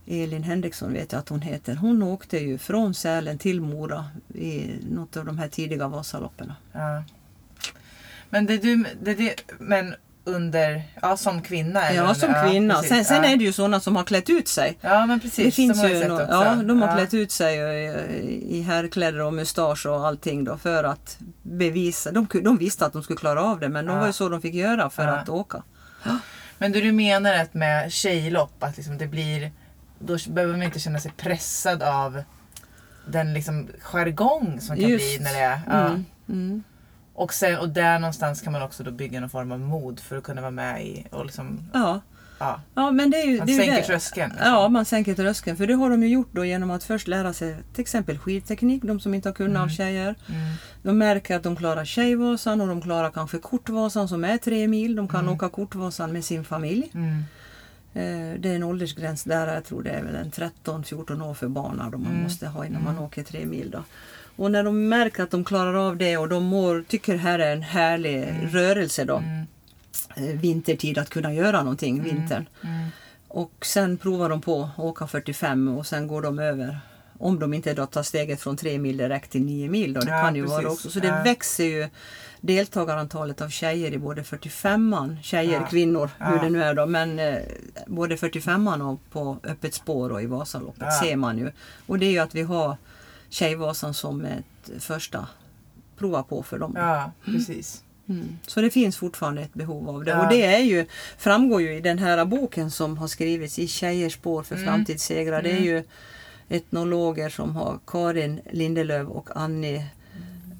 Elin 0.07 0.43
Henriksson 0.43 0.93
vet 0.93 1.11
jag 1.11 1.19
att 1.19 1.29
hon 1.29 1.41
heter, 1.41 1.75
hon 1.75 2.03
åkte 2.03 2.37
ju 2.37 2.57
från 2.57 2.93
Sälen 2.93 3.37
till 3.37 3.61
Mora 3.61 4.05
i 4.33 4.71
något 4.91 5.17
av 5.17 5.25
de 5.25 5.37
här 5.37 5.47
tidiga 5.47 5.87
Vasaloppen. 5.87 6.53
Ja. 6.73 7.03
Men 8.29 8.45
det 8.45 8.57
du, 8.57 8.85
det, 9.03 9.13
det, 9.13 9.41
men 9.59 9.95
under, 10.27 10.83
ja 11.01 11.17
som 11.17 11.41
kvinna? 11.41 11.81
eller 11.89 11.95
Ja, 11.95 12.01
under- 12.01 12.13
som 12.15 12.49
kvinna. 12.49 12.73
precis, 12.73 12.89
sen 12.89 13.05
sen 13.05 13.23
ja. 13.23 13.29
är 13.29 13.37
det 13.37 13.43
ju 13.43 13.51
sådana 13.53 13.79
som 13.79 13.95
har 13.95 14.03
klätt 14.03 14.29
ut 14.29 14.47
sig. 14.47 14.77
Ja 14.81 15.05
men 15.05 15.19
precis, 15.19 15.45
det 15.45 15.51
finns 15.51 15.81
de 15.81 15.89
ju 15.89 16.11
också. 16.11 16.27
ja, 16.29 16.55
de 16.55 16.81
har 16.81 16.89
Ja. 16.89 16.95
klätt 16.95 17.13
ut 17.13 17.31
sig 17.31 17.57
i, 17.57 18.57
i 18.57 18.61
herrkläder 18.61 19.21
och 19.21 19.33
mustasch 19.33 19.85
och 19.85 20.07
allting 20.07 20.43
då 20.43 20.57
för 20.57 20.83
att 20.83 21.17
bevisa. 21.41 22.11
De, 22.11 22.27
de 22.43 22.57
visste 22.57 22.85
att 22.85 22.93
de 22.93 23.03
skulle 23.03 23.17
klara 23.17 23.43
av 23.43 23.59
det 23.59 23.69
men 23.69 23.85
de 23.85 23.93
Ja. 23.93 23.99
var 23.99 24.07
ju 24.07 24.13
så 24.13 24.29
de 24.29 24.41
fick 24.41 24.53
göra 24.53 24.89
för 24.89 25.03
Ja. 25.03 25.09
att 25.15 25.29
åka. 25.29 25.63
Men 26.57 26.71
du, 26.71 26.81
du 26.81 26.91
menar 26.91 27.33
att 27.33 27.53
med 27.53 27.91
tjejlopp, 27.91 28.63
att 28.63 28.77
liksom 28.77 28.97
det 28.97 29.07
blir, 29.07 29.51
då 29.99 30.17
behöver 30.29 30.53
man 30.53 30.63
inte 30.63 30.79
känna 30.79 30.99
sig 30.99 31.11
pressad 31.17 31.83
av 31.83 32.23
den 33.07 33.33
liksom 33.33 33.67
jargong 33.81 34.59
som 34.61 34.75
kan 34.75 34.89
Just. 34.89 35.17
bli 35.17 35.23
när 35.23 35.33
det 35.33 35.39
är... 35.39 35.59
Ja. 35.69 35.85
Mm, 35.87 36.05
mm. 36.29 36.63
Och, 37.17 37.33
sen, 37.33 37.57
och 37.59 37.69
där 37.69 37.99
någonstans 37.99 38.41
kan 38.41 38.53
man 38.53 38.61
också 38.61 38.83
då 38.83 38.91
bygga 38.91 39.19
någon 39.19 39.29
form 39.29 39.51
av 39.51 39.59
mod 39.59 39.99
för 39.99 40.17
att 40.17 40.23
kunna 40.23 40.41
vara 40.41 40.51
med 40.51 40.85
i 40.85 41.05
och 41.11 41.25
liksom, 41.25 41.59
Ja. 41.73 42.01
ja, 42.39 42.61
Ja, 42.75 42.91
men 42.91 43.09
det 43.11 43.17
är 43.17 43.25
ju, 43.27 43.37
man 43.37 43.47
det 43.47 43.53
är 43.53 43.57
sänker 43.57 43.75
det. 43.75 43.83
tröskeln. 43.83 44.29
Liksom. 44.31 44.51
Ja, 44.51 44.69
man 44.69 44.85
sänker 44.85 45.13
tröskeln. 45.15 45.57
För 45.57 45.67
det 45.67 45.73
har 45.73 45.89
de 45.89 46.03
ju 46.03 46.09
gjort 46.09 46.29
då 46.31 46.45
genom 46.45 46.71
att 46.71 46.83
först 46.83 47.07
lära 47.07 47.33
sig 47.33 47.55
till 47.73 47.81
exempel 47.81 48.17
skidteknik, 48.17 48.83
de 48.83 48.99
som 48.99 49.13
inte 49.13 49.29
har 49.29 49.33
kunnat 49.33 49.57
av 49.57 49.63
Mm. 49.63 49.69
tjejer. 49.75 50.15
Mm. 50.29 50.41
De 50.83 50.97
märker 50.97 51.35
att 51.35 51.43
de 51.43 51.55
klarar 51.55 51.85
Tjejvasan 51.85 52.61
och 52.61 52.67
de 52.67 52.81
klarar 52.81 53.11
kanske 53.11 53.37
Kortvasan 53.37 54.07
som 54.07 54.23
är 54.23 54.37
tre 54.37 54.67
mil. 54.67 54.95
De 54.95 55.07
kan 55.07 55.19
Mm. 55.19 55.33
åka 55.33 55.49
Kortvasan 55.49 56.13
med 56.13 56.25
sin 56.25 56.43
familj. 56.43 56.91
Mm. 56.93 57.23
Eh, 57.93 58.39
Det 58.39 58.49
är 58.51 58.55
en 58.55 58.63
åldersgräns 58.63 59.23
där, 59.23 59.53
jag 59.53 59.65
tror 59.65 59.83
det 59.83 59.89
är 59.89 60.03
väl 60.03 60.15
en 60.15 60.31
13-14 60.31 61.21
år 61.21 61.33
för 61.33 61.47
barn 61.47 61.77
då 61.91 61.97
man 61.97 62.11
Mm. 62.11 62.23
måste 62.23 62.47
ha 62.47 62.65
innan 62.65 62.83
man 62.83 62.99
åker 62.99 63.23
tre 63.23 63.45
mil. 63.45 63.71
Då. 63.71 63.83
Och 64.37 64.51
när 64.51 64.63
de 64.63 64.89
märker 64.89 65.23
att 65.23 65.31
de 65.31 65.43
klarar 65.43 65.73
av 65.73 65.97
det 65.97 66.17
och 66.17 66.29
de 66.29 66.43
mår, 66.43 66.83
tycker 66.87 67.13
det 67.13 67.19
här 67.19 67.39
är 67.39 67.53
en 67.53 67.61
härlig 67.61 68.27
rörelse 68.51 69.03
då, 69.05 69.17
Mm. 69.17 69.45
eh, 70.15 70.39
vintertid 70.39 70.97
att 70.97 71.09
kunna 71.09 71.33
göra 71.33 71.61
någonting 71.61 72.03
vintern. 72.03 72.45
Mm. 72.63 72.87
Och 73.27 73.51
sen 73.61 73.97
provar 73.97 74.29
de 74.29 74.41
på 74.41 74.63
att 74.77 74.79
åka 74.79 75.07
45 75.07 75.67
och 75.77 75.85
sen 75.87 76.07
går 76.07 76.21
de 76.21 76.39
över. 76.39 76.79
Om 77.19 77.39
de 77.39 77.53
inte 77.53 77.73
då 77.73 77.85
tar 77.85 78.03
steget 78.03 78.41
från 78.41 78.57
3 78.57 78.79
mil 78.79 78.97
direkt 78.97 79.31
till 79.31 79.41
9 79.41 79.69
mil 79.69 79.93
då. 79.93 79.99
Det 80.01 80.11
Ja, 80.11 80.21
kan 80.21 80.35
ju 80.35 80.41
precis. 80.43 80.57
vara 80.63 80.71
också. 80.73 80.89
Så 80.89 80.99
det 80.99 81.07
Ja. 81.07 81.23
växer 81.23 81.63
ju 81.65 81.89
deltagarantalet 82.41 83.41
av 83.41 83.49
tjejer 83.49 83.91
i 83.93 83.97
både 83.97 84.21
45an, 84.23 85.17
tjejer, 85.21 85.59
Ja. 85.61 85.67
kvinnor, 85.67 86.09
hur 86.19 86.39
det 86.39 86.49
nu 86.49 86.63
är 86.63 86.73
då. 86.73 86.85
Men 86.85 87.19
eh, 87.19 87.37
både 87.87 88.15
45an 88.15 88.81
och 88.91 88.99
på 89.11 89.37
öppet 89.43 89.73
spår 89.73 90.09
och 90.11 90.21
i 90.21 90.25
Vasaloppet 90.25 90.93
ser 90.93 91.15
man 91.15 91.37
ju. 91.37 91.51
Och 91.87 91.99
det 91.99 92.05
är 92.05 92.11
ju 92.11 92.19
att 92.19 92.35
vi 92.35 92.41
har 92.41 92.77
Tjejvasan 93.29 93.93
som 93.93 94.25
ett 94.25 94.69
första 94.83 95.27
prova 95.97 96.23
på 96.23 96.43
för 96.43 96.59
dem. 96.59 96.73
Ja, 96.77 97.11
precis. 97.25 97.83
Mm. 98.09 98.37
Så 98.47 98.61
det 98.61 98.69
finns 98.69 98.97
fortfarande 98.97 99.41
ett 99.41 99.53
behov 99.53 99.89
av 99.89 100.03
det. 100.03 100.11
Ja. 100.11 100.23
Och 100.25 100.29
det 100.33 100.45
är 100.45 100.59
ju, 100.59 100.85
framgår 101.17 101.61
ju 101.61 101.73
i 101.77 101.81
den 101.81 101.99
här 101.99 102.25
boken 102.25 102.71
som 102.71 102.97
har 102.97 103.07
skrivits 103.07 103.59
i 103.59 103.67
Tjejers 103.67 104.13
spår 104.13 104.43
för 104.43 104.55
Mm. 104.55 104.67
framtidssegrar. 104.67 105.41
Det 105.41 105.51
är 105.51 105.59
ju 105.61 105.83
etnologer 106.49 107.29
som 107.29 107.55
har 107.55 107.79
Karin 107.87 108.41
Lindelöf 108.51 109.07
och 109.07 109.29
Annie 109.35 109.85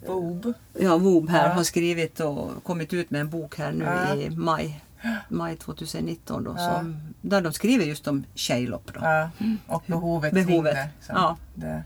Bob. 0.08 0.54
ja, 0.80 0.98
Wob 0.98 1.30
här 1.30 1.48
Ja. 1.50 1.54
har 1.54 1.64
skrivit 1.64 2.20
och 2.20 2.64
kommit 2.64 2.94
ut 2.94 3.10
med 3.10 3.22
en 3.22 3.30
bok 3.30 3.58
här 3.58 3.72
nu 3.72 3.86
Ja. 3.86 4.16
i 4.16 4.30
maj. 4.30 4.82
Maj 5.30 5.58
2019 5.58 6.44
då, 6.44 6.56
Ja. 6.58 6.74
som, 6.76 7.14
där 7.22 7.42
de 7.42 7.54
skriver 7.54 7.86
just 7.86 8.08
om 8.08 8.24
tjejlopp. 8.34 8.94
Då. 8.94 9.00
Ja, 9.04 9.30
och 9.68 9.84
behovet, 9.88 10.34
Behovet, 10.34 10.48
kring 10.48 10.64
det. 10.64 10.90
liksom. 10.98 11.16
ja. 11.16 11.38
det. 11.56 11.84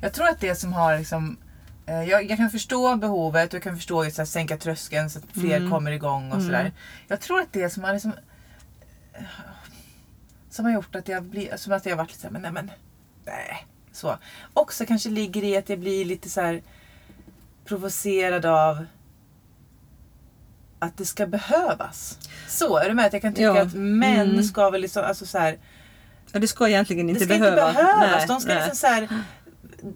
Jag 0.00 0.12
tror 0.12 0.28
att 0.28 0.40
det 0.40 0.54
som 0.54 0.72
har 0.72 0.98
liksom 0.98 1.36
eh, 1.86 2.02
jag, 2.04 2.30
jag 2.30 2.36
kan 2.38 2.50
förstå 2.50 2.96
behovet 2.96 3.48
och 3.48 3.54
jag 3.54 3.62
kan 3.62 3.76
förstå 3.76 4.04
just 4.04 4.18
att 4.18 4.28
sänka 4.28 4.56
tröskeln 4.56 5.10
så 5.10 5.18
att 5.18 5.24
fler 5.32 5.56
Mm. 5.56 5.70
kommer 5.70 5.90
igång 5.90 6.28
och 6.30 6.36
Mm. 6.36 6.46
sådär. 6.46 6.72
Jag 7.08 7.20
tror 7.20 7.40
att 7.40 7.52
det 7.52 7.70
som 7.70 7.84
har 7.84 7.92
liksom 7.92 8.12
eh, 9.12 9.22
som 10.50 10.64
har 10.64 10.72
gjort 10.72 10.94
att 10.94 11.08
jag 11.08 11.22
blir, 11.22 11.56
som 11.56 11.72
att 11.72 11.86
jag 11.86 11.92
har 11.92 11.96
varit 11.96 12.08
lite 12.10 12.20
såhär, 12.20 12.32
men 12.32 12.42
nej 12.42 12.52
men 12.52 12.70
nej. 13.24 13.66
Så. 13.92 14.16
Också 14.54 14.86
kanske 14.86 15.08
ligger 15.10 15.44
i 15.44 15.56
att 15.56 15.68
jag 15.68 15.78
blir 15.78 16.04
lite 16.04 16.30
så 16.30 16.40
här 16.40 16.62
provocerad 17.64 18.46
av 18.46 18.86
att 20.82 20.96
det 20.96 21.04
ska 21.04 21.26
behövas. 21.26 22.18
Så, 22.48 22.76
är 22.78 22.88
du 22.88 22.94
med? 22.94 23.06
Att 23.06 23.12
jag 23.12 23.22
kan 23.22 23.32
tycka 23.34 23.42
Ja. 23.44 23.62
att 23.62 23.74
män 23.74 24.30
Mm. 24.30 24.42
ska 24.42 24.70
väl 24.70 24.80
liksom, 24.80 25.04
alltså 25.04 25.26
så 25.26 25.38
här, 25.38 25.58
Ja, 26.32 26.38
det 26.40 26.48
ska 26.48 26.68
egentligen 26.68 27.08
inte 27.08 27.24
det 27.24 27.24
ska 27.34 27.38
behöva. 27.38 27.68
inte 27.68 27.82
behövas. 27.82 28.16
Nej, 28.18 28.26
de 28.28 28.40
ska 28.40 28.54
nej. 28.54 28.62
liksom 28.62 28.76
så 28.76 28.86
här, 28.86 29.08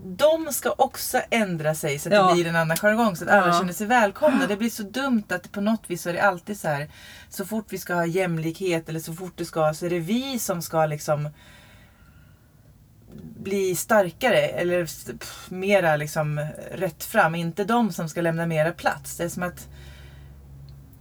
de 0.05 0.53
ska 0.53 0.75
också 0.79 1.21
ändra 1.31 1.75
sig 1.75 1.99
så 1.99 2.09
att 2.09 2.15
Ja. 2.15 2.29
det 2.29 2.35
blir 2.35 2.47
en 2.47 2.57
annan 2.57 2.77
jargong 2.77 3.17
så 3.17 3.25
att 3.25 3.31
alla 3.31 3.47
Ja. 3.53 3.59
känner 3.61 3.73
sig 3.73 3.87
välkomna. 3.87 4.47
Det 4.47 4.57
blir 4.57 4.71
så 4.71 4.83
dumt 4.83 5.23
att 5.29 5.53
på 5.53 5.61
något 5.61 5.83
vis 5.87 6.03
så 6.03 6.09
är 6.09 6.13
det 6.13 6.23
alltid 6.23 6.61
så 6.61 6.69
här 6.69 6.89
så 7.29 7.45
fort 7.45 7.67
vi 7.69 7.79
ska 7.79 7.95
ha 7.95 8.07
jämlikhet 8.07 8.89
eller 8.89 9.01
så 9.01 9.13
fort 9.13 9.33
det 9.37 9.45
ska 9.45 9.75
så 9.75 9.87
är 9.87 9.91
det 9.91 9.99
vi 9.99 10.39
som 10.39 10.63
ska 10.63 10.87
liksom 10.87 11.29
bli 13.39 13.77
starkare 13.77 14.39
eller 14.49 14.85
pff, 15.19 15.47
mera 15.51 15.97
liksom 15.97 16.47
rätt 16.75 17.05
fram. 17.05 17.35
Inte 17.35 17.65
de 17.65 17.93
som 17.93 18.09
ska 18.09 18.21
lämna 18.21 18.47
mera 18.47 18.73
plats. 18.73 19.17
Det 19.17 19.25
är 19.25 19.29
som 19.29 19.43
att 19.43 19.69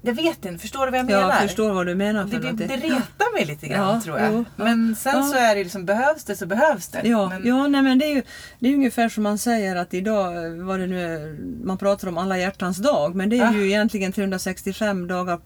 jag 0.05 0.13
vet 0.15 0.45
inte, 0.45 0.61
förstår 0.61 0.85
du 0.85 0.91
vad 0.91 0.99
jag 0.99 1.05
menar? 1.05 1.21
Jag 1.29 1.41
förstår 1.41 1.73
vad 1.73 1.85
du 1.87 1.95
menar. 1.95 2.27
För 2.27 2.39
Det, 2.39 2.51
det, 2.51 2.65
det 2.67 2.75
retar 2.75 3.33
mig 3.33 3.45
lite 3.45 3.67
grann 3.67 3.95
Ja, 3.95 4.01
tror 4.01 4.19
jag. 4.19 4.33
jo. 4.33 4.45
Men 4.55 4.95
sen 4.95 5.15
Ja. 5.15 5.23
så 5.23 5.35
är 5.37 5.55
det 5.55 5.63
liksom, 5.63 5.85
behövs 5.85 6.23
det 6.23 6.35
så 6.35 6.45
behövs 6.45 6.87
det. 6.87 7.01
Ja, 7.03 7.29
men, 7.29 7.47
ja 7.47 7.67
nej, 7.67 7.81
men 7.81 7.99
det 7.99 8.05
är 8.05 8.15
ju 8.15 8.23
det 8.59 8.69
är 8.69 8.73
ungefär 8.73 9.09
som 9.09 9.23
man 9.23 9.37
säger 9.37 9.75
att 9.75 9.93
idag, 9.93 10.49
vad 10.65 10.79
det 10.79 10.87
nu 10.87 11.01
är, 11.01 11.37
man 11.65 11.77
pratar 11.77 12.07
om 12.07 12.17
alla 12.17 12.37
hjärtans 12.37 12.77
dag, 12.77 13.15
men 13.15 13.29
det 13.29 13.39
är 13.39 13.47
Ah. 13.49 13.53
ju 13.53 13.65
egentligen 13.67 14.11
365 14.11 15.07
dagar 15.07 15.39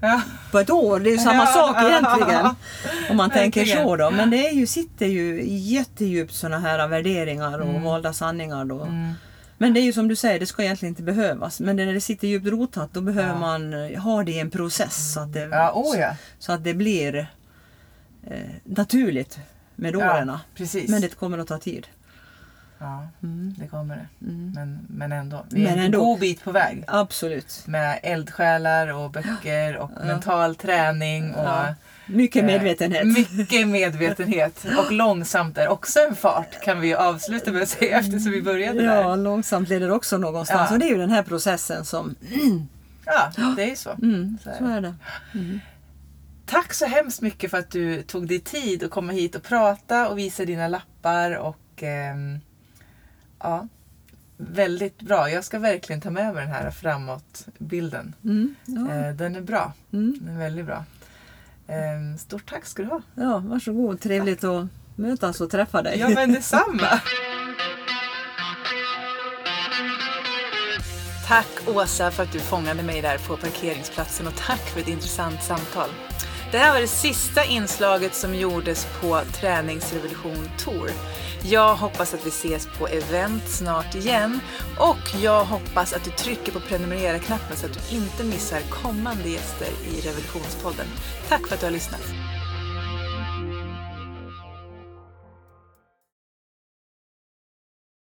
ja. 0.00 0.20
på 0.52 0.58
ett 0.58 0.70
år. 0.70 1.00
Det 1.00 1.10
är 1.10 1.12
ju 1.12 1.18
samma 1.28 1.34
Ja. 1.44 1.46
sak 1.46 1.76
egentligen. 1.84 2.46
Om 3.10 3.16
man 3.16 3.30
tänker 3.40 3.64
så 3.64 3.96
då. 3.96 4.10
Men 4.10 4.30
det 4.30 4.48
är 4.48 4.52
ju, 4.52 4.66
sitter 4.66 5.06
ju 5.06 5.42
jättedjupt 5.46 6.34
sådana 6.34 6.58
här 6.58 6.88
värderingar 6.88 7.58
och 7.58 7.68
Mm. 7.70 7.82
valda 7.82 8.12
sanningar 8.12 8.64
då. 8.64 8.82
Mm. 8.82 9.12
Men 9.62 9.74
det 9.74 9.80
är 9.80 9.82
ju 9.82 9.92
som 9.92 10.08
du 10.08 10.16
säger, 10.16 10.40
det 10.40 10.46
ska 10.46 10.62
egentligen 10.62 10.92
inte 10.92 11.02
behövas. 11.02 11.60
Men 11.60 11.76
när 11.76 11.94
det 11.94 12.00
sitter 12.00 12.28
djupt 12.28 12.46
rotat 12.46 12.90
då 12.92 13.00
behöver 13.00 13.28
Ja. 13.32 13.38
man 13.38 13.72
eh, 13.74 14.00
ha 14.02 14.24
det 14.24 14.32
i 14.32 14.38
en 14.38 14.50
process 14.50 15.12
så 15.14 15.20
att 15.20 15.32
det, 15.32 15.40
Ja, 15.40 15.72
oh 15.74 15.98
ja. 15.98 16.16
så 16.38 16.52
att 16.52 16.64
det 16.64 16.74
blir 16.74 17.16
eh, 18.26 18.38
naturligt 18.64 19.38
med 19.76 19.96
åren. 19.96 20.26
Men 20.90 21.00
det 21.00 21.14
kommer 21.14 21.38
att 21.38 21.46
ta 21.48 21.58
tid. 21.58 21.86
Ja, 22.82 23.08
Mm. 23.22 23.54
det 23.58 23.66
kommer 23.66 23.96
det. 23.96 24.06
Men, 24.54 24.78
men 24.88 25.12
ändå. 25.12 25.44
Vi 25.50 25.60
är 25.64 25.68
Men 25.70 25.78
en 25.78 25.84
ändå. 25.84 25.98
god 26.04 26.20
bit 26.20 26.44
på 26.44 26.52
väg. 26.52 26.84
Absolut. 26.86 27.62
Med 27.66 28.00
eldsjälar 28.02 28.88
och 28.92 29.10
böcker 29.10 29.76
och 29.76 29.90
mental 30.06 30.54
träning. 30.54 31.34
Och, 31.34 31.44
Ja. 31.44 31.74
Mycket 32.06 32.42
eh, 32.42 32.46
medvetenhet. 32.46 33.06
mycket 33.06 33.68
medvetenhet. 33.68 34.64
Och 34.78 34.92
långsamt 34.92 35.58
är 35.58 35.68
också 35.68 36.00
en 36.00 36.16
fart 36.16 36.60
kan 36.64 36.80
vi 36.80 36.94
avsluta 36.94 37.52
med 37.52 37.62
att 37.62 37.68
säga 37.68 37.98
eftersom 37.98 38.32
vi 38.32 38.42
började 38.42 38.82
Ja, 38.82 39.08
där. 39.08 39.16
långsamt 39.16 39.68
leder 39.68 39.90
också 39.90 40.18
någonstans. 40.18 40.66
Ja. 40.70 40.74
Och 40.74 40.78
det 40.78 40.86
är 40.86 40.90
ju 40.90 40.98
den 40.98 41.10
här 41.10 41.22
processen 41.22 41.84
som... 41.84 42.14
Ja, 43.04 43.32
det 43.56 43.62
är 43.62 43.68
ju 43.68 43.76
så. 43.76 43.90
Mm, 43.90 44.38
Så 44.44 44.50
är 44.50 44.54
så 44.58 44.64
är 44.66 44.80
det. 44.80 44.94
Tack 46.46 46.74
så 46.74 46.86
hemskt 46.86 47.20
mycket 47.20 47.50
för 47.50 47.58
att 47.58 47.70
du 47.70 48.02
tog 48.02 48.28
dig 48.28 48.40
tid 48.40 48.84
att 48.84 48.90
komma 48.90 49.12
hit 49.12 49.34
och 49.34 49.42
prata 49.42 50.08
och 50.08 50.18
visa 50.18 50.44
dina 50.44 50.68
lappar. 50.68 51.32
Och 51.38 51.82
ehm, 51.82 52.38
ja, 53.40 53.68
Väldigt 54.36 55.00
bra. 55.02 55.30
Jag 55.30 55.44
ska 55.44 55.58
verkligen 55.58 56.00
ta 56.00 56.10
med 56.10 56.34
mig 56.34 56.44
den 56.44 56.54
här 56.54 56.70
framåt-bilden. 56.70 58.14
Mm, 58.24 58.54
ja, 58.66 58.94
Eh, 58.94 59.14
den 59.14 59.36
är 59.36 59.40
bra. 59.40 59.72
mm, 59.92 60.18
Den 60.20 60.34
är 60.34 60.38
väldigt 60.38 60.66
bra. 60.66 60.84
Ehm, 61.68 62.18
stort 62.18 62.50
tack 62.50 62.66
ska 62.66 62.82
du 62.82 62.88
ha. 62.88 63.02
ja, 63.14 63.38
varsågod. 63.38 64.00
Trevligt 64.00 64.44
att 64.44 64.66
mötas 64.96 65.40
och 65.40 65.50
träffa 65.50 65.82
dig. 65.82 65.98
Ja 65.98 66.08
men 66.08 66.32
detsamma. 66.32 67.00
Tack 71.28 71.68
Åsa 71.68 72.10
för 72.10 72.22
att 72.22 72.32
du 72.32 72.38
fångade 72.40 72.82
mig 72.82 73.02
där 73.02 73.18
på 73.18 73.36
parkeringsplatsen 73.36 74.26
och 74.26 74.34
tack 74.36 74.60
för 74.60 74.80
ett 74.80 74.88
intressant 74.88 75.42
samtal. 75.42 75.88
Det 76.52 76.58
här 76.58 76.72
var 76.72 76.80
det 76.80 76.86
sista 76.86 77.44
inslaget 77.44 78.14
som 78.14 78.34
gjordes 78.34 78.86
på 79.00 79.20
Träningsrevolution 79.40 80.50
Tour. 80.58 80.90
Jag 81.42 81.74
hoppas 81.74 82.14
att 82.14 82.26
vi 82.26 82.28
ses 82.28 82.68
på 82.78 82.88
event 82.88 83.48
snart 83.48 83.94
igen 83.94 84.40
och 84.78 85.22
jag 85.22 85.44
hoppas 85.44 85.92
att 85.92 86.04
du 86.04 86.10
trycker 86.10 86.52
på 86.52 86.60
prenumerera-knappen 86.60 87.56
så 87.56 87.66
att 87.66 87.72
du 87.72 87.96
inte 87.96 88.24
missar 88.24 88.60
kommande 88.70 89.28
gäster 89.28 89.68
i 89.68 90.00
Revolutionspodden. 90.00 90.86
Tack 91.28 91.46
för 91.46 91.54
att 91.54 91.60
du 91.60 91.66
har 91.66 91.72
lyssnat. 91.72 92.39